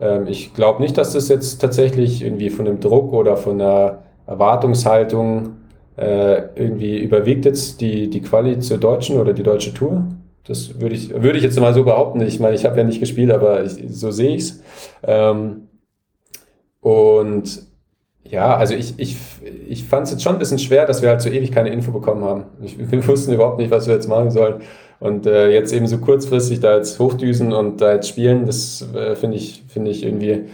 Ähm, 0.00 0.26
ich 0.28 0.54
glaube 0.54 0.82
nicht, 0.82 0.96
dass 0.96 1.12
das 1.12 1.28
jetzt 1.28 1.58
tatsächlich 1.58 2.22
irgendwie 2.22 2.50
von 2.50 2.64
dem 2.64 2.80
Druck 2.80 3.12
oder 3.12 3.36
von 3.36 3.60
einer 3.60 3.98
Erwartungshaltung 4.26 5.56
äh, 5.96 6.42
irgendwie 6.54 6.98
überwiegt 6.98 7.44
jetzt 7.44 7.80
die, 7.80 8.08
die 8.10 8.20
Quali 8.20 8.58
zur 8.58 8.78
Deutschen 8.78 9.18
oder 9.18 9.32
die 9.32 9.42
Deutsche 9.42 9.72
Tour. 9.72 10.04
Das 10.46 10.80
würde 10.80 10.94
ich, 10.94 11.10
würde 11.10 11.38
ich 11.38 11.44
jetzt 11.44 11.58
mal 11.58 11.74
so 11.74 11.84
behaupten. 11.84 12.20
Ich 12.20 12.38
meine, 12.38 12.54
ich 12.54 12.64
habe 12.64 12.76
ja 12.78 12.84
nicht 12.84 13.00
gespielt, 13.00 13.32
aber 13.32 13.64
ich, 13.64 13.72
so 13.88 14.10
sehe 14.10 14.36
ich 14.36 14.42
es. 14.42 14.62
Ähm, 15.02 15.68
und 16.80 17.66
ja, 18.22 18.56
also 18.56 18.74
ich, 18.74 18.94
ich, 18.98 19.16
ich 19.68 19.84
fand 19.84 20.06
es 20.06 20.12
jetzt 20.12 20.22
schon 20.22 20.34
ein 20.34 20.38
bisschen 20.38 20.58
schwer, 20.58 20.86
dass 20.86 21.02
wir 21.02 21.08
halt 21.08 21.20
so 21.20 21.28
ewig 21.28 21.50
keine 21.50 21.70
Info 21.70 21.90
bekommen 21.90 22.24
haben. 22.24 22.44
Ich, 22.62 22.78
wir 22.90 23.06
wussten 23.08 23.32
überhaupt 23.32 23.58
nicht, 23.58 23.70
was 23.70 23.86
wir 23.86 23.94
jetzt 23.94 24.08
machen 24.08 24.30
sollen. 24.30 24.62
Und 24.98 25.26
äh, 25.26 25.50
jetzt 25.50 25.72
eben 25.72 25.86
so 25.86 25.98
kurzfristig 25.98 26.60
da 26.60 26.76
jetzt 26.76 26.98
hochdüsen 26.98 27.52
und 27.52 27.80
da 27.80 27.92
jetzt 27.94 28.08
spielen, 28.08 28.46
das 28.46 28.86
äh, 28.94 29.14
finde 29.14 29.36
ich, 29.36 29.64
finde 29.68 29.90
ich 29.90 30.04
irgendwie, 30.04 30.46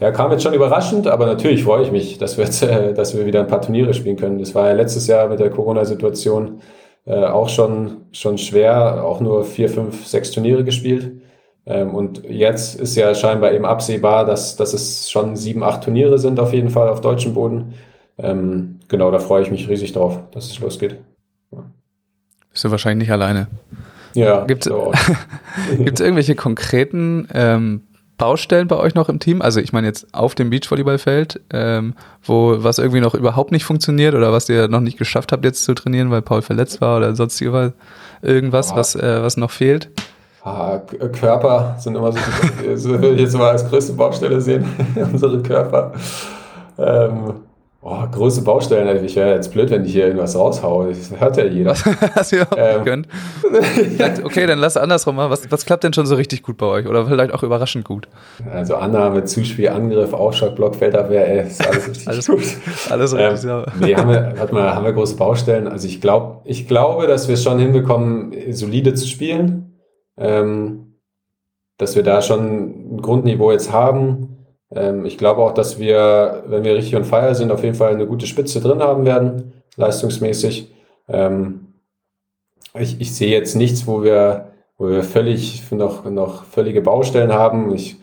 ja, 0.00 0.10
kam 0.10 0.30
jetzt 0.32 0.42
schon 0.42 0.54
überraschend, 0.54 1.06
aber 1.06 1.26
natürlich 1.26 1.64
freue 1.64 1.82
ich 1.82 1.92
mich, 1.92 2.18
dass 2.18 2.36
wir 2.36 2.44
jetzt, 2.44 2.62
äh, 2.62 2.92
dass 2.94 3.16
wir 3.16 3.26
wieder 3.26 3.40
ein 3.40 3.46
paar 3.46 3.62
Turniere 3.62 3.94
spielen 3.94 4.16
können. 4.16 4.38
Das 4.38 4.54
war 4.54 4.68
ja 4.68 4.74
letztes 4.74 5.06
Jahr 5.06 5.28
mit 5.28 5.40
der 5.40 5.50
Corona-Situation 5.50 6.60
äh, 7.06 7.24
auch 7.24 7.48
schon, 7.48 8.02
schon 8.12 8.38
schwer, 8.38 9.04
auch 9.04 9.20
nur 9.20 9.44
vier, 9.44 9.68
fünf, 9.68 10.06
sechs 10.06 10.30
Turniere 10.30 10.64
gespielt. 10.64 11.12
Ähm, 11.66 11.94
und 11.94 12.24
jetzt 12.28 12.80
ist 12.80 12.96
ja 12.96 13.14
scheinbar 13.14 13.52
eben 13.52 13.64
absehbar, 13.64 14.24
dass, 14.24 14.56
dass 14.56 14.74
es 14.74 15.10
schon 15.10 15.36
sieben, 15.36 15.62
acht 15.62 15.84
Turniere 15.84 16.18
sind 16.18 16.40
auf 16.40 16.52
jeden 16.52 16.70
Fall 16.70 16.88
auf 16.88 17.00
deutschem 17.00 17.34
Boden. 17.34 17.74
Ähm, 18.18 18.80
genau, 18.88 19.10
da 19.10 19.18
freue 19.18 19.42
ich 19.42 19.50
mich 19.50 19.68
riesig 19.68 19.92
drauf, 19.92 20.18
dass 20.32 20.46
es 20.46 20.60
losgeht. 20.60 20.98
Bist 22.60 22.66
du 22.66 22.70
wahrscheinlich 22.72 23.08
nicht 23.08 23.12
alleine. 23.12 23.46
Ja. 24.12 24.44
Gibt 24.44 24.66
es 24.66 24.70
irgendwelche 26.00 26.34
konkreten 26.34 27.26
ähm, 27.32 27.84
Baustellen 28.18 28.68
bei 28.68 28.76
euch 28.76 28.94
noch 28.94 29.08
im 29.08 29.18
Team? 29.18 29.40
Also 29.40 29.60
ich 29.60 29.72
meine 29.72 29.86
jetzt 29.86 30.12
auf 30.12 30.34
dem 30.34 30.50
Beachvolleyballfeld, 30.50 31.40
ähm, 31.54 31.94
wo 32.22 32.56
was 32.58 32.76
irgendwie 32.76 33.00
noch 33.00 33.14
überhaupt 33.14 33.50
nicht 33.50 33.64
funktioniert 33.64 34.14
oder 34.14 34.30
was 34.30 34.46
ihr 34.50 34.68
noch 34.68 34.80
nicht 34.80 34.98
geschafft 34.98 35.32
habt 35.32 35.42
jetzt 35.46 35.64
zu 35.64 35.72
trainieren, 35.72 36.10
weil 36.10 36.20
Paul 36.20 36.42
verletzt 36.42 36.82
war 36.82 36.98
oder 36.98 37.16
sonstige 37.16 37.72
irgendwas, 38.20 38.72
ah. 38.72 38.76
was, 38.76 38.94
äh, 38.94 39.22
was 39.22 39.38
noch 39.38 39.52
fehlt? 39.52 39.88
Ah, 40.44 40.80
Körper 41.18 41.76
sind 41.78 41.96
immer 41.96 42.12
so, 42.74 42.94
jetzt 42.94 43.38
mal 43.38 43.52
als 43.52 43.66
größte 43.66 43.94
Baustelle 43.94 44.38
sehen, 44.42 44.66
unsere 44.96 45.42
Körper. 45.42 45.94
Ähm, 46.76 47.36
Oh, 47.82 48.02
große 48.12 48.42
Baustellen. 48.42 48.86
Also 48.86 49.06
ich 49.06 49.16
wäre 49.16 49.34
jetzt 49.34 49.52
blöd, 49.52 49.70
wenn 49.70 49.86
ich 49.86 49.92
hier 49.92 50.04
irgendwas 50.04 50.36
raushaue. 50.36 50.88
Das 50.88 51.18
hört 51.18 51.38
ja 51.38 51.44
jeder. 51.46 51.74
Hast 52.14 52.32
du 52.32 52.36
ähm. 52.54 52.84
können. 52.84 53.06
okay, 54.24 54.46
dann 54.46 54.58
lass 54.58 54.76
andersrum 54.76 55.16
mal. 55.16 55.30
Was, 55.30 55.50
was 55.50 55.64
klappt 55.64 55.84
denn 55.84 55.94
schon 55.94 56.04
so 56.04 56.14
richtig 56.16 56.42
gut 56.42 56.58
bei 56.58 56.66
euch? 56.66 56.86
Oder 56.86 57.06
vielleicht 57.06 57.32
auch 57.32 57.42
überraschend 57.42 57.86
gut? 57.86 58.06
Also 58.52 58.76
Annahme, 58.76 59.24
Zuspiel, 59.24 59.70
Angriff, 59.70 60.12
Aufschlag, 60.12 60.56
Block, 60.56 60.76
Feldabwehr, 60.76 61.26
ey, 61.26 61.46
ist 61.46 61.66
alles 61.66 61.88
richtig 61.88 62.08
alles, 62.08 62.26
gut. 62.26 62.42
Alles 62.90 63.16
richtig, 63.16 63.50
ähm, 63.50 63.64
Nee, 63.80 63.96
haben 63.96 64.10
wir, 64.10 64.34
warte 64.36 64.54
mal, 64.54 64.74
haben 64.74 64.84
wir 64.84 64.92
große 64.92 65.16
Baustellen? 65.16 65.66
Also 65.66 65.88
ich, 65.88 66.02
glaub, 66.02 66.42
ich 66.44 66.68
glaube, 66.68 67.06
dass 67.06 67.28
wir 67.28 67.34
es 67.34 67.42
schon 67.42 67.58
hinbekommen, 67.58 68.34
solide 68.50 68.92
zu 68.92 69.06
spielen. 69.06 69.78
Ähm, 70.18 70.98
dass 71.78 71.96
wir 71.96 72.02
da 72.02 72.20
schon 72.20 72.96
ein 72.96 73.00
Grundniveau 73.00 73.52
jetzt 73.52 73.72
haben 73.72 74.39
ähm, 74.74 75.04
ich 75.04 75.18
glaube 75.18 75.42
auch, 75.42 75.52
dass 75.52 75.78
wir, 75.78 76.44
wenn 76.46 76.64
wir 76.64 76.74
richtig 76.74 76.96
on 76.96 77.04
fire 77.04 77.34
sind, 77.34 77.50
auf 77.50 77.64
jeden 77.64 77.74
Fall 77.74 77.94
eine 77.94 78.06
gute 78.06 78.26
Spitze 78.26 78.60
drin 78.60 78.80
haben 78.80 79.04
werden, 79.04 79.52
leistungsmäßig. 79.76 80.72
Ähm, 81.08 81.66
ich, 82.78 83.00
ich 83.00 83.14
sehe 83.14 83.30
jetzt 83.30 83.56
nichts, 83.56 83.86
wo 83.86 84.02
wir, 84.02 84.52
wo 84.78 84.88
wir 84.88 85.02
völlig 85.02 85.70
noch, 85.72 86.04
noch 86.04 86.44
völlige 86.44 86.82
Baustellen 86.82 87.32
haben. 87.32 87.74
Ich, 87.74 87.96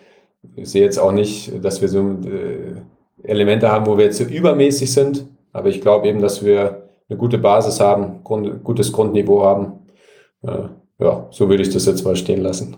ich 0.56 0.70
sehe 0.70 0.84
jetzt 0.84 1.00
auch 1.00 1.12
nicht, 1.12 1.64
dass 1.64 1.82
wir 1.82 1.88
so 1.88 2.00
äh, 2.00 2.82
Elemente 3.24 3.72
haben, 3.72 3.86
wo 3.86 3.98
wir 3.98 4.06
jetzt 4.06 4.18
so 4.18 4.26
übermäßig 4.26 4.92
sind. 4.92 5.26
Aber 5.54 5.70
ich 5.70 5.82
glaube 5.82 6.08
eben, 6.08 6.22
dass 6.22 6.46
wir 6.46 6.90
eine 7.10 7.18
gute 7.18 7.38
Basis 7.38 7.80
haben, 7.80 8.24
Grund, 8.24 8.64
gutes 8.64 8.92
Grundniveau 8.92 9.44
haben. 9.44 9.74
Äh, 10.44 10.68
ja, 11.00 11.28
so 11.32 11.48
würde 11.50 11.64
ich 11.64 11.70
das 11.70 11.86
jetzt 11.86 12.04
mal 12.04 12.16
stehen 12.16 12.42
lassen. 12.42 12.78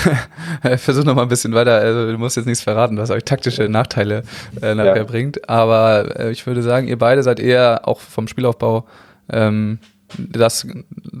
Versuch 0.78 1.04
noch 1.04 1.14
mal 1.14 1.22
ein 1.22 1.28
bisschen 1.28 1.54
weiter. 1.54 1.76
Also, 1.76 2.12
du 2.12 2.18
musst 2.18 2.36
jetzt 2.36 2.46
nichts 2.46 2.62
verraten, 2.62 2.96
was 2.96 3.10
euch 3.10 3.24
taktische 3.24 3.68
Nachteile 3.68 4.22
äh, 4.60 4.74
nachher 4.74 4.96
ja. 4.96 5.04
bringt. 5.04 5.48
Aber 5.48 6.18
äh, 6.18 6.30
ich 6.30 6.46
würde 6.46 6.62
sagen, 6.62 6.88
ihr 6.88 6.98
beide 6.98 7.22
seid 7.22 7.40
eher 7.40 7.82
auch 7.84 8.00
vom 8.00 8.28
Spielaufbau 8.28 8.86
ähm, 9.30 9.78
das 10.18 10.66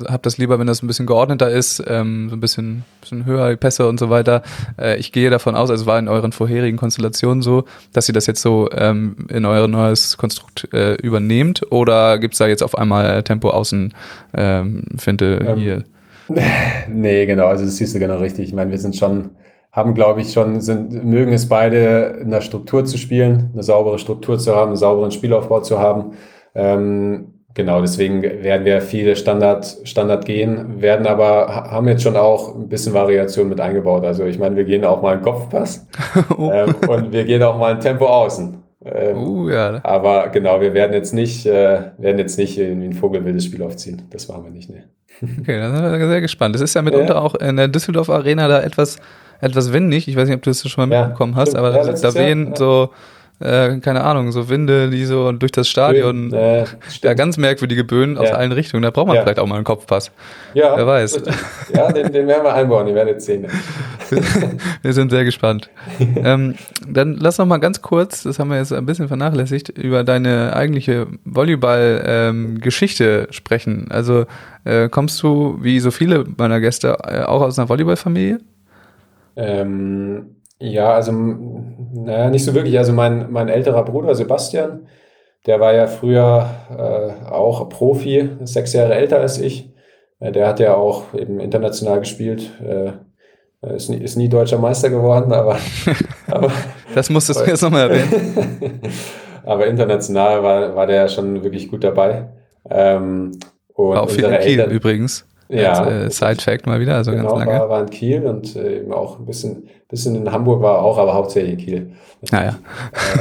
habt 0.06 0.26
das 0.26 0.38
lieber, 0.38 0.58
wenn 0.58 0.66
das 0.66 0.82
ein 0.82 0.86
bisschen 0.86 1.06
geordneter 1.06 1.50
ist, 1.50 1.82
ähm, 1.86 2.28
so 2.28 2.36
ein 2.36 2.40
bisschen, 2.40 2.84
bisschen 3.00 3.24
höher, 3.24 3.50
die 3.50 3.56
Pässe 3.56 3.88
und 3.88 3.98
so 3.98 4.10
weiter. 4.10 4.42
Äh, 4.78 4.98
ich 4.98 5.12
gehe 5.12 5.30
davon 5.30 5.54
aus, 5.54 5.70
also 5.70 5.86
war 5.86 5.98
in 5.98 6.08
euren 6.08 6.32
vorherigen 6.32 6.76
Konstellationen 6.76 7.42
so, 7.42 7.64
dass 7.92 8.08
ihr 8.08 8.14
das 8.14 8.26
jetzt 8.26 8.42
so 8.42 8.68
ähm, 8.72 9.16
in 9.28 9.44
euer 9.44 9.68
neues 9.68 10.16
Konstrukt 10.16 10.68
äh, 10.72 10.94
übernehmt 10.94 11.62
oder 11.70 12.18
gibt's 12.18 12.38
da 12.38 12.46
jetzt 12.46 12.62
auf 12.62 12.76
einmal 12.76 13.22
Tempo 13.22 13.50
außen 13.50 13.94
ähm, 14.34 14.84
Finte 14.98 15.44
ähm, 15.46 15.58
hier? 15.58 15.84
Nee, 16.88 17.26
genau, 17.26 17.46
also 17.46 17.64
das 17.64 17.76
siehst 17.76 17.94
du 17.94 17.98
genau 17.98 18.18
richtig. 18.18 18.48
Ich 18.48 18.54
meine, 18.54 18.70
wir 18.70 18.78
sind 18.78 18.96
schon, 18.96 19.30
haben, 19.70 19.94
glaube 19.94 20.20
ich, 20.20 20.32
schon, 20.32 20.60
sind, 20.60 21.04
mögen 21.04 21.32
es 21.32 21.48
beide, 21.48 22.18
in 22.20 22.30
der 22.30 22.40
Struktur 22.40 22.84
zu 22.84 22.98
spielen, 22.98 23.50
eine 23.52 23.62
saubere 23.62 23.98
Struktur 23.98 24.38
zu 24.38 24.54
haben, 24.54 24.68
einen 24.68 24.76
sauberen 24.76 25.10
Spielaufbau 25.10 25.60
zu 25.60 25.78
haben. 25.78 26.12
Ähm, 26.54 27.34
genau, 27.54 27.80
deswegen 27.80 28.22
werden 28.22 28.64
wir 28.64 28.80
viele 28.82 29.16
Standard, 29.16 29.78
Standard 29.84 30.24
gehen, 30.24 30.82
werden 30.82 31.06
aber, 31.06 31.70
haben 31.70 31.88
jetzt 31.88 32.02
schon 32.02 32.16
auch 32.16 32.54
ein 32.54 32.68
bisschen 32.68 32.94
Variation 32.94 33.48
mit 33.48 33.60
eingebaut. 33.60 34.04
Also 34.04 34.24
ich 34.24 34.38
meine, 34.38 34.56
wir 34.56 34.64
gehen 34.64 34.84
auch 34.84 35.00
mal 35.02 35.14
einen 35.14 35.22
Kopfpass 35.22 35.86
oh. 36.36 36.50
ähm, 36.52 36.74
und 36.88 37.12
wir 37.12 37.24
gehen 37.24 37.42
auch 37.42 37.58
mal 37.58 37.72
ein 37.72 37.80
Tempo 37.80 38.06
außen. 38.06 38.61
Ähm, 38.84 39.16
uh, 39.16 39.48
ja. 39.48 39.80
Aber 39.84 40.28
genau, 40.28 40.60
wir 40.60 40.74
werden 40.74 40.92
jetzt 40.92 41.12
nicht, 41.12 41.46
äh, 41.46 41.82
werden 41.98 42.18
jetzt 42.18 42.38
nicht 42.38 42.58
irgendwie 42.58 42.88
ein 42.88 42.92
vogelwildes 42.92 43.44
Spiel 43.44 43.62
aufziehen. 43.62 44.02
Das 44.10 44.28
machen 44.28 44.44
wir 44.44 44.50
nicht, 44.50 44.70
ne. 44.70 44.84
Okay, 45.40 45.58
dann 45.58 45.76
sind 45.76 46.00
wir 46.00 46.08
sehr 46.08 46.20
gespannt. 46.20 46.54
Das 46.54 46.62
ist 46.62 46.74
ja 46.74 46.82
mitunter 46.82 47.14
ja. 47.14 47.20
auch 47.20 47.34
in 47.36 47.56
der 47.56 47.68
Düsseldorf 47.68 48.10
Arena 48.10 48.48
da 48.48 48.60
etwas, 48.62 48.96
etwas 49.40 49.72
windig. 49.72 50.08
Ich 50.08 50.16
weiß 50.16 50.28
nicht, 50.28 50.36
ob 50.36 50.42
du 50.42 50.50
das 50.50 50.68
schon 50.68 50.88
mal 50.88 50.94
ja, 50.94 51.02
mitbekommen 51.02 51.36
hast, 51.36 51.54
aber 51.54 51.70
da 51.70 52.14
wehen 52.14 52.54
so 52.56 52.90
äh, 53.42 53.78
keine 53.80 54.04
Ahnung, 54.04 54.30
so 54.32 54.48
Winde, 54.48 54.88
die 54.90 55.04
so 55.04 55.32
durch 55.32 55.52
das 55.52 55.68
Stadion, 55.68 56.30
Böen, 56.30 56.40
äh, 56.40 56.64
ja, 57.02 57.12
ganz 57.14 57.36
merkwürdige 57.36 57.84
Böen 57.84 58.18
aus 58.18 58.30
allen 58.30 58.52
Richtungen. 58.52 58.82
Da 58.82 58.90
braucht 58.90 59.08
man 59.08 59.18
vielleicht 59.18 59.38
auch 59.38 59.46
mal 59.46 59.56
einen 59.56 59.64
Kopfpass. 59.64 60.10
Ja, 60.54 60.74
Wer 60.76 60.86
weiß. 60.86 61.16
richtig. 61.16 61.34
Ja, 61.74 61.92
den, 61.92 62.10
den 62.12 62.26
werden 62.26 62.44
wir 62.44 62.54
einbauen, 62.54 62.86
ihr 62.88 62.94
werdet 62.94 63.20
sehen. 63.22 63.46
Wir 64.82 64.92
sind 64.92 65.10
sehr 65.10 65.24
gespannt. 65.24 65.70
ähm, 65.98 66.56
dann 66.86 67.16
lass 67.18 67.38
noch 67.38 67.46
mal 67.46 67.56
ganz 67.58 67.80
kurz, 67.80 68.24
das 68.24 68.38
haben 68.38 68.50
wir 68.50 68.58
jetzt 68.58 68.70
ein 68.72 68.84
bisschen 68.84 69.08
vernachlässigt, 69.08 69.70
über 69.70 70.04
deine 70.04 70.54
eigentliche 70.54 71.06
Volleyball-Geschichte 71.24 73.28
sprechen. 73.30 73.86
Also 73.90 74.26
äh, 74.64 74.90
kommst 74.90 75.22
du, 75.22 75.56
wie 75.62 75.80
so 75.80 75.90
viele 75.90 76.26
meiner 76.36 76.60
Gäste, 76.60 76.98
äh, 77.04 77.22
auch 77.22 77.40
aus 77.40 77.58
einer 77.58 77.70
Volleyballfamilie? 77.70 78.40
Ähm, 79.36 80.26
ja, 80.62 80.94
also, 80.94 81.12
naja, 81.12 82.30
nicht 82.30 82.44
so 82.44 82.54
wirklich. 82.54 82.78
Also 82.78 82.92
mein, 82.92 83.30
mein 83.32 83.48
älterer 83.48 83.84
Bruder 83.84 84.14
Sebastian, 84.14 84.86
der 85.46 85.58
war 85.58 85.74
ja 85.74 85.86
früher 85.88 86.48
äh, 86.70 87.28
auch 87.30 87.68
Profi, 87.68 88.30
sechs 88.44 88.72
Jahre 88.72 88.94
älter 88.94 89.20
als 89.20 89.38
ich. 89.38 89.70
Äh, 90.20 90.30
der 90.32 90.46
hat 90.46 90.60
ja 90.60 90.74
auch 90.74 91.14
eben 91.14 91.40
international 91.40 91.98
gespielt. 92.00 92.50
Äh, 92.64 92.92
ist, 93.74 93.90
nie, 93.90 93.96
ist 93.96 94.16
nie 94.16 94.28
deutscher 94.28 94.58
Meister 94.58 94.88
geworden, 94.90 95.32
aber, 95.32 95.58
aber, 96.28 96.50
Das 96.94 97.10
musstest 97.10 97.40
du 97.40 97.44
jetzt 97.50 97.62
nochmal 97.62 97.90
erwähnen. 97.90 98.80
aber 99.44 99.66
international 99.66 100.42
war, 100.42 100.76
war 100.76 100.86
der 100.86 101.08
schon 101.08 101.42
wirklich 101.42 101.68
gut 101.70 101.82
dabei. 101.84 102.28
Ähm, 102.70 103.32
und 103.74 103.94
War 103.96 104.02
auch 104.02 104.10
viel 104.10 104.24
in 104.24 104.38
Kiel 104.38 104.60
Eltern- 104.60 104.70
übrigens. 104.70 105.26
Ja, 105.60 105.86
äh, 105.86 106.10
Side-Fact 106.10 106.66
mal 106.66 106.80
wieder, 106.80 106.96
also 106.96 107.10
genau, 107.10 107.34
ganz 107.36 107.46
lange. 107.46 107.60
war, 107.60 107.68
war 107.68 107.80
in 107.80 107.90
Kiel 107.90 108.26
und 108.26 108.56
äh, 108.56 108.78
eben 108.78 108.92
auch 108.92 109.18
ein 109.18 109.26
bisschen, 109.26 109.68
bisschen 109.88 110.16
in 110.16 110.32
Hamburg 110.32 110.62
war 110.62 110.80
auch, 110.80 110.98
aber 110.98 111.14
hauptsächlich 111.14 111.52
in 111.52 111.58
Kiel. 111.58 111.92
Naja. 112.30 112.56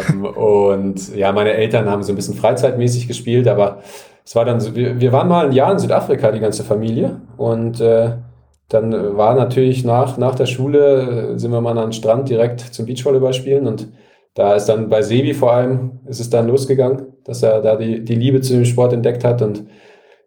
ähm, 0.10 0.26
und 0.26 1.16
ja, 1.16 1.32
meine 1.32 1.54
Eltern 1.54 1.90
haben 1.90 2.04
so 2.04 2.14
ein 2.14 2.16
bisschen 2.16 2.36
freizeitmäßig 2.36 3.08
gespielt, 3.08 3.48
aber 3.48 3.80
es 4.24 4.36
war 4.36 4.46
dann 4.46 4.60
so, 4.60 4.76
wir, 4.76 5.00
wir 5.00 5.12
waren 5.12 5.28
mal 5.28 5.48
ein 5.48 5.52
Jahr 5.52 5.72
in 5.72 5.80
Südafrika, 5.80 6.32
die 6.32 6.40
ganze 6.40 6.64
Familie. 6.64 7.22
Und 7.38 7.82
äh, 7.82 8.12
dann 8.70 9.18
war 9.18 9.36
natürlich 9.36 9.84
nach, 9.84 10.18
nach 10.18 10.36
der 10.36 10.46
Schule, 10.46 11.34
äh, 11.34 11.40
sind 11.40 11.52
wir 11.52 11.62
mal 11.62 11.78
an 11.78 11.88
den 11.88 11.94
Strand 11.94 12.30
direkt 12.30 12.62
zum 12.62 12.86
Beachvolleyball 12.86 13.34
spielen. 13.34 13.68
Und 13.68 13.88
da 14.34 14.56
ist 14.56 14.66
dann 14.66 14.90
bei 14.90 15.02
Sebi 15.02 15.34
vor 15.34 15.54
allem, 15.54 16.00
ist 16.06 16.20
es 16.20 16.30
dann 16.30 16.48
losgegangen, 16.48 17.08
dass 17.26 17.44
er 17.44 17.62
da 17.62 17.76
die, 17.76 18.04
die 18.04 18.16
Liebe 18.16 18.42
zu 18.42 18.54
dem 18.54 18.66
Sport 18.66 18.94
entdeckt 18.94 19.24
hat. 19.24 19.42
Und 19.42 19.66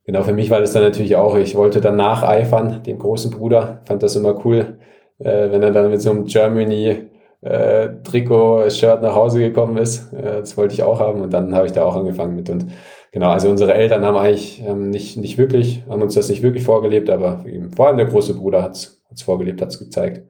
genau 0.04 0.22
für 0.22 0.32
mich 0.32 0.50
war 0.50 0.60
das 0.60 0.72
dann 0.72 0.82
natürlich 0.82 1.16
auch, 1.16 1.36
ich 1.36 1.54
wollte 1.54 1.80
dann 1.80 1.96
nacheifern, 1.96 2.82
dem 2.82 2.98
großen 2.98 3.30
Bruder, 3.30 3.82
fand 3.86 4.02
das 4.02 4.16
immer 4.16 4.44
cool, 4.44 4.78
äh, 5.18 5.50
wenn 5.50 5.62
er 5.62 5.70
dann 5.70 5.90
mit 5.90 6.00
so 6.00 6.10
einem 6.10 6.24
Germany 6.24 7.10
äh, 7.44 7.88
Trikot, 8.02 8.70
Shirt 8.70 9.02
nach 9.02 9.14
Hause 9.14 9.40
gekommen 9.40 9.76
ist. 9.76 10.12
Äh, 10.12 10.40
das 10.40 10.56
wollte 10.56 10.74
ich 10.74 10.82
auch 10.82 11.00
haben 11.00 11.20
und 11.20 11.32
dann 11.32 11.54
habe 11.54 11.66
ich 11.66 11.72
da 11.72 11.84
auch 11.84 11.96
angefangen 11.96 12.34
mit. 12.34 12.48
Und 12.50 12.66
genau, 13.12 13.30
also 13.30 13.50
unsere 13.50 13.74
Eltern 13.74 14.04
haben 14.04 14.16
eigentlich 14.16 14.62
ähm, 14.66 14.90
nicht, 14.90 15.16
nicht 15.16 15.38
wirklich, 15.38 15.84
haben 15.88 16.02
uns 16.02 16.14
das 16.14 16.28
nicht 16.28 16.42
wirklich 16.42 16.64
vorgelebt, 16.64 17.10
aber 17.10 17.44
eben, 17.46 17.70
vor 17.70 17.88
allem 17.88 17.98
der 17.98 18.06
große 18.06 18.34
Bruder 18.34 18.62
hat 18.62 18.72
es 18.72 19.22
vorgelebt, 19.22 19.60
hat 19.60 19.68
es 19.68 19.78
gezeigt. 19.78 20.22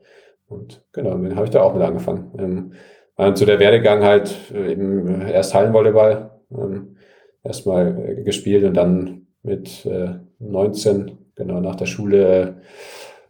Und 0.48 0.84
genau, 0.92 1.10
dann 1.10 1.36
habe 1.36 1.46
ich 1.46 1.50
da 1.50 1.62
auch 1.62 1.74
mit 1.74 1.82
angefangen. 1.82 2.32
Ähm, 2.38 2.72
dann 3.16 3.36
so 3.36 3.46
der 3.46 3.60
Werdegang 3.60 4.02
halt 4.02 4.34
äh, 4.52 4.72
eben 4.72 5.22
erst 5.22 5.54
Hallenvolleyball, 5.54 6.30
ähm, 6.50 6.96
erstmal 7.44 8.18
äh, 8.18 8.22
gespielt 8.22 8.64
und 8.64 8.74
dann 8.74 9.23
mit 9.45 9.86
äh, 9.86 10.14
19, 10.40 11.12
genau 11.36 11.61
nach 11.61 11.76
der 11.76 11.86
Schule, 11.86 12.40
äh, 12.42 12.53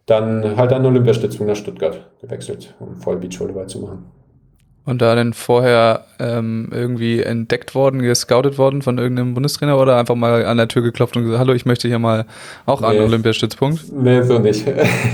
dann 0.07 0.57
halt 0.57 0.73
an 0.73 0.87
Olympiastützpunkt 0.87 1.51
nach 1.51 1.57
Stuttgart 1.57 2.11
gewechselt, 2.21 2.75
um 2.79 2.97
voll 2.97 3.17
Beachvolleyball 3.17 3.67
zu 3.67 3.81
machen. 3.81 4.07
Und 4.87 5.01
da 5.01 5.15
denn 5.15 5.33
vorher 5.33 6.05
ähm, 6.19 6.69
irgendwie 6.71 7.23
entdeckt 7.23 7.75
worden, 7.75 8.03
gescoutet 8.03 8.59
worden 8.59 8.83
von 8.83 8.99
irgendeinem 8.99 9.33
Bundestrainer 9.33 9.81
oder 9.81 9.97
einfach 9.97 10.15
mal 10.15 10.45
an 10.45 10.59
der 10.59 10.69
Tür 10.69 10.83
geklopft 10.83 11.17
und 11.17 11.23
gesagt, 11.23 11.41
hallo, 11.41 11.55
ich 11.55 11.65
möchte 11.65 11.89
hier 11.89 11.99
mal 11.99 12.27
auch 12.67 12.83
an 12.83 12.93
Nee. 12.93 12.99
den 12.99 13.07
Olympiastützpunkt? 13.09 13.91
Nee, 13.95 14.21
so 14.23 14.39
nicht. 14.39 14.67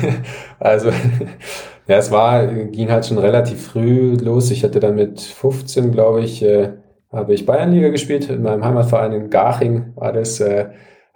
also, 0.59 0.89
ja, 1.87 1.97
es 1.97 2.11
war, 2.11 2.49
ging 2.49 2.91
halt 2.91 3.07
schon 3.07 3.19
relativ 3.19 3.65
früh 3.69 4.17
los. 4.17 4.51
Ich 4.51 4.65
hatte 4.65 4.81
dann 4.81 4.97
mit 4.97 5.21
15, 5.21 5.93
glaube 5.93 6.23
ich, 6.23 6.43
äh, 6.43 6.71
habe 7.13 7.35
ich 7.35 7.47
Bayernliga 7.47 7.89
gespielt. 7.89 8.29
In 8.31 8.43
meinem 8.43 8.65
Heimatverein 8.65 9.13
in 9.13 9.31
Garching 9.31 9.93
war 9.97 10.13
das. 10.13 10.41
Äh, 10.41 10.67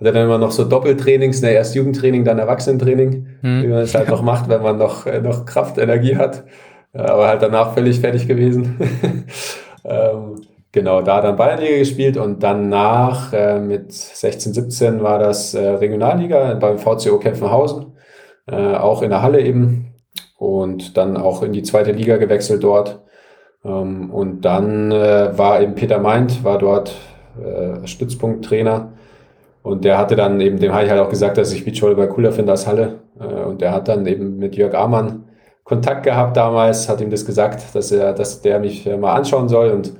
hatte 0.01 0.13
dann 0.13 0.25
immer 0.27 0.39
noch 0.39 0.51
so 0.51 0.65
Doppeltrainings, 0.65 1.41
ne, 1.41 1.53
erst 1.53 1.75
Jugendtraining, 1.75 2.25
dann 2.25 2.39
Erwachsenentraining, 2.39 3.27
Hm. 3.41 3.63
wie 3.63 3.69
man 3.69 3.79
es 3.79 3.95
halt 3.95 4.09
noch 4.15 4.23
macht, 4.23 4.49
wenn 4.49 4.63
man 4.63 4.77
noch, 4.77 5.07
äh, 5.07 5.21
noch 5.21 5.45
Kraft, 5.45 5.79
Energie 5.79 6.17
hat. 6.17 6.45
Äh, 6.93 6.99
aber 6.99 7.29
halt 7.29 7.43
danach 7.43 7.75
völlig 7.75 8.01
fertig 8.01 8.27
gewesen. 8.27 8.77
ähm, 9.85 10.43
genau, 10.73 11.03
da 11.03 11.21
dann 11.21 11.37
Bayernliga 11.37 11.79
gespielt 11.79 12.17
und 12.17 12.43
danach 12.43 13.33
äh, 13.33 13.61
mit 13.61 13.93
16, 13.93 14.53
17 14.53 15.03
war 15.03 15.19
das 15.19 15.55
äh, 15.55 15.67
Regionalliga 15.67 16.55
beim 16.55 16.79
VCO 16.79 17.19
Kempfenhausen, 17.19 17.93
äh, 18.47 18.75
auch 18.75 19.03
in 19.03 19.11
der 19.11 19.23
Halle 19.23 19.41
eben 19.41 19.95
und 20.39 20.97
dann 20.97 21.17
auch 21.17 21.43
in 21.43 21.53
die 21.53 21.63
zweite 21.63 21.93
Liga 21.93 22.17
gewechselt 22.17 22.65
dort. 22.65 23.04
Ähm, 23.65 24.11
und 24.11 24.43
dann 24.43 24.93
äh, 24.93 25.37
war 25.37 25.61
eben 25.61 25.75
Peter 25.75 25.99
Meint, 25.99 26.45
war 26.45 26.59
dort 26.59 26.95
äh, 27.43 27.87
Stützpunkttrainer 27.87 28.93
und 29.65 29.85
der 29.85 29.97
hatte 29.97 30.15
dann 30.15 30.41
eben, 30.43 30.59
dem 30.59 30.75
habe 30.75 30.85
ich 30.85 30.91
halt 30.91 31.01
auch 31.01 31.09
gesagt, 31.09 31.39
dass 31.39 31.51
ich 31.51 31.65
Beachvolleyball 31.65 32.09
cooler 32.09 32.33
finde 32.33 32.53
als 32.53 32.67
Halle. 32.67 33.01
Äh, 33.19 33.45
und 33.45 33.63
der 33.63 33.73
hat 33.73 33.89
dann 33.89 34.07
eben 34.07 34.39
mit 34.39 34.57
Jörg 34.57 34.75
Amann 34.75 35.25
Kontakt 35.65 36.03
gehabt 36.03 36.37
damals, 36.37 36.91
hat 36.91 37.01
ihm 37.01 37.09
das 37.09 37.25
gesagt, 37.25 37.75
dass 37.75 37.91
er, 37.91 38.13
dass 38.13 38.43
der 38.43 38.61
mich 38.61 38.87
äh, 38.87 38.99
mal 38.99 39.15
anschauen 39.15 39.49
soll. 39.49 39.71
Und 39.71 39.95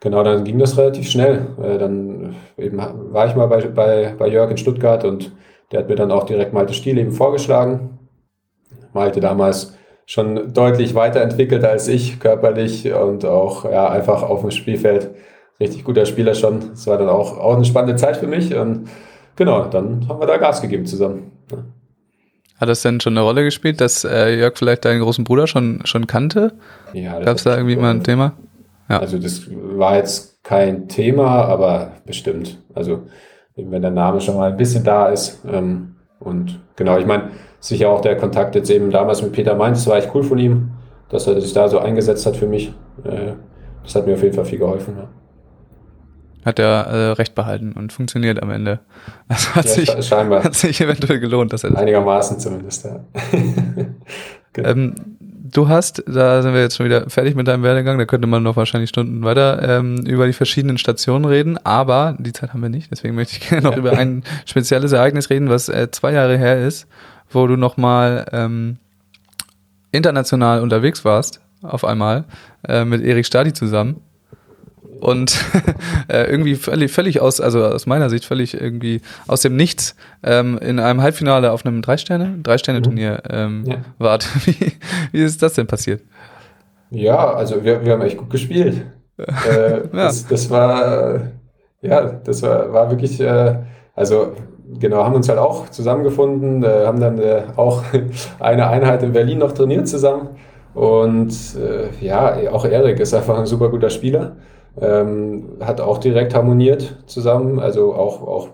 genau, 0.00 0.22
dann 0.24 0.44
ging 0.44 0.58
das 0.58 0.78
relativ 0.78 1.10
schnell. 1.10 1.48
Äh, 1.62 1.76
dann 1.76 2.34
eben 2.56 2.78
war 3.12 3.26
ich 3.26 3.36
mal 3.36 3.46
bei, 3.46 3.60
bei, 3.68 4.14
bei 4.16 4.28
Jörg 4.28 4.50
in 4.50 4.56
Stuttgart 4.56 5.04
und 5.04 5.32
der 5.70 5.80
hat 5.80 5.88
mir 5.90 5.96
dann 5.96 6.10
auch 6.10 6.24
direkt 6.24 6.54
Malte 6.54 6.72
Stiel 6.72 6.96
eben 6.96 7.12
vorgeschlagen. 7.12 7.98
Malte 8.94 9.20
damals 9.20 9.76
schon 10.06 10.52
deutlich 10.52 10.94
weiterentwickelt 10.94 11.64
als 11.64 11.88
ich, 11.88 12.20
körperlich 12.20 12.92
und 12.92 13.24
auch 13.24 13.64
ja, 13.64 13.88
einfach 13.88 14.22
auf 14.22 14.40
dem 14.42 14.50
Spielfeld 14.50 15.10
richtig 15.60 15.84
guter 15.84 16.06
Spieler 16.06 16.34
schon. 16.34 16.72
Es 16.72 16.86
war 16.86 16.98
dann 16.98 17.08
auch, 17.08 17.38
auch 17.38 17.56
eine 17.56 17.64
spannende 17.64 17.96
Zeit 17.96 18.16
für 18.16 18.26
mich. 18.26 18.54
Und 18.54 18.88
genau, 19.36 19.64
dann 19.64 20.06
haben 20.08 20.20
wir 20.20 20.26
da 20.26 20.36
Gas 20.36 20.60
gegeben 20.60 20.86
zusammen. 20.86 21.32
Hat 22.60 22.68
das 22.68 22.82
denn 22.82 23.00
schon 23.00 23.14
eine 23.14 23.22
Rolle 23.22 23.44
gespielt, 23.44 23.80
dass 23.80 24.04
äh, 24.04 24.36
Jörg 24.36 24.56
vielleicht 24.56 24.84
deinen 24.84 25.00
großen 25.00 25.24
Bruder 25.24 25.46
schon, 25.46 25.80
schon 25.84 26.06
kannte? 26.06 26.52
Ja, 26.92 27.16
das 27.16 27.24
Gab 27.24 27.36
es 27.36 27.44
da 27.44 27.56
irgendwie 27.56 27.76
mal 27.76 27.90
ein 27.90 28.04
Thema? 28.04 28.32
Ja. 28.88 29.00
Also 29.00 29.18
das 29.18 29.42
war 29.50 29.96
jetzt 29.96 30.42
kein 30.44 30.88
Thema, 30.88 31.44
aber 31.46 31.92
bestimmt. 32.06 32.58
Also 32.74 33.06
wenn 33.56 33.82
der 33.82 33.90
Name 33.90 34.20
schon 34.20 34.36
mal 34.36 34.50
ein 34.50 34.56
bisschen 34.56 34.84
da 34.84 35.08
ist. 35.08 35.40
Ähm, 35.50 35.93
und 36.24 36.60
genau, 36.76 36.98
ich 36.98 37.06
meine, 37.06 37.30
sicher 37.60 37.88
auch 37.90 38.00
der 38.00 38.16
Kontakt 38.16 38.54
jetzt 38.54 38.70
eben 38.70 38.90
damals 38.90 39.22
mit 39.22 39.32
Peter 39.32 39.54
Mainz, 39.54 39.78
das 39.84 39.86
war 39.90 39.98
echt 39.98 40.10
cool 40.14 40.22
von 40.22 40.38
ihm, 40.38 40.70
dass 41.08 41.26
er 41.26 41.40
sich 41.40 41.52
da 41.52 41.68
so 41.68 41.78
eingesetzt 41.78 42.26
hat 42.26 42.36
für 42.36 42.46
mich. 42.46 42.68
Äh, 43.04 43.32
das 43.82 43.94
hat 43.94 44.06
mir 44.06 44.14
auf 44.14 44.22
jeden 44.22 44.34
Fall 44.34 44.44
viel 44.46 44.58
geholfen. 44.58 44.94
Ja. 44.96 45.08
Hat 46.44 46.58
er 46.58 46.86
äh, 46.86 47.10
recht 47.12 47.34
behalten 47.34 47.72
und 47.72 47.92
funktioniert 47.92 48.42
am 48.42 48.50
Ende. 48.50 48.80
Also 49.28 49.54
hat, 49.54 49.64
Ja, 49.64 49.70
sich, 49.70 49.90
sche- 49.90 50.02
scheinbar. 50.02 50.44
hat 50.44 50.54
sich 50.54 50.80
eventuell 50.80 51.18
gelohnt, 51.20 51.52
dass 51.52 51.64
er 51.64 51.70
das 51.70 51.78
Einigermaßen 51.78 52.38
zumindest, 52.38 52.84
ja. 52.84 53.00
Genau. 54.52 54.68
Ähm, 54.68 55.13
du 55.54 55.68
hast, 55.68 56.02
da 56.06 56.42
sind 56.42 56.52
wir 56.52 56.60
jetzt 56.60 56.76
schon 56.76 56.84
wieder 56.86 57.08
fertig 57.08 57.34
mit 57.34 57.48
deinem 57.48 57.62
Werdegang, 57.62 57.96
da 57.98 58.04
könnte 58.04 58.26
man 58.28 58.42
noch 58.42 58.56
wahrscheinlich 58.56 58.90
Stunden 58.90 59.24
weiter 59.24 59.78
ähm, 59.78 59.96
über 60.06 60.26
die 60.26 60.32
verschiedenen 60.34 60.76
Stationen 60.78 61.24
reden, 61.24 61.56
aber 61.64 62.16
die 62.18 62.32
Zeit 62.32 62.52
haben 62.52 62.60
wir 62.62 62.68
nicht, 62.68 62.90
deswegen 62.90 63.14
möchte 63.14 63.36
ich 63.38 63.48
gerne 63.48 63.62
noch 63.62 63.72
Ja. 63.72 63.78
über 63.78 63.92
ein 63.92 64.22
spezielles 64.44 64.92
Ereignis 64.92 65.30
reden, 65.30 65.48
was 65.48 65.68
äh, 65.68 65.90
zwei 65.90 66.12
Jahre 66.12 66.36
her 66.36 66.66
ist, 66.66 66.86
wo 67.30 67.46
du 67.46 67.56
nochmal 67.56 68.26
ähm, 68.32 68.76
international 69.92 70.60
unterwegs 70.60 71.04
warst, 71.04 71.40
auf 71.62 71.84
einmal, 71.84 72.24
äh, 72.68 72.84
mit 72.84 73.02
Erik 73.02 73.24
Stadi 73.26 73.52
zusammen. 73.52 74.00
Und 75.00 75.36
äh, 76.08 76.30
irgendwie 76.30 76.54
völlig, 76.54 76.92
völlig 76.92 77.20
aus, 77.20 77.40
also 77.40 77.64
aus 77.64 77.86
meiner 77.86 78.08
Sicht 78.10 78.24
völlig 78.24 78.54
irgendwie 78.60 79.00
aus 79.26 79.42
dem 79.42 79.56
Nichts 79.56 79.96
ähm, 80.22 80.58
in 80.58 80.78
einem 80.78 81.02
Halbfinale 81.02 81.52
auf 81.52 81.66
einem 81.66 81.82
Drei-Sterne, 81.82 82.38
Drei-Sterne-Turnier 82.42 83.22
ähm, 83.28 83.64
Ja. 83.66 83.76
wart. 83.98 84.26
Wie, 84.46 84.72
wie 85.12 85.22
ist 85.22 85.42
das 85.42 85.54
denn 85.54 85.66
passiert? 85.66 86.02
Ja, 86.90 87.34
also 87.34 87.64
wir, 87.64 87.84
wir 87.84 87.92
haben 87.92 88.02
echt 88.02 88.18
gut 88.18 88.30
gespielt. 88.30 88.82
Äh, 89.16 89.82
das, 89.92 90.26
das 90.26 90.50
war, 90.50 91.20
ja, 91.82 92.04
das 92.24 92.42
war, 92.42 92.72
war 92.72 92.90
wirklich, 92.90 93.20
äh, 93.20 93.58
also 93.94 94.32
genau, 94.80 95.04
haben 95.04 95.14
uns 95.14 95.28
halt 95.28 95.38
auch 95.38 95.68
zusammengefunden, 95.68 96.64
äh, 96.64 96.84
haben 96.84 96.98
dann 97.00 97.18
äh, 97.20 97.42
auch 97.54 97.84
eine 98.40 98.68
Einheit 98.68 99.04
in 99.04 99.12
Berlin 99.12 99.38
noch 99.38 99.52
trainiert 99.52 99.86
zusammen. 99.86 100.30
Und 100.74 101.32
äh, 101.56 102.04
ja, 102.04 102.34
auch 102.50 102.64
Erik 102.64 102.98
ist 102.98 103.14
einfach 103.14 103.38
ein 103.38 103.46
super 103.46 103.68
guter 103.68 103.90
Spieler. 103.90 104.36
Ähm, 104.80 105.58
hat 105.60 105.80
auch 105.80 105.98
direkt 105.98 106.34
harmoniert 106.34 106.96
zusammen, 107.06 107.60
also 107.60 107.94
auch, 107.94 108.22
auch 108.22 108.48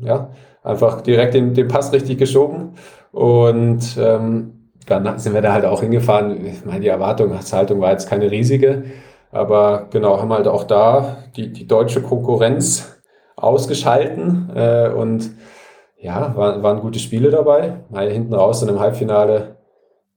ja, 0.00 0.30
einfach 0.64 1.00
direkt 1.00 1.34
den, 1.34 1.54
den 1.54 1.68
Pass 1.68 1.92
richtig 1.92 2.18
geschoben. 2.18 2.74
Und 3.12 3.96
ähm, 3.98 4.70
dann 4.86 5.18
sind 5.18 5.34
wir 5.34 5.42
da 5.42 5.52
halt 5.52 5.64
auch 5.64 5.80
hingefahren. 5.82 6.44
Ich 6.44 6.64
meine, 6.64 6.80
die 6.80 6.88
Erwartungshaltung 6.88 7.80
war 7.80 7.92
jetzt 7.92 8.08
keine 8.08 8.30
riesige, 8.30 8.84
Aber 9.32 9.86
genau, 9.90 10.20
haben 10.20 10.32
halt 10.32 10.48
auch 10.48 10.64
da 10.64 11.18
die, 11.36 11.52
die 11.52 11.66
deutsche 11.66 12.02
Konkurrenz 12.02 13.00
ausgeschalten 13.36 14.50
äh, 14.54 14.88
und 14.90 15.30
ja, 15.98 16.34
waren, 16.36 16.62
waren 16.62 16.80
gute 16.80 16.98
Spiele 16.98 17.30
dabei. 17.30 17.80
Mal 17.90 18.10
hinten 18.10 18.34
raus 18.34 18.62
in 18.62 18.68
einem 18.68 18.80
Halbfinale 18.80 19.56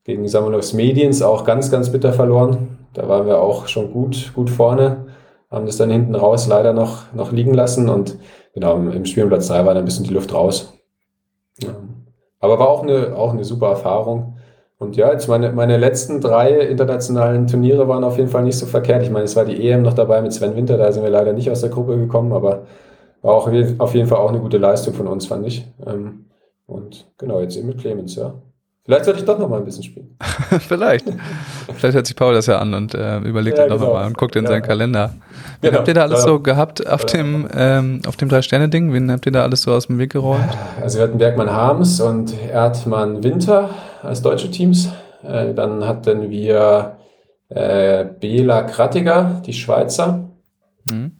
gegen 0.03 0.27
Samuels 0.27 0.73
Mediens 0.73 1.21
auch 1.21 1.45
ganz, 1.45 1.69
ganz 1.69 1.91
bitter 1.91 2.13
verloren. 2.13 2.79
Da 2.93 3.07
waren 3.07 3.27
wir 3.27 3.39
auch 3.39 3.67
schon 3.67 3.91
gut, 3.91 4.33
gut 4.33 4.49
vorne, 4.49 5.05
haben 5.53 5.67
das 5.67 5.77
dann 5.77 5.91
hinten 5.91 6.15
raus 6.15 6.47
leider 6.47 6.73
noch, 6.73 7.13
noch 7.13 7.31
liegen 7.31 7.53
lassen 7.53 7.87
und 7.87 8.17
genau, 8.53 8.75
im 8.75 9.05
Spiel 9.05 9.23
um 9.23 9.29
Platz 9.29 9.47
3 9.47 9.65
war 9.65 9.73
dann 9.73 9.83
ein 9.83 9.85
bisschen 9.85 10.05
die 10.05 10.13
Luft 10.13 10.33
raus. 10.33 10.73
Aber 12.39 12.59
war 12.59 12.67
auch 12.67 12.83
eine, 12.83 13.15
auch 13.15 13.31
eine 13.31 13.43
super 13.43 13.69
Erfahrung. 13.69 14.37
Und 14.79 14.97
ja, 14.97 15.11
jetzt 15.11 15.29
meine, 15.29 15.53
meine 15.53 15.77
letzten 15.77 16.19
drei 16.19 16.59
internationalen 16.59 17.47
Turniere 17.47 17.87
waren 17.87 18.03
auf 18.03 18.17
jeden 18.17 18.29
Fall 18.29 18.43
nicht 18.43 18.57
so 18.57 18.65
verkehrt. 18.65 19.03
Ich 19.03 19.11
meine, 19.11 19.25
es 19.25 19.35
war 19.35 19.45
die 19.45 19.69
EM 19.69 19.83
noch 19.83 19.93
dabei 19.93 20.21
mit 20.21 20.33
Sven 20.33 20.55
Winter, 20.55 20.77
da 20.77 20.91
sind 20.91 21.03
wir 21.03 21.09
leider 21.09 21.33
nicht 21.33 21.49
aus 21.51 21.61
der 21.61 21.69
Gruppe 21.69 21.97
gekommen, 21.97 22.33
aber 22.33 22.65
war 23.21 23.35
auch 23.35 23.47
auf 23.77 23.95
jeden 23.95 24.07
Fall 24.07 24.17
auch 24.17 24.29
eine 24.29 24.39
gute 24.39 24.57
Leistung 24.57 24.93
von 24.93 25.07
uns, 25.07 25.27
fand 25.27 25.47
ich. 25.47 25.65
Ähm, 25.85 26.25
und 26.65 27.07
genau, 27.17 27.39
jetzt 27.39 27.55
eben 27.55 27.67
mit 27.67 27.79
Clemens, 27.79 28.15
ja. 28.15 28.33
Vielleicht 28.85 29.05
sollte 29.05 29.21
ich 29.21 29.25
doch 29.25 29.39
noch 29.39 29.47
mal 29.47 29.59
ein 29.59 29.65
bisschen 29.65 29.83
spielen. 29.83 30.17
Vielleicht. 30.67 31.05
Vielleicht 31.73 31.95
hört 31.95 32.05
sich 32.05 32.17
Paul 32.17 32.33
das 32.33 32.47
ja 32.47 32.59
an 32.59 32.73
und 32.73 32.93
äh, 32.93 33.19
überlegt 33.19 33.57
ja, 33.57 33.67
dann 33.67 33.77
genau. 33.77 33.91
nochmal 33.91 34.07
und 34.07 34.17
guckt 34.17 34.35
in 34.35 34.43
ja. 34.43 34.49
seinen 34.49 34.61
Kalender. 34.61 35.13
Wen 35.61 35.69
genau. 35.69 35.77
habt 35.77 35.87
ihr 35.87 35.93
da 35.93 36.01
alles 36.01 36.23
so 36.23 36.41
gehabt 36.41 36.85
auf 36.85 37.05
dem, 37.05 37.47
ähm, 37.55 38.01
auf 38.05 38.17
dem 38.17 38.27
Drei-Sterne-Ding? 38.27 38.91
Wen 38.91 39.09
habt 39.09 39.25
ihr 39.25 39.31
da 39.31 39.43
alles 39.43 39.61
so 39.61 39.71
aus 39.71 39.87
dem 39.87 39.99
Weg 39.99 40.11
geräumt? 40.11 40.49
Also 40.81 40.97
wir 40.99 41.05
hatten 41.05 41.17
Bergmann 41.17 41.49
Harms 41.49 42.01
und 42.01 42.33
Erdmann 42.51 43.23
Winter 43.23 43.69
als 44.01 44.21
deutsche 44.21 44.51
Teams. 44.51 44.89
Äh, 45.23 45.53
dann 45.53 45.87
hatten 45.87 46.29
wir 46.29 46.97
äh, 47.47 48.03
Bela 48.03 48.63
Krattiger, 48.63 49.41
die 49.45 49.53
Schweizer. 49.53 50.29
Mhm. 50.91 51.13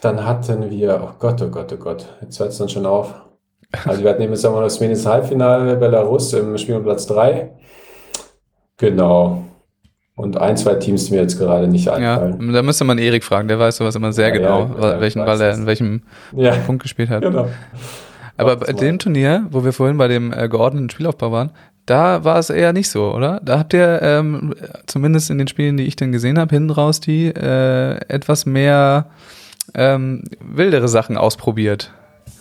Dann 0.00 0.26
hatten 0.26 0.68
wir, 0.68 1.00
oh 1.00 1.14
Gott, 1.20 1.40
oh 1.42 1.48
Gott, 1.48 1.72
oh 1.72 1.76
Gott, 1.76 2.06
jetzt 2.22 2.40
hört 2.40 2.50
es 2.50 2.58
dann 2.58 2.68
schon 2.68 2.86
auf. 2.86 3.14
Also 3.84 4.02
wir 4.02 4.10
hatten 4.10 4.22
eben 4.22 4.32
wir, 4.32 4.60
das 4.62 4.80
wenigstens 4.80 5.10
Halbfinale 5.10 5.76
Belarus 5.76 6.32
im 6.32 6.56
Spiel 6.58 6.76
um 6.76 6.84
Platz 6.84 7.06
3. 7.06 7.50
Genau. 8.78 9.42
Und 10.14 10.38
ein, 10.38 10.56
zwei 10.56 10.74
Teams, 10.74 11.06
die 11.06 11.12
mir 11.12 11.20
jetzt 11.20 11.38
gerade 11.38 11.68
nicht 11.68 11.88
einfallen. 11.90 12.38
Ja, 12.40 12.52
da 12.52 12.62
müsste 12.62 12.84
man 12.84 12.96
Erik 12.96 13.22
fragen, 13.22 13.48
der 13.48 13.58
weiß 13.58 13.76
sowas 13.76 13.94
immer 13.96 14.12
sehr 14.12 14.28
ja, 14.28 14.34
genau, 14.34 14.70
ja, 14.80 14.98
welchen, 14.98 15.26
weil 15.26 15.40
er 15.40 15.52
in 15.52 15.66
welchem. 15.66 16.02
Punkt 16.66 16.82
gespielt 16.82 17.10
hat. 17.10 17.22
Genau. 17.22 17.48
Aber 18.38 18.56
bei 18.56 18.72
dem 18.72 18.98
Turnier, 18.98 19.46
wo 19.50 19.64
wir 19.64 19.72
vorhin 19.72 19.98
bei 19.98 20.08
dem 20.08 20.32
äh, 20.32 20.48
geordneten 20.48 20.90
Spielaufbau 20.90 21.32
waren, 21.32 21.50
da 21.86 22.24
war 22.24 22.38
es 22.38 22.50
eher 22.50 22.72
nicht 22.72 22.90
so, 22.90 23.14
oder? 23.14 23.40
Da 23.44 23.58
habt 23.58 23.72
ihr 23.72 24.00
ähm, 24.02 24.54
zumindest 24.86 25.30
in 25.30 25.38
den 25.38 25.48
Spielen, 25.48 25.76
die 25.76 25.84
ich 25.84 25.96
dann 25.96 26.12
gesehen 26.12 26.38
habe, 26.38 26.54
hinten 26.54 26.70
raus 26.70 27.00
die 27.00 27.26
äh, 27.28 27.96
etwas 28.08 28.44
mehr 28.44 29.06
ähm, 29.74 30.24
wildere 30.40 30.88
Sachen 30.88 31.16
ausprobiert. 31.16 31.92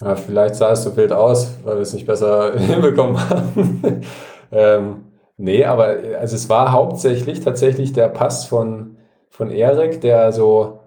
Ja, 0.02 0.16
vielleicht 0.16 0.56
sah 0.56 0.72
es 0.72 0.84
so 0.84 0.96
wild 0.98 1.14
aus, 1.14 1.58
weil 1.64 1.76
wir 1.76 1.82
es 1.82 1.94
nicht 1.94 2.06
besser 2.06 2.54
hinbekommen 2.58 3.18
haben. 3.30 4.02
ähm, 4.52 5.04
nee, 5.38 5.64
aber 5.66 5.96
also 6.20 6.36
es 6.36 6.50
war 6.50 6.72
hauptsächlich 6.72 7.42
tatsächlich 7.42 7.94
der 7.94 8.10
Pass 8.10 8.46
von, 8.46 8.98
von 9.30 9.52
Erik, 9.52 10.02
der 10.02 10.32
so, 10.32 10.80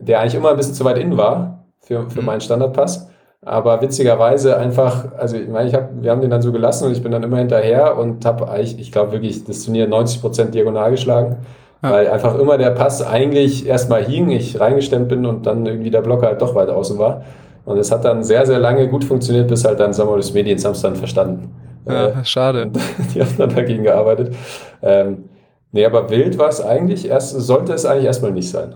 der 0.00 0.20
eigentlich 0.20 0.34
immer 0.34 0.50
ein 0.50 0.56
bisschen 0.56 0.74
zu 0.74 0.84
weit 0.84 0.98
innen 0.98 1.16
war 1.16 1.64
für, 1.80 2.08
für 2.08 2.20
mhm. 2.20 2.26
meinen 2.26 2.40
Standardpass. 2.40 3.08
Aber 3.44 3.82
witzigerweise 3.82 4.56
einfach, 4.56 5.12
also 5.18 5.36
ich 5.36 5.48
meine, 5.48 5.68
ich 5.68 5.74
hab, 5.74 5.90
wir 6.00 6.10
haben 6.10 6.22
den 6.22 6.30
dann 6.30 6.40
so 6.40 6.50
gelassen 6.50 6.86
und 6.86 6.92
ich 6.92 7.02
bin 7.02 7.12
dann 7.12 7.22
immer 7.22 7.36
hinterher 7.36 7.98
und 7.98 8.24
habe 8.24 8.48
eigentlich, 8.48 8.78
ich 8.78 8.90
glaube 8.90 9.12
wirklich, 9.12 9.44
das 9.44 9.64
Turnier 9.64 9.86
90% 9.86 10.46
diagonal 10.46 10.90
geschlagen. 10.90 11.36
Ja. 11.82 11.90
Weil 11.90 12.08
einfach 12.08 12.38
immer 12.38 12.56
der 12.56 12.70
Pass 12.70 13.02
eigentlich 13.02 13.66
erstmal 13.66 14.02
hing, 14.02 14.30
ich 14.30 14.58
reingestemmt 14.58 15.08
bin 15.08 15.26
und 15.26 15.44
dann 15.44 15.66
irgendwie 15.66 15.90
der 15.90 16.00
Blocker 16.00 16.28
halt 16.28 16.40
doch 16.40 16.54
weit 16.54 16.70
außen 16.70 16.98
war. 16.98 17.24
Und 17.64 17.78
es 17.78 17.90
hat 17.90 18.04
dann 18.04 18.22
sehr, 18.22 18.44
sehr 18.44 18.58
lange 18.58 18.88
gut 18.88 19.04
funktioniert, 19.04 19.48
bis 19.48 19.64
halt 19.64 19.80
dann 19.80 19.92
Samuels 19.92 20.32
Medien 20.32 20.58
haben 20.62 20.72
es 20.72 20.82
dann 20.82 20.96
verstanden. 20.96 21.54
Ja, 21.86 22.08
äh, 22.08 22.24
schade. 22.24 22.70
Die 23.14 23.20
haben 23.20 23.36
dann 23.38 23.54
dagegen 23.54 23.84
gearbeitet. 23.84 24.34
Ähm, 24.82 25.24
nee, 25.72 25.84
aber 25.84 26.10
wild 26.10 26.38
war 26.38 26.48
es 26.48 26.60
eigentlich, 26.60 27.08
erst, 27.08 27.30
sollte 27.30 27.72
es 27.72 27.86
eigentlich 27.86 28.06
erstmal 28.06 28.32
nicht 28.32 28.50
sein. 28.50 28.74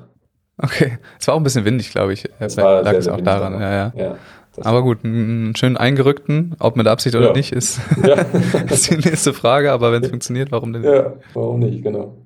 Okay, 0.61 0.99
es 1.21 1.29
war 1.29 1.35
auch 1.35 1.39
ein 1.39 1.45
bisschen 1.45 1.65
windig, 1.65 1.91
glaube 1.91 2.13
ich. 2.13 2.29
Es 2.41 2.57
war 2.57 2.83
lag 2.83 2.91
sehr, 2.91 2.99
es 2.99 3.09
auch 3.09 3.21
daran, 3.21 3.61
ja, 3.61 3.73
ja. 3.73 3.93
ja 3.95 4.17
aber 4.65 4.83
gut, 4.83 5.05
einen 5.05 5.55
schönen 5.57 5.77
eingerückten, 5.77 6.57
ob 6.59 6.77
mit 6.77 6.87
Absicht 6.87 7.15
oder 7.15 7.29
ja. 7.29 7.33
nicht, 7.33 7.53
ist, 7.53 7.81
ja. 8.05 8.15
ist 8.71 8.91
die 8.91 8.97
nächste 8.97 9.33
Frage. 9.33 9.73
Aber 9.73 9.93
wenn 9.93 10.03
es 10.03 10.11
funktioniert, 10.11 10.51
warum 10.51 10.73
denn? 10.73 10.85
Ja, 10.85 11.13
warum 11.35 11.61
nicht, 11.61 11.83
genau. 11.83 12.17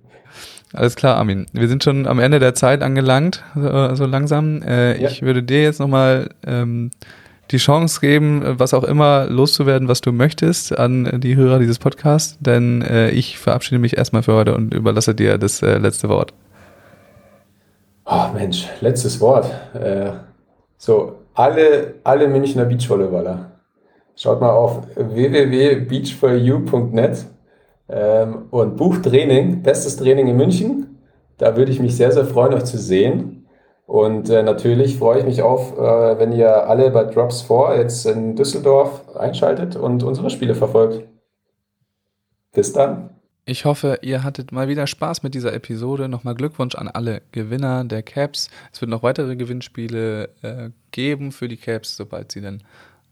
Alles 0.75 0.97
klar, 0.97 1.17
Armin. 1.17 1.47
Wir 1.53 1.69
sind 1.69 1.85
schon 1.85 2.07
am 2.07 2.19
Ende 2.19 2.39
der 2.39 2.55
Zeit 2.55 2.83
angelangt, 2.83 3.45
so, 3.55 3.95
so 3.95 4.07
langsam. 4.07 4.63
Äh, 4.63 4.99
ja. 5.01 5.11
Ich 5.11 5.21
würde 5.23 5.43
dir 5.43 5.63
jetzt 5.63 5.81
nochmal 5.81 6.31
ähm, 6.47 6.91
die 7.51 7.59
Chance 7.59 8.01
geben, 8.01 8.43
was 8.59 8.73
auch 8.73 8.85
immer 8.85 9.27
loszuwerden, 9.27 9.89
was 9.89 10.01
du 10.01 10.13
möchtest 10.13 10.79
an 10.79 11.21
die 11.21 11.37
Hörer 11.37 11.59
dieses 11.59 11.79
Podcasts, 11.79 12.39
denn 12.41 12.81
äh, 12.83 13.11
ich 13.11 13.39
verabschiede 13.39 13.79
mich 13.79 13.99
erstmal 13.99 14.23
für 14.23 14.33
heute 14.35 14.55
und 14.55 14.73
überlasse 14.73 15.15
dir 15.15 15.37
das 15.37 15.61
äh, 15.63 15.77
letzte 15.77 16.09
Wort. 16.09 16.33
Oh 18.07 18.29
Mensch, 18.35 18.67
letztes 18.81 19.21
Wort. 19.21 19.51
Äh, 19.75 20.13
so, 20.79 21.19
alle, 21.35 21.97
alle 22.05 22.29
Münchner 22.29 22.65
Beachvolleyballer. 22.65 23.51
Schaut 24.17 24.41
mal 24.41 24.51
auf 24.51 24.87
www.beachforyou.net 24.97 27.27
ähm, 27.89 28.47
und 28.51 28.77
bucht 28.77 29.05
Training, 29.05 29.63
bestes 29.63 29.97
Training 29.97 30.29
in 30.29 30.37
München. 30.37 30.99
Da 31.39 31.57
würde 31.57 31.73
ich 31.73 31.81
mich 31.81 31.97
sehr, 31.97 32.13
sehr 32.13 32.25
freuen, 32.25 32.55
euch 32.55 32.65
zu 32.65 32.79
sehen. 32.79 33.47
Und 33.87 34.31
äh, 34.31 34.43
natürlich 34.43 34.97
freue 34.97 35.19
ich 35.19 35.25
mich 35.25 35.43
auf, 35.43 35.77
äh, 35.77 36.19
wenn 36.19 36.33
ihr 36.33 36.69
alle 36.69 36.91
bei 36.91 37.05
Drops 37.05 37.43
4 37.43 37.77
jetzt 37.79 38.07
in 38.07 38.37
Düsseldorf 38.37 39.17
einschaltet 39.17 39.77
und 39.77 40.03
unsere 40.03 40.31
Spiele 40.31 40.55
verfolgt. 40.55 41.07
Bis 42.53 42.73
dann. 42.73 43.11
Ich 43.45 43.65
hoffe, 43.65 43.99
ihr 44.03 44.23
hattet 44.23 44.53
mal 44.53 44.69
wieder 44.69 44.87
Spaß 44.87 45.25
mit 45.25 45.35
dieser 45.35 45.53
Episode. 45.53 46.09
Nochmal 46.09 46.37
Glückwunsch 46.37 46.77
an 46.77 46.87
alle 46.87 47.23
Gewinner 47.33 47.83
der 47.83 48.05
Caps. 48.05 48.51
Es 48.73 48.81
wird 48.81 48.91
noch 48.91 49.03
weitere 49.03 49.35
Gewinnspiele 49.35 50.29
äh, 50.43 50.71
geben 50.93 51.33
für 51.33 51.49
die 51.49 51.57
Caps. 51.57 51.97
Sobald 51.97 52.31
sie 52.31 52.41
dann 52.41 52.63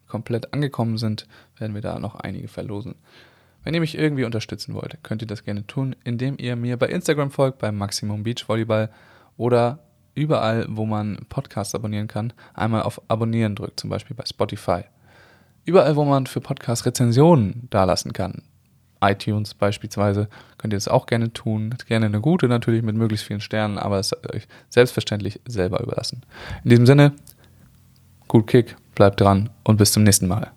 komplett 0.06 0.54
angekommen 0.54 0.98
sind, 0.98 1.26
werden 1.58 1.74
wir 1.74 1.82
da 1.82 1.98
noch 1.98 2.14
einige 2.14 2.46
verlosen. 2.46 2.94
Wenn 3.62 3.74
ihr 3.74 3.80
mich 3.80 3.96
irgendwie 3.96 4.24
unterstützen 4.24 4.74
wollt, 4.74 4.98
könnt 5.02 5.22
ihr 5.22 5.28
das 5.28 5.44
gerne 5.44 5.66
tun, 5.66 5.94
indem 6.04 6.36
ihr 6.38 6.56
mir 6.56 6.76
bei 6.76 6.88
Instagram 6.88 7.30
folgt, 7.30 7.58
beim 7.58 7.76
Maximum 7.76 8.22
Beach 8.22 8.48
Volleyball 8.48 8.90
oder 9.36 9.80
überall, 10.14 10.66
wo 10.68 10.86
man 10.86 11.18
Podcasts 11.28 11.74
abonnieren 11.74 12.08
kann, 12.08 12.32
einmal 12.54 12.82
auf 12.82 13.00
Abonnieren 13.08 13.54
drückt, 13.54 13.80
zum 13.80 13.90
Beispiel 13.90 14.16
bei 14.16 14.24
Spotify. 14.26 14.82
Überall, 15.64 15.96
wo 15.96 16.04
man 16.04 16.26
für 16.26 16.40
Podcasts 16.40 16.86
Rezensionen 16.86 17.68
dalassen 17.70 18.12
kann, 18.12 18.42
iTunes 19.02 19.54
beispielsweise, 19.54 20.28
könnt 20.58 20.74
ihr 20.74 20.76
das 20.76 20.88
auch 20.88 21.06
gerne 21.06 21.32
tun. 21.32 21.74
Gerne 21.86 22.06
eine 22.06 22.20
gute 22.20 22.48
natürlich 22.48 22.82
mit 22.82 22.96
möglichst 22.96 23.26
vielen 23.26 23.40
Sternen, 23.40 23.78
aber 23.78 23.98
es 23.98 24.12
euch 24.32 24.46
selbstverständlich 24.68 25.40
selber 25.46 25.80
überlassen. 25.80 26.22
In 26.64 26.70
diesem 26.70 26.86
Sinne, 26.86 27.12
gut 28.28 28.46
Kick, 28.46 28.76
bleibt 28.94 29.20
dran 29.20 29.50
und 29.64 29.78
bis 29.78 29.92
zum 29.92 30.02
nächsten 30.02 30.28
Mal. 30.28 30.52